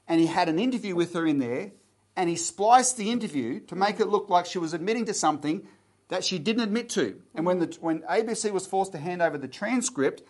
And 0.08 0.20
he 0.20 0.28
had 0.28 0.50
an 0.50 0.60
interview 0.60 0.96
with 0.96 1.14
her 1.14 1.26
in 1.26 1.40
there, 1.40 1.72
and 2.16 2.30
he 2.30 2.36
spliced 2.36 2.98
the 2.98 3.12
interview 3.12 3.60
to 3.62 3.76
make 3.76 4.00
it 4.00 4.08
look 4.08 4.30
like 4.30 4.46
she 4.46 4.60
was 4.60 4.74
admitting 4.74 5.06
to 5.06 5.14
something 5.14 5.66
that 6.10 6.24
she 6.24 6.38
didn't 6.38 6.64
admit 6.64 6.90
to. 6.90 7.22
And 7.34 7.46
when, 7.46 7.60
the, 7.60 7.78
when 7.80 8.02
ABC 8.02 8.52
was 8.52 8.68
forced 8.68 8.92
to 8.92 8.98
hand 8.98 9.22
over 9.22 9.38
the 9.38 9.48
transcript, 9.48 10.22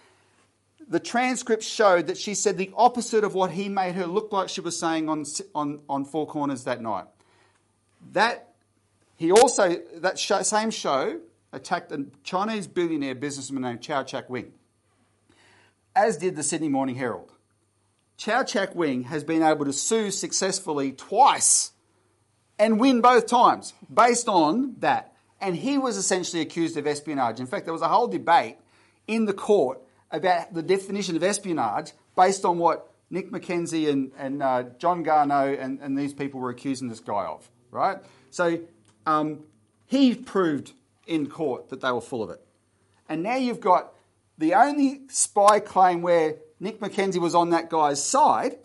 the 0.88 1.00
transcript 1.00 1.64
showed 1.64 2.08
that 2.08 2.18
she 2.18 2.36
said 2.36 2.58
the 2.58 2.72
opposite 2.76 3.24
of 3.24 3.34
what 3.34 3.52
he 3.52 3.70
made 3.70 3.96
her 3.96 4.06
look 4.06 4.32
like 4.32 4.50
she 4.50 4.62
was 4.62 4.80
saying 4.80 5.10
on, 5.10 5.26
on, 5.56 5.82
on 5.90 6.06
Four 6.06 6.28
Corners 6.28 6.66
that 6.66 6.82
night. 6.82 7.06
That 8.12 8.54
he 9.16 9.32
also, 9.32 9.78
that 9.96 10.20
show, 10.20 10.42
same 10.42 10.70
show, 10.70 11.20
attacked 11.52 11.92
a 11.92 12.06
Chinese 12.24 12.68
billionaire 12.68 13.16
businessman 13.16 13.62
named 13.62 13.82
Chau 13.82 14.04
Chak 14.04 14.30
Wing, 14.30 14.54
as 15.96 16.18
did 16.18 16.36
the 16.36 16.44
Sydney 16.44 16.70
Morning 16.70 16.96
Herald. 16.96 17.32
Chau 18.18 18.44
Chak 18.44 18.76
Wing 18.76 19.04
has 19.04 19.24
been 19.24 19.42
able 19.42 19.66
to 19.66 19.74
sue 19.74 20.12
successfully 20.12 20.92
twice 20.92 21.72
and 22.60 22.80
win 22.80 23.02
both 23.02 23.28
times 23.28 23.74
based 23.92 24.28
on 24.28 24.76
that. 24.80 25.14
And 25.42 25.56
he 25.56 25.78
was 25.78 25.98
essentially 25.98 26.42
accused 26.42 26.78
of 26.78 26.88
espionage. 26.88 27.40
In 27.40 27.48
fact, 27.48 27.66
there 27.66 27.74
was 27.74 27.82
a 27.82 27.88
whole 27.88 28.08
debate 28.08 28.58
in 29.08 29.26
the 29.26 29.34
court 29.34 29.82
about 30.12 30.54
the 30.54 30.62
definition 30.62 31.16
of 31.16 31.24
espionage 31.24 31.92
based 32.16 32.46
on 32.46 32.60
what 32.60 32.90
Nick 33.10 33.32
McKenzie 33.32 33.90
and, 33.90 34.12
and 34.18 34.42
uh, 34.42 34.64
John 34.78 35.04
Garnaut 35.04 35.62
and, 35.62 35.80
and 35.82 35.98
these 35.98 36.14
people 36.14 36.40
were 36.40 36.50
accusing 36.50 36.88
this 36.88 37.00
guy 37.00 37.26
of, 37.26 37.50
right? 37.74 37.98
So 38.30 38.60
um, 39.06 39.44
he 39.86 40.16
proved 40.16 40.74
in 41.08 41.28
court 41.28 41.70
that 41.70 41.82
they 41.82 41.92
were 41.92 42.02
full 42.02 42.24
of 42.24 42.30
it. 42.30 42.42
And 43.10 43.24
now 43.24 43.36
you've 43.36 43.60
got 43.60 43.94
the 44.38 44.54
only 44.54 45.02
spy 45.10 45.60
claim 45.60 46.02
where 46.02 46.38
Nick 46.60 46.80
McKenzie 46.80 47.20
was 47.20 47.36
on 47.36 47.50
that 47.50 47.70
guy's 47.70 48.04
side. 48.04 48.56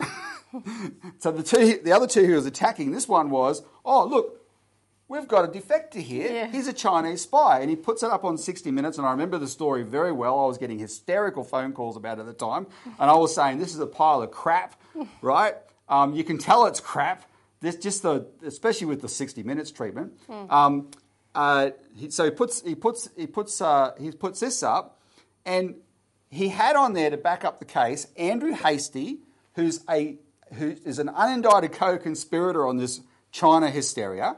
so 1.19 1.31
the 1.31 1.43
two, 1.43 1.79
the 1.83 1.91
other 1.91 2.07
two 2.07 2.25
he 2.25 2.31
was 2.31 2.45
attacking, 2.45 2.91
this 2.91 3.07
one 3.07 3.29
was, 3.29 3.61
oh 3.83 4.05
look, 4.05 4.39
we've 5.09 5.27
got 5.27 5.43
a 5.43 5.47
defector 5.47 6.01
here. 6.01 6.31
Yeah. 6.31 6.47
He's 6.47 6.67
a 6.67 6.73
Chinese 6.73 7.21
spy, 7.21 7.59
and 7.59 7.69
he 7.69 7.75
puts 7.75 8.03
it 8.03 8.09
up 8.09 8.23
on 8.23 8.37
60 8.37 8.71
Minutes. 8.71 8.97
And 8.97 9.05
I 9.05 9.11
remember 9.11 9.37
the 9.37 9.47
story 9.47 9.83
very 9.83 10.13
well. 10.13 10.39
I 10.39 10.45
was 10.45 10.57
getting 10.57 10.79
hysterical 10.79 11.43
phone 11.43 11.73
calls 11.73 11.97
about 11.97 12.19
it 12.19 12.21
at 12.21 12.27
the 12.27 12.33
time, 12.33 12.67
and 12.85 13.09
I 13.09 13.15
was 13.15 13.35
saying 13.35 13.59
this 13.59 13.73
is 13.73 13.79
a 13.79 13.87
pile 13.87 14.21
of 14.21 14.31
crap, 14.31 14.79
right? 15.21 15.55
Um, 15.89 16.13
you 16.13 16.23
can 16.23 16.37
tell 16.37 16.65
it's 16.67 16.79
crap. 16.79 17.25
This 17.61 17.75
just 17.75 18.03
the, 18.03 18.25
especially 18.45 18.87
with 18.87 19.01
the 19.01 19.09
60 19.09 19.43
Minutes 19.43 19.71
treatment. 19.71 20.13
Um, 20.49 20.91
uh, 21.35 21.71
he, 21.95 22.09
so 22.09 22.25
he 22.25 22.31
puts 22.31 22.61
he 22.61 22.75
puts 22.75 23.09
he 23.15 23.27
puts 23.27 23.61
uh, 23.61 23.91
he 23.99 24.11
puts 24.11 24.39
this 24.39 24.63
up, 24.63 24.99
and 25.45 25.75
he 26.29 26.49
had 26.49 26.75
on 26.75 26.93
there 26.93 27.09
to 27.09 27.17
back 27.17 27.43
up 27.43 27.59
the 27.59 27.65
case 27.65 28.07
Andrew 28.17 28.53
Hastie, 28.53 29.19
who's 29.55 29.81
a 29.89 30.17
who 30.53 30.75
is 30.85 30.99
an 30.99 31.07
unindicted 31.09 31.73
co-conspirator 31.73 32.65
on 32.67 32.77
this 32.77 33.01
China 33.31 33.69
hysteria. 33.69 34.37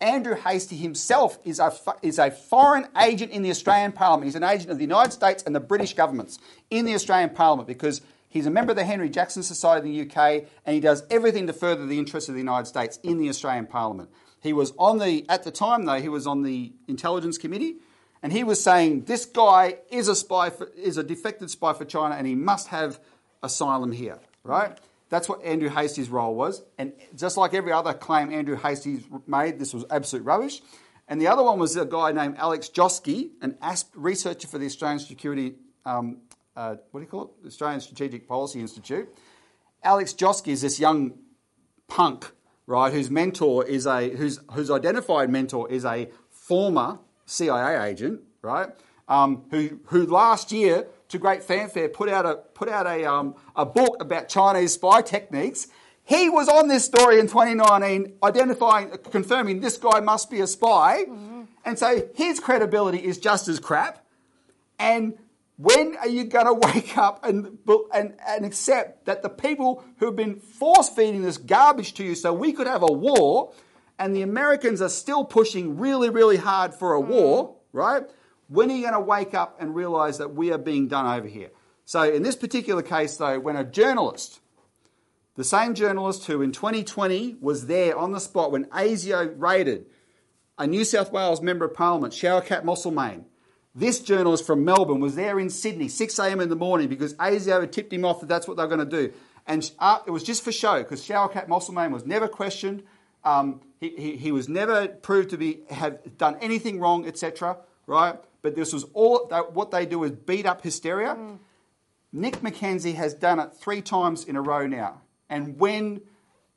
Andrew 0.00 0.34
Hastie 0.34 0.76
himself 0.76 1.38
is 1.44 1.60
a, 1.60 1.72
is 2.02 2.18
a 2.18 2.32
foreign 2.32 2.88
agent 3.00 3.30
in 3.30 3.42
the 3.42 3.50
Australian 3.50 3.92
Parliament. 3.92 4.24
He's 4.24 4.34
an 4.34 4.42
agent 4.42 4.70
of 4.70 4.78
the 4.78 4.82
United 4.82 5.12
States 5.12 5.44
and 5.44 5.54
the 5.54 5.60
British 5.60 5.94
governments 5.94 6.40
in 6.70 6.84
the 6.84 6.94
Australian 6.94 7.30
Parliament 7.30 7.68
because 7.68 8.00
he's 8.32 8.46
a 8.46 8.50
member 8.50 8.72
of 8.72 8.76
the 8.76 8.84
Henry 8.84 9.10
Jackson 9.10 9.42
Society 9.42 9.88
in 9.88 10.08
the 10.08 10.10
UK 10.10 10.44
and 10.64 10.74
he 10.74 10.80
does 10.80 11.04
everything 11.10 11.46
to 11.46 11.52
further 11.52 11.86
the 11.86 11.98
interests 11.98 12.28
of 12.28 12.34
the 12.34 12.40
United 12.40 12.66
States 12.66 12.98
in 13.02 13.18
the 13.18 13.28
Australian 13.28 13.66
Parliament. 13.66 14.10
He 14.40 14.52
was 14.52 14.72
on 14.78 14.98
the, 14.98 15.26
at 15.28 15.44
the 15.44 15.50
time 15.50 15.84
though, 15.84 16.00
he 16.00 16.08
was 16.08 16.26
on 16.26 16.42
the 16.42 16.72
Intelligence 16.88 17.36
Committee 17.36 17.76
and 18.22 18.32
he 18.32 18.42
was 18.42 18.62
saying 18.62 19.04
this 19.04 19.26
guy 19.26 19.76
is 19.90 20.08
a 20.08 20.16
spy, 20.16 20.48
for, 20.50 20.68
is 20.76 20.96
a 20.96 21.04
defected 21.04 21.50
spy 21.50 21.74
for 21.74 21.84
China 21.84 22.14
and 22.14 22.26
he 22.26 22.34
must 22.34 22.68
have 22.68 22.98
asylum 23.42 23.92
here, 23.92 24.18
right? 24.44 24.78
That's 25.10 25.28
what 25.28 25.42
Andrew 25.44 25.68
Hastie's 25.68 26.08
role 26.08 26.34
was. 26.34 26.62
And 26.78 26.94
just 27.14 27.36
like 27.36 27.52
every 27.52 27.70
other 27.70 27.92
claim 27.92 28.32
Andrew 28.32 28.56
Hastie's 28.56 29.04
made, 29.26 29.58
this 29.58 29.74
was 29.74 29.84
absolute 29.90 30.24
rubbish. 30.24 30.62
And 31.06 31.20
the 31.20 31.26
other 31.26 31.42
one 31.42 31.58
was 31.58 31.76
a 31.76 31.84
guy 31.84 32.12
named 32.12 32.36
Alex 32.38 32.70
Joske, 32.70 33.28
an 33.42 33.58
ASP 33.60 33.90
researcher 33.94 34.48
for 34.48 34.56
the 34.56 34.64
Australian 34.64 35.00
Security, 35.00 35.56
um, 35.84 36.22
uh, 36.56 36.76
what 36.90 37.00
do 37.00 37.04
you 37.04 37.10
call 37.10 37.34
it? 37.42 37.46
Australian 37.46 37.80
Strategic 37.80 38.28
Policy 38.28 38.60
Institute. 38.60 39.08
Alex 39.82 40.12
Joske 40.12 40.48
is 40.48 40.62
this 40.62 40.78
young 40.78 41.18
punk, 41.88 42.30
right, 42.66 42.92
whose 42.92 43.10
mentor 43.10 43.64
is 43.64 43.86
a, 43.86 44.10
whose, 44.10 44.40
whose 44.52 44.70
identified 44.70 45.30
mentor 45.30 45.70
is 45.70 45.84
a 45.84 46.08
former 46.30 46.98
CIA 47.26 47.88
agent, 47.88 48.20
right, 48.42 48.68
um, 49.08 49.44
who, 49.50 49.80
who 49.86 50.06
last 50.06 50.52
year, 50.52 50.86
to 51.08 51.18
great 51.18 51.42
fanfare, 51.42 51.88
put 51.88 52.08
out 52.08 52.24
a, 52.24 52.36
put 52.36 52.68
out 52.68 52.86
a, 52.86 53.04
um, 53.04 53.34
a 53.54 53.66
book 53.66 53.96
about 54.00 54.28
Chinese 54.28 54.74
spy 54.74 55.02
techniques. 55.02 55.68
He 56.04 56.28
was 56.30 56.48
on 56.48 56.68
this 56.68 56.84
story 56.84 57.20
in 57.20 57.28
2019, 57.28 58.14
identifying, 58.22 58.90
confirming 59.10 59.60
this 59.60 59.76
guy 59.78 60.00
must 60.00 60.30
be 60.30 60.40
a 60.40 60.46
spy. 60.46 61.04
And 61.64 61.78
so 61.78 62.08
his 62.14 62.40
credibility 62.40 62.98
is 62.98 63.18
just 63.18 63.46
as 63.48 63.60
crap. 63.60 64.04
And 64.78 65.14
when 65.62 65.96
are 65.96 66.08
you 66.08 66.24
going 66.24 66.46
to 66.46 66.54
wake 66.54 66.98
up 66.98 67.24
and, 67.24 67.58
and, 67.94 68.14
and 68.26 68.44
accept 68.44 69.06
that 69.06 69.22
the 69.22 69.28
people 69.28 69.84
who 69.98 70.06
have 70.06 70.16
been 70.16 70.40
force 70.40 70.88
feeding 70.88 71.22
this 71.22 71.38
garbage 71.38 71.94
to 71.94 72.04
you 72.04 72.14
so 72.14 72.32
we 72.32 72.52
could 72.52 72.66
have 72.66 72.82
a 72.82 72.92
war, 72.92 73.52
and 73.98 74.14
the 74.14 74.22
Americans 74.22 74.82
are 74.82 74.88
still 74.88 75.24
pushing 75.24 75.78
really, 75.78 76.10
really 76.10 76.36
hard 76.36 76.74
for 76.74 76.92
a 76.92 77.00
war, 77.00 77.48
mm. 77.48 77.54
right? 77.72 78.02
When 78.48 78.70
are 78.70 78.74
you 78.74 78.82
going 78.82 78.94
to 78.94 79.00
wake 79.00 79.34
up 79.34 79.60
and 79.60 79.74
realize 79.74 80.18
that 80.18 80.34
we 80.34 80.52
are 80.52 80.58
being 80.58 80.88
done 80.88 81.06
over 81.06 81.28
here? 81.28 81.50
So, 81.84 82.02
in 82.02 82.22
this 82.22 82.36
particular 82.36 82.82
case, 82.82 83.16
though, 83.16 83.38
when 83.40 83.56
a 83.56 83.64
journalist, 83.64 84.40
the 85.36 85.44
same 85.44 85.74
journalist 85.74 86.26
who 86.26 86.42
in 86.42 86.52
2020 86.52 87.36
was 87.40 87.66
there 87.66 87.96
on 87.96 88.12
the 88.12 88.20
spot 88.20 88.52
when 88.52 88.66
ASIO 88.66 89.34
raided 89.36 89.86
a 90.58 90.66
New 90.66 90.84
South 90.84 91.12
Wales 91.12 91.40
Member 91.40 91.64
of 91.64 91.74
Parliament, 91.74 92.12
Shower 92.12 92.40
Shaoquett 92.40 92.64
Moselmane, 92.64 93.24
this 93.74 94.00
journalist 94.00 94.46
from 94.46 94.64
Melbourne 94.64 95.00
was 95.00 95.14
there 95.14 95.38
in 95.38 95.48
Sydney, 95.48 95.88
6 95.88 96.18
a.m. 96.18 96.40
in 96.40 96.48
the 96.48 96.56
morning, 96.56 96.88
because 96.88 97.14
ASIO 97.14 97.60
had 97.60 97.72
tipped 97.72 97.92
him 97.92 98.04
off 98.04 98.20
that 98.20 98.28
that's 98.28 98.46
what 98.46 98.56
they 98.56 98.62
were 98.62 98.68
going 98.68 98.88
to 98.88 99.06
do. 99.08 99.12
And 99.46 99.68
uh, 99.78 100.00
it 100.06 100.10
was 100.10 100.22
just 100.22 100.44
for 100.44 100.52
show, 100.52 100.78
because 100.78 101.02
Shaoquett 101.06 101.48
Moselmane 101.48 101.90
was 101.90 102.04
never 102.04 102.28
questioned. 102.28 102.82
Um, 103.24 103.60
he, 103.80 103.90
he, 103.96 104.16
he 104.16 104.32
was 104.32 104.48
never 104.48 104.88
proved 104.88 105.30
to 105.30 105.38
be 105.38 105.60
have 105.70 106.16
done 106.18 106.36
anything 106.40 106.78
wrong, 106.78 107.06
etc. 107.06 107.56
Right? 107.86 108.16
But 108.42 108.56
this 108.56 108.72
was 108.72 108.84
all 108.92 109.26
that, 109.30 109.52
what 109.52 109.70
they 109.70 109.86
do 109.86 110.04
is 110.04 110.12
beat 110.12 110.46
up 110.46 110.62
hysteria. 110.62 111.16
Nick 112.12 112.40
McKenzie 112.40 112.94
has 112.94 113.14
done 113.14 113.40
it 113.40 113.54
three 113.54 113.80
times 113.80 114.24
in 114.24 114.36
a 114.36 114.42
row 114.42 114.66
now. 114.66 115.00
And 115.30 115.58
when 115.58 116.02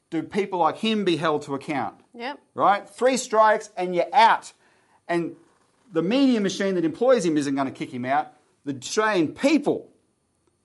do 0.10 0.22
people 0.22 0.60
like 0.60 0.78
him 0.78 1.06
be 1.06 1.16
held 1.16 1.44
to 1.44 1.56
account? 1.56 1.96
Yep. 2.14 2.40
Right? 2.54 2.90
Three 2.90 3.18
strikes 3.18 3.70
and 3.78 3.96
you're 3.96 4.14
out. 4.14 4.52
And 5.08 5.36
the 5.96 6.04
media 6.04 6.42
machine 6.42 6.76
that 6.76 6.84
employs 6.84 7.26
him 7.26 7.38
isn't 7.38 7.56
going 7.56 7.68
to 7.68 7.74
kick 7.74 7.90
him 7.90 8.04
out. 8.04 8.34
The 8.66 8.76
Australian 8.76 9.30
people 9.30 9.90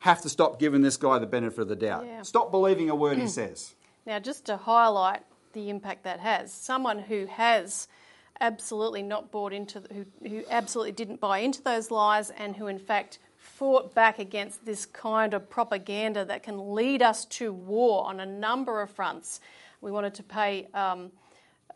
have 0.01 0.21
to 0.23 0.29
stop 0.29 0.59
giving 0.59 0.83
this 0.83 0.97
guy 0.97 1.21
the 1.21 1.27
benefit 1.27 1.61
of 1.61 1.69
the 1.69 1.77
doubt. 1.77 2.05
Yeah. 2.05 2.23
Stop 2.23 2.51
believing 2.51 2.91
a 2.91 2.97
word 2.97 3.17
he 3.17 3.29
says. 3.29 3.77
Now, 4.05 4.19
just 4.19 4.47
to 4.47 4.57
highlight 4.57 5.21
the 5.53 5.71
impact 5.71 6.03
that 6.03 6.19
has, 6.19 6.53
someone 6.53 6.99
who 6.99 7.27
has 7.27 7.87
absolutely 8.41 9.03
not 9.03 9.31
bought 9.31 9.53
into, 9.53 9.81
who, 9.93 10.05
who 10.29 10.43
absolutely 10.51 10.93
didn't 10.93 11.21
buy 11.21 11.39
into 11.39 11.63
those 11.63 11.93
lies 11.93 12.31
and 12.31 12.57
who, 12.57 12.67
in 12.67 12.81
fact, 12.81 13.21
fought 13.37 13.95
back 13.95 14.19
against 14.19 14.65
this 14.65 14.85
kind 14.85 15.33
of 15.33 15.49
propaganda 15.49 16.25
that 16.25 16.43
can 16.43 16.75
lead 16.75 17.03
us 17.03 17.25
to 17.27 17.53
war 17.53 18.05
on 18.07 18.19
a 18.19 18.27
number 18.27 18.81
of 18.81 18.91
fronts. 18.91 19.41
We 19.81 19.93
wanted 19.93 20.15
to 20.15 20.25
pay 20.25 20.67
um, 20.75 21.13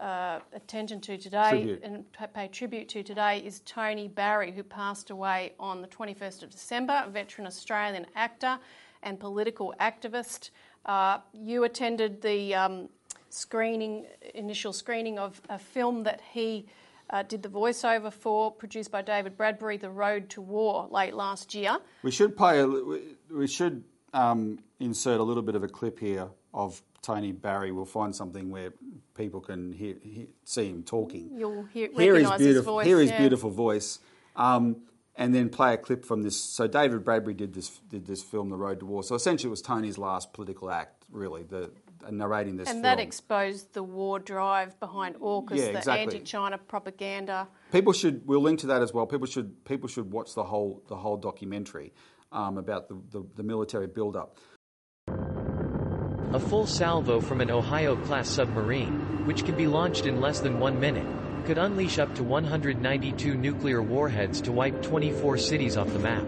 uh, 0.05 0.39
attention 0.53 1.01
to 1.01 1.17
today 1.17 1.49
Tribute. 1.51 1.81
and 1.83 2.05
pay 2.35 2.47
tribute 2.49 2.89
to 2.91 3.03
today 3.03 3.39
is 3.39 3.63
Tony 3.65 4.07
Barry, 4.07 4.53
who 4.53 4.63
passed 4.63 5.09
away 5.09 5.55
on 5.59 5.81
the 5.81 5.89
21st 5.89 6.43
of 6.43 6.51
December, 6.51 7.03
a 7.07 7.09
veteran 7.09 7.47
Australian 7.47 8.05
actor 8.15 8.59
and 9.03 9.19
political 9.19 9.75
activist. 9.81 10.51
Uh, 10.85 11.19
you 11.33 11.65
attended 11.65 12.21
the 12.21 12.55
um, 12.55 12.91
screening, 13.31 14.05
initial 14.35 14.75
screening 14.75 15.19
of 15.19 15.41
a 15.49 15.59
film 15.59 16.03
that 16.03 16.21
he 16.33 16.67
uh, 17.09 17.23
did 17.23 17.43
the 17.43 17.49
voiceover 17.49 18.13
for, 18.13 18.51
produced 18.53 18.91
by 18.91 19.01
David 19.01 19.39
Bradbury, 19.39 19.79
The 19.79 19.91
Road 19.91 20.29
to 20.31 20.43
War, 20.43 20.87
late 20.91 21.15
last 21.15 21.55
year. 21.55 21.79
We 22.03 22.11
should 22.11 22.37
play. 22.37 22.61
A, 22.61 22.67
we- 22.67 23.17
we 23.31 23.47
should 23.47 23.85
um, 24.13 24.59
insert 24.81 25.19
a 25.19 25.23
little 25.23 25.43
bit 25.43 25.55
of 25.55 25.65
a 25.65 25.69
clip 25.69 25.99
here 25.99 26.29
of 26.55 26.81
Tony 27.03 27.33
Barry. 27.33 27.71
We'll 27.73 27.85
find 27.85 28.15
something 28.17 28.49
where 28.49 28.73
people 29.15 29.41
can 29.41 29.73
hear, 29.73 29.97
hear, 30.03 30.27
see 30.45 30.71
him 30.71 30.83
talking. 30.83 31.31
You'll 31.37 31.65
hear, 31.65 31.91
Hear 31.93 32.15
his 32.15 32.31
beautiful, 32.31 32.39
his 32.39 32.65
voice. 32.65 32.87
hear 32.87 33.01
his 33.01 33.11
yeah. 33.11 33.19
beautiful 33.19 33.51
voice, 33.51 33.99
um, 34.37 34.77
and 35.17 35.35
then 35.35 35.51
play 35.51 35.75
a 35.75 35.77
clip 35.77 36.05
from 36.05 36.23
this. 36.23 36.41
So 36.41 36.67
David 36.67 37.05
Bradbury 37.05 37.35
did 37.35 37.53
this 37.53 37.81
did 37.91 38.07
this 38.07 38.23
film, 38.23 38.49
The 38.49 38.57
Road 38.57 38.81
to 38.81 38.87
War. 38.87 39.03
So 39.03 39.15
essentially, 39.15 39.49
it 39.49 39.51
was 39.51 39.61
Tony's 39.61 39.99
last 39.99 40.33
political 40.33 40.71
act, 40.71 41.05
really, 41.11 41.43
the 41.43 41.71
narrating 42.11 42.57
this 42.57 42.69
And 42.69 42.77
film. 42.77 42.83
that 42.83 43.01
exposed 43.01 43.73
the 43.73 43.83
war 43.83 44.19
drive 44.19 44.79
behind 44.79 45.17
AUKUS, 45.17 45.57
Yeah, 45.57 45.81
the 45.81 45.91
anti-China 45.93 46.59
propaganda. 46.59 47.49
People 47.73 47.93
should. 47.93 48.27
We'll 48.27 48.43
link 48.43 48.61
to 48.61 48.67
that 48.69 48.83
as 48.83 48.93
well. 48.95 49.07
People 49.07 49.27
should. 49.27 49.65
People 49.65 49.89
should 49.89 50.11
watch 50.11 50.35
the 50.35 50.45
whole 50.45 50.83
the 50.89 50.97
whole 50.97 51.17
documentary 51.17 51.93
um, 52.33 52.59
about 52.59 52.89
the, 52.89 53.01
the, 53.11 53.27
the 53.37 53.43
military 53.43 53.87
build 53.87 54.17
up. 54.17 54.39
A 56.35 56.41
full 56.41 56.67
salvo 56.67 57.21
from 57.21 57.41
an 57.41 57.49
Ohio-class 57.49 58.29
submarine, 58.29 59.25
which 59.25 59.45
can 59.45 59.55
be 59.55 59.69
launched 59.69 60.05
in 60.05 60.21
less 60.21 60.41
than 60.41 60.59
one 60.59 60.81
minute, 60.81 61.07
could 61.47 61.59
unleash 61.59 62.01
up 62.01 62.13
to 62.17 62.25
192 62.25 63.37
nuclear 63.37 63.81
warheads 63.81 64.41
to 64.41 64.51
wipe 64.51 64.83
24 64.83 65.39
cities 65.39 65.77
off 65.77 65.87
the 65.93 65.99
map. 66.01 66.25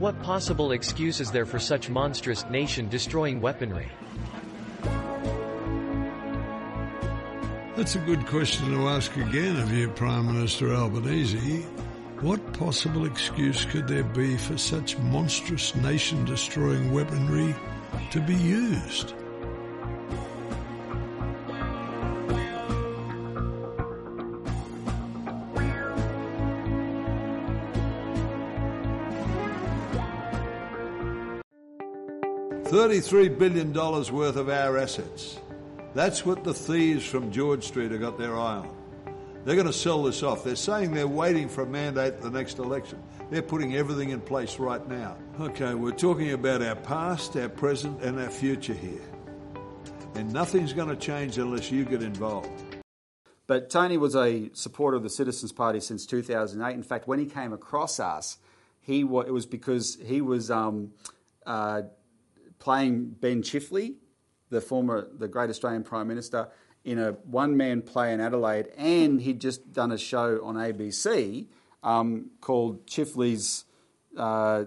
What 0.00 0.18
possible 0.22 0.72
excuse 0.72 1.20
is 1.20 1.30
there 1.30 1.44
for 1.44 1.58
such 1.58 1.90
monstrous 1.90 2.46
nation-destroying 2.48 3.42
weaponry? 3.42 3.92
That's 7.76 7.96
a 7.96 8.02
good 8.06 8.24
question 8.26 8.70
to 8.70 8.88
ask 8.88 9.14
again 9.16 9.56
of 9.56 9.70
you, 9.70 9.90
Prime 9.90 10.32
Minister 10.32 10.72
Albanese. 10.72 11.66
What 12.20 12.52
possible 12.54 13.04
excuse 13.04 13.64
could 13.64 13.86
there 13.86 14.04
be 14.04 14.36
for 14.36 14.56
such 14.56 14.96
monstrous 14.98 15.74
nation 15.74 16.24
destroying 16.24 16.92
weaponry 16.92 17.54
to 18.12 18.20
be 18.20 18.34
used? 18.34 19.14
$33 32.74 33.38
billion 33.38 33.72
worth 33.72 34.36
of 34.36 34.48
our 34.48 34.78
assets. 34.78 35.38
That's 35.94 36.24
what 36.24 36.42
the 36.42 36.54
thieves 36.54 37.04
from 37.04 37.30
George 37.30 37.64
Street 37.64 37.92
have 37.92 38.00
got 38.00 38.18
their 38.18 38.36
eye 38.36 38.56
on. 38.56 38.83
They're 39.44 39.56
going 39.56 39.66
to 39.66 39.74
sell 39.74 40.02
this 40.02 40.22
off. 40.22 40.42
They're 40.42 40.56
saying 40.56 40.92
they're 40.92 41.06
waiting 41.06 41.50
for 41.50 41.64
a 41.64 41.66
mandate 41.66 42.14
at 42.14 42.22
the 42.22 42.30
next 42.30 42.58
election. 42.58 43.02
They're 43.30 43.42
putting 43.42 43.76
everything 43.76 44.08
in 44.08 44.22
place 44.22 44.58
right 44.58 44.86
now. 44.88 45.18
Okay, 45.38 45.74
we're 45.74 45.92
talking 45.92 46.32
about 46.32 46.62
our 46.62 46.76
past, 46.76 47.36
our 47.36 47.50
present, 47.50 48.02
and 48.02 48.18
our 48.18 48.30
future 48.30 48.72
here. 48.72 49.02
And 50.14 50.32
nothing's 50.32 50.72
going 50.72 50.88
to 50.88 50.96
change 50.96 51.36
unless 51.36 51.70
you 51.70 51.84
get 51.84 52.02
involved. 52.02 52.48
But 53.46 53.68
Tony 53.68 53.98
was 53.98 54.16
a 54.16 54.48
supporter 54.54 54.96
of 54.96 55.02
the 55.02 55.10
Citizens 55.10 55.52
Party 55.52 55.80
since 55.80 56.06
2008. 56.06 56.74
In 56.74 56.82
fact, 56.82 57.06
when 57.06 57.18
he 57.18 57.26
came 57.26 57.52
across 57.52 58.00
us, 58.00 58.38
he 58.80 59.00
it 59.00 59.04
was 59.04 59.44
because 59.44 59.98
he 60.02 60.22
was 60.22 60.50
um, 60.50 60.92
uh, 61.44 61.82
playing 62.58 63.10
Ben 63.20 63.42
Chifley, 63.42 63.96
the 64.48 64.62
former, 64.62 65.06
the 65.12 65.28
great 65.28 65.50
Australian 65.50 65.82
Prime 65.82 66.08
Minister, 66.08 66.48
in 66.84 66.98
a 66.98 67.12
one-man 67.12 67.82
play 67.82 68.12
in 68.12 68.20
Adelaide, 68.20 68.68
and 68.76 69.20
he'd 69.20 69.40
just 69.40 69.72
done 69.72 69.90
a 69.90 69.98
show 69.98 70.40
on 70.44 70.56
ABC 70.56 71.46
um, 71.82 72.30
called 72.40 72.86
Chifley's. 72.86 73.64
Uh, 74.16 74.64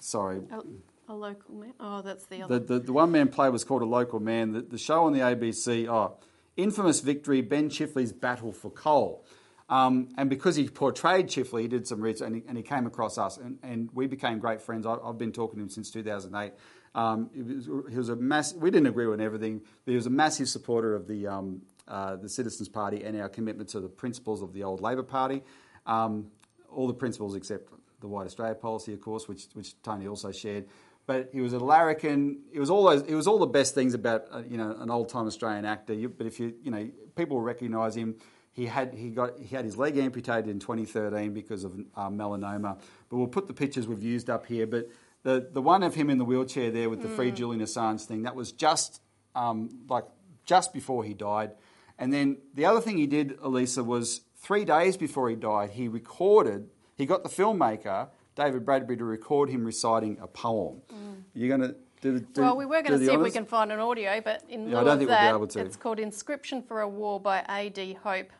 sorry. 0.00 0.40
A, 0.50 1.12
a, 1.12 1.14
local 1.14 1.54
man. 1.54 1.74
Oh, 1.78 2.02
that's 2.02 2.26
the 2.26 2.42
other. 2.42 2.58
The, 2.58 2.74
the, 2.74 2.80
the 2.86 2.92
one-man 2.92 3.28
play 3.28 3.50
was 3.50 3.64
called 3.64 3.82
A 3.82 3.86
Local 3.86 4.20
Man. 4.20 4.52
The, 4.52 4.62
the 4.62 4.78
show 4.78 5.04
on 5.04 5.12
the 5.12 5.20
ABC. 5.20 5.86
Oh, 5.88 6.16
infamous 6.56 7.00
victory. 7.00 7.42
Ben 7.42 7.68
Chifley's 7.68 8.12
battle 8.12 8.52
for 8.52 8.70
coal. 8.70 9.24
Um, 9.68 10.08
and 10.16 10.28
because 10.28 10.56
he 10.56 10.68
portrayed 10.68 11.28
Chifley, 11.28 11.62
he 11.62 11.68
did 11.68 11.86
some 11.86 12.00
research 12.00 12.26
and 12.26 12.36
he, 12.36 12.42
and 12.48 12.56
he 12.56 12.62
came 12.64 12.86
across 12.86 13.18
us, 13.18 13.36
and, 13.36 13.56
and, 13.62 13.88
we 13.94 14.08
became 14.08 14.40
great 14.40 14.60
friends. 14.60 14.84
I, 14.84 14.96
have 15.06 15.16
been 15.16 15.30
talking 15.30 15.58
to 15.58 15.62
him 15.62 15.68
since 15.68 15.92
2008. 15.92 16.52
Um, 16.94 17.30
he, 17.32 17.42
was, 17.42 17.66
he 17.90 17.96
was 17.96 18.08
a 18.08 18.16
mass. 18.16 18.52
We 18.54 18.70
didn't 18.70 18.88
agree 18.88 19.06
on 19.06 19.20
everything, 19.20 19.60
but 19.84 19.92
he 19.92 19.96
was 19.96 20.06
a 20.06 20.10
massive 20.10 20.48
supporter 20.48 20.94
of 20.94 21.06
the 21.06 21.26
um, 21.26 21.62
uh, 21.86 22.16
the 22.16 22.28
Citizens 22.28 22.68
Party 22.68 23.04
and 23.04 23.20
our 23.20 23.28
commitment 23.28 23.68
to 23.70 23.80
the 23.80 23.88
principles 23.88 24.42
of 24.42 24.52
the 24.52 24.64
old 24.64 24.80
Labor 24.80 25.02
Party. 25.02 25.42
Um, 25.86 26.26
all 26.68 26.86
the 26.86 26.94
principles 26.94 27.34
except 27.34 27.72
the 28.00 28.08
White 28.08 28.26
Australia 28.26 28.54
policy, 28.54 28.92
of 28.92 29.00
course, 29.00 29.28
which 29.28 29.46
which 29.54 29.80
Tony 29.82 30.06
also 30.06 30.32
shared. 30.32 30.66
But 31.06 31.30
he 31.32 31.40
was 31.40 31.52
a 31.52 31.58
larrikin. 31.58 32.40
It 32.52 32.60
was 32.60 32.70
all 32.70 32.84
those. 32.84 33.02
It 33.02 33.14
was 33.14 33.26
all 33.26 33.38
the 33.38 33.46
best 33.46 33.74
things 33.74 33.94
about 33.94 34.26
uh, 34.30 34.42
you 34.48 34.56
know 34.56 34.76
an 34.78 34.90
old 34.90 35.08
time 35.08 35.26
Australian 35.26 35.64
actor. 35.64 35.94
You, 35.94 36.08
but 36.08 36.26
if 36.26 36.40
you 36.40 36.54
you 36.62 36.70
know 36.70 36.88
people 37.16 37.40
recognise 37.40 37.96
him. 37.96 38.16
He 38.52 38.66
had 38.66 38.92
he 38.92 39.10
got 39.10 39.38
he 39.38 39.54
had 39.54 39.64
his 39.64 39.76
leg 39.76 39.96
amputated 39.96 40.48
in 40.48 40.58
2013 40.58 41.32
because 41.32 41.62
of 41.62 41.72
uh, 41.94 42.08
melanoma. 42.10 42.78
But 43.08 43.16
we'll 43.16 43.28
put 43.28 43.46
the 43.46 43.54
pictures 43.54 43.86
we've 43.86 44.02
used 44.02 44.28
up 44.28 44.44
here. 44.44 44.66
But 44.66 44.88
the 45.22 45.48
the 45.52 45.62
one 45.62 45.82
of 45.82 45.94
him 45.94 46.10
in 46.10 46.18
the 46.18 46.24
wheelchair 46.24 46.70
there 46.70 46.88
with 46.88 47.02
the 47.02 47.08
mm. 47.08 47.16
free 47.16 47.30
Julian 47.30 47.60
Assange 47.60 48.04
thing 48.04 48.22
that 48.22 48.34
was 48.34 48.52
just 48.52 49.00
um, 49.34 49.68
like 49.88 50.04
just 50.44 50.72
before 50.72 51.04
he 51.04 51.14
died. 51.14 51.52
And 51.98 52.12
then 52.12 52.38
the 52.54 52.64
other 52.64 52.80
thing 52.80 52.96
he 52.96 53.06
did, 53.06 53.38
Elisa, 53.42 53.84
was 53.84 54.22
three 54.36 54.64
days 54.64 54.96
before 54.96 55.28
he 55.28 55.36
died, 55.36 55.70
he 55.70 55.86
recorded. 55.86 56.70
He 56.96 57.04
got 57.06 57.22
the 57.22 57.28
filmmaker 57.28 58.08
David 58.34 58.64
Bradbury 58.64 58.96
to 58.96 59.04
record 59.04 59.50
him 59.50 59.64
reciting 59.64 60.18
a 60.20 60.26
poem. 60.26 60.80
Mm. 60.92 61.22
You're 61.34 61.56
going 61.56 61.70
to 61.70 61.76
do, 62.00 62.18
do, 62.18 62.40
well, 62.40 62.56
we 62.56 62.64
were 62.64 62.80
going 62.80 62.98
to 62.98 63.04
see 63.04 63.10
honors? 63.10 63.20
if 63.20 63.22
we 63.24 63.30
can 63.30 63.44
find 63.44 63.70
an 63.70 63.78
audio, 63.78 64.22
but 64.24 64.42
in 64.48 64.68
yeah, 64.70 64.80
lieu 64.80 64.90
of 64.90 65.06
that, 65.08 65.38
we'll 65.38 65.48
it's 65.54 65.76
called 65.76 65.98
"Inscription 65.98 66.62
for 66.62 66.80
a 66.80 66.88
War" 66.88 67.20
by 67.20 67.44
A.D. 67.48 67.98
Hope. 68.02 68.30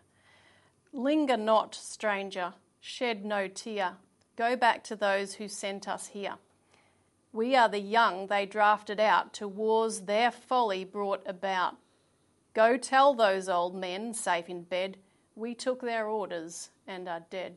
Linger 0.92 1.36
not, 1.36 1.74
stranger, 1.74 2.54
shed 2.80 3.24
no 3.24 3.46
tear. 3.48 3.96
Go 4.36 4.56
back 4.56 4.82
to 4.84 4.96
those 4.96 5.34
who 5.34 5.46
sent 5.46 5.86
us 5.86 6.08
here. 6.08 6.36
We 7.32 7.54
are 7.54 7.68
the 7.68 7.80
young 7.80 8.26
they 8.26 8.46
drafted 8.46 8.98
out 8.98 9.32
to 9.34 9.46
wars 9.46 10.00
their 10.02 10.30
folly 10.30 10.84
brought 10.84 11.22
about. 11.26 11.76
Go 12.54 12.76
tell 12.76 13.14
those 13.14 13.48
old 13.48 13.74
men, 13.74 14.12
safe 14.14 14.48
in 14.48 14.62
bed, 14.62 14.96
we 15.36 15.54
took 15.54 15.80
their 15.80 16.08
orders 16.08 16.70
and 16.86 17.08
are 17.08 17.24
dead. 17.30 17.56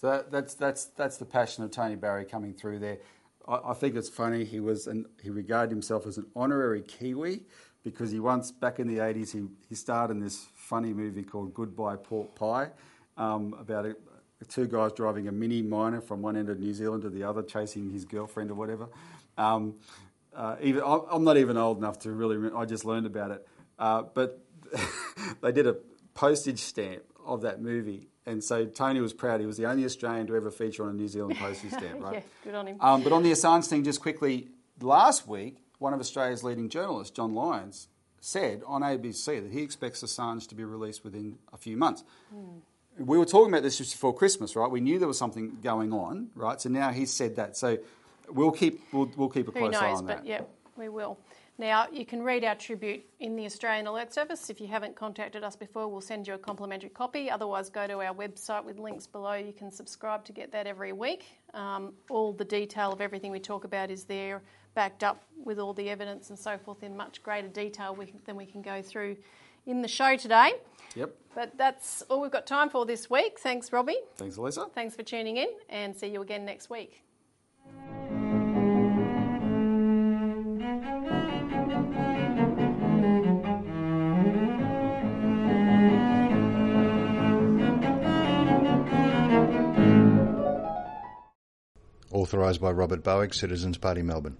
So 0.00 0.10
that, 0.10 0.30
that's, 0.30 0.54
that's, 0.54 0.86
that's 0.86 1.18
the 1.18 1.26
passion 1.26 1.64
of 1.64 1.70
Tony 1.70 1.96
Barry 1.96 2.24
coming 2.24 2.54
through 2.54 2.78
there. 2.78 2.98
I, 3.46 3.60
I 3.66 3.74
think 3.74 3.94
it's 3.94 4.08
funny, 4.08 4.44
he, 4.44 4.60
was 4.60 4.86
an, 4.86 5.06
he 5.22 5.28
regarded 5.28 5.70
himself 5.70 6.06
as 6.06 6.16
an 6.16 6.26
honorary 6.34 6.82
Kiwi 6.82 7.42
because 7.84 8.10
he 8.10 8.20
once, 8.20 8.50
back 8.50 8.78
in 8.78 8.88
the 8.88 8.96
80s, 8.96 9.32
he, 9.32 9.46
he 9.68 9.74
starred 9.74 10.10
in 10.10 10.18
this 10.18 10.46
funny 10.54 10.92
movie 10.92 11.22
called 11.22 11.54
Goodbye 11.54 11.96
Pork 11.96 12.34
Pie 12.34 12.70
um, 13.16 13.54
about 13.60 13.86
a, 13.86 13.96
two 14.44 14.66
guys 14.66 14.92
driving 14.92 15.28
a 15.28 15.32
Mini 15.32 15.62
Minor 15.62 16.00
from 16.00 16.22
one 16.22 16.36
end 16.36 16.48
of 16.48 16.58
New 16.58 16.74
Zealand 16.74 17.02
to 17.02 17.10
the 17.10 17.24
other, 17.24 17.42
chasing 17.42 17.90
his 17.90 18.04
girlfriend 18.04 18.50
or 18.50 18.54
whatever. 18.54 18.88
Um, 19.38 19.76
uh, 20.34 20.56
even 20.60 20.82
I'm 20.84 21.24
not 21.24 21.38
even 21.38 21.56
old 21.56 21.78
enough 21.78 22.00
to 22.00 22.12
really. 22.12 22.50
I 22.54 22.66
just 22.66 22.84
learned 22.84 23.06
about 23.06 23.30
it, 23.30 23.48
uh, 23.78 24.02
but 24.02 24.38
they 25.40 25.52
did 25.52 25.66
a 25.66 25.76
postage 26.12 26.58
stamp 26.58 27.02
of 27.24 27.42
that 27.42 27.62
movie, 27.62 28.08
and 28.26 28.44
so 28.44 28.66
Tony 28.66 29.00
was 29.00 29.14
proud. 29.14 29.40
He 29.40 29.46
was 29.46 29.56
the 29.56 29.64
only 29.64 29.86
Australian 29.86 30.26
to 30.26 30.36
ever 30.36 30.50
feature 30.50 30.84
on 30.84 30.90
a 30.90 30.92
New 30.92 31.08
Zealand 31.08 31.38
postage 31.38 31.70
stamp. 31.72 32.02
Right? 32.02 32.14
yeah, 32.14 32.20
good 32.44 32.54
on 32.54 32.66
him. 32.66 32.76
Um, 32.80 33.02
but 33.02 33.12
on 33.12 33.22
the 33.22 33.32
Assange 33.32 33.66
thing, 33.66 33.82
just 33.82 34.02
quickly, 34.02 34.48
last 34.80 35.26
week, 35.26 35.56
one 35.78 35.94
of 35.94 36.00
Australia's 36.00 36.44
leading 36.44 36.68
journalists, 36.68 37.16
John 37.16 37.34
Lyons, 37.34 37.88
said 38.20 38.62
on 38.66 38.82
ABC 38.82 39.42
that 39.42 39.52
he 39.52 39.62
expects 39.62 40.02
Assange 40.02 40.46
to 40.48 40.54
be 40.54 40.64
released 40.64 41.02
within 41.02 41.38
a 41.50 41.56
few 41.56 41.78
months. 41.78 42.04
Mm 42.34 42.60
we 42.98 43.18
were 43.18 43.24
talking 43.24 43.52
about 43.52 43.62
this 43.62 43.78
just 43.78 43.92
before 43.92 44.14
Christmas, 44.14 44.56
right? 44.56 44.70
We 44.70 44.80
knew 44.80 44.98
there 44.98 45.08
was 45.08 45.18
something 45.18 45.58
going 45.62 45.92
on, 45.92 46.28
right? 46.34 46.60
So 46.60 46.68
now 46.68 46.90
he's 46.90 47.12
said 47.12 47.36
that. 47.36 47.56
So 47.56 47.78
we'll 48.28 48.52
keep 48.52 48.80
we'll, 48.92 49.10
we'll 49.16 49.28
keep 49.28 49.48
a 49.48 49.52
close 49.52 49.72
knows, 49.72 49.82
eye 49.82 49.90
on 49.90 50.06
but 50.06 50.18
that. 50.18 50.26
Yeah, 50.26 50.42
we 50.76 50.88
will. 50.88 51.18
Now 51.58 51.86
you 51.90 52.04
can 52.04 52.22
read 52.22 52.44
our 52.44 52.54
tribute 52.54 53.04
in 53.18 53.36
the 53.36 53.46
Australian 53.46 53.86
Alert 53.86 54.12
Service. 54.12 54.50
If 54.50 54.60
you 54.60 54.66
haven't 54.66 54.94
contacted 54.94 55.42
us 55.42 55.56
before, 55.56 55.88
we'll 55.88 56.02
send 56.02 56.26
you 56.26 56.34
a 56.34 56.38
complimentary 56.38 56.90
copy. 56.90 57.30
Otherwise, 57.30 57.70
go 57.70 57.86
to 57.86 58.00
our 58.02 58.14
website 58.14 58.64
with 58.64 58.78
links 58.78 59.06
below. 59.06 59.34
You 59.34 59.52
can 59.52 59.70
subscribe 59.70 60.24
to 60.26 60.32
get 60.32 60.52
that 60.52 60.66
every 60.66 60.92
week. 60.92 61.24
Um, 61.54 61.94
all 62.10 62.32
the 62.32 62.44
detail 62.44 62.92
of 62.92 63.00
everything 63.00 63.30
we 63.30 63.40
talk 63.40 63.64
about 63.64 63.90
is 63.90 64.04
there, 64.04 64.42
backed 64.74 65.02
up 65.02 65.22
with 65.42 65.58
all 65.58 65.72
the 65.72 65.88
evidence 65.88 66.28
and 66.28 66.38
so 66.38 66.58
forth 66.58 66.82
in 66.82 66.94
much 66.94 67.22
greater 67.22 67.48
detail 67.48 67.94
we, 67.94 68.12
than 68.26 68.36
we 68.36 68.44
can 68.44 68.60
go 68.60 68.82
through 68.82 69.16
in 69.64 69.80
the 69.80 69.88
show 69.88 70.16
today. 70.16 70.52
Yep. 70.96 71.14
But 71.34 71.56
that's 71.56 72.02
all 72.08 72.22
we've 72.22 72.30
got 72.30 72.46
time 72.46 72.70
for 72.70 72.84
this 72.86 73.08
week. 73.08 73.38
Thanks, 73.38 73.72
Robbie. 73.72 73.98
Thanks, 74.16 74.36
Elisa. 74.38 74.66
Thanks 74.74 74.96
for 74.96 75.02
tuning 75.02 75.36
in, 75.36 75.48
and 75.68 75.94
see 75.94 76.08
you 76.08 76.22
again 76.22 76.44
next 76.44 76.70
week. 76.70 77.02
Authorised 92.10 92.60
by 92.60 92.72
Robert 92.72 93.04
Barwick, 93.04 93.34
Citizens 93.34 93.78
Party, 93.78 94.02
Melbourne. 94.02 94.34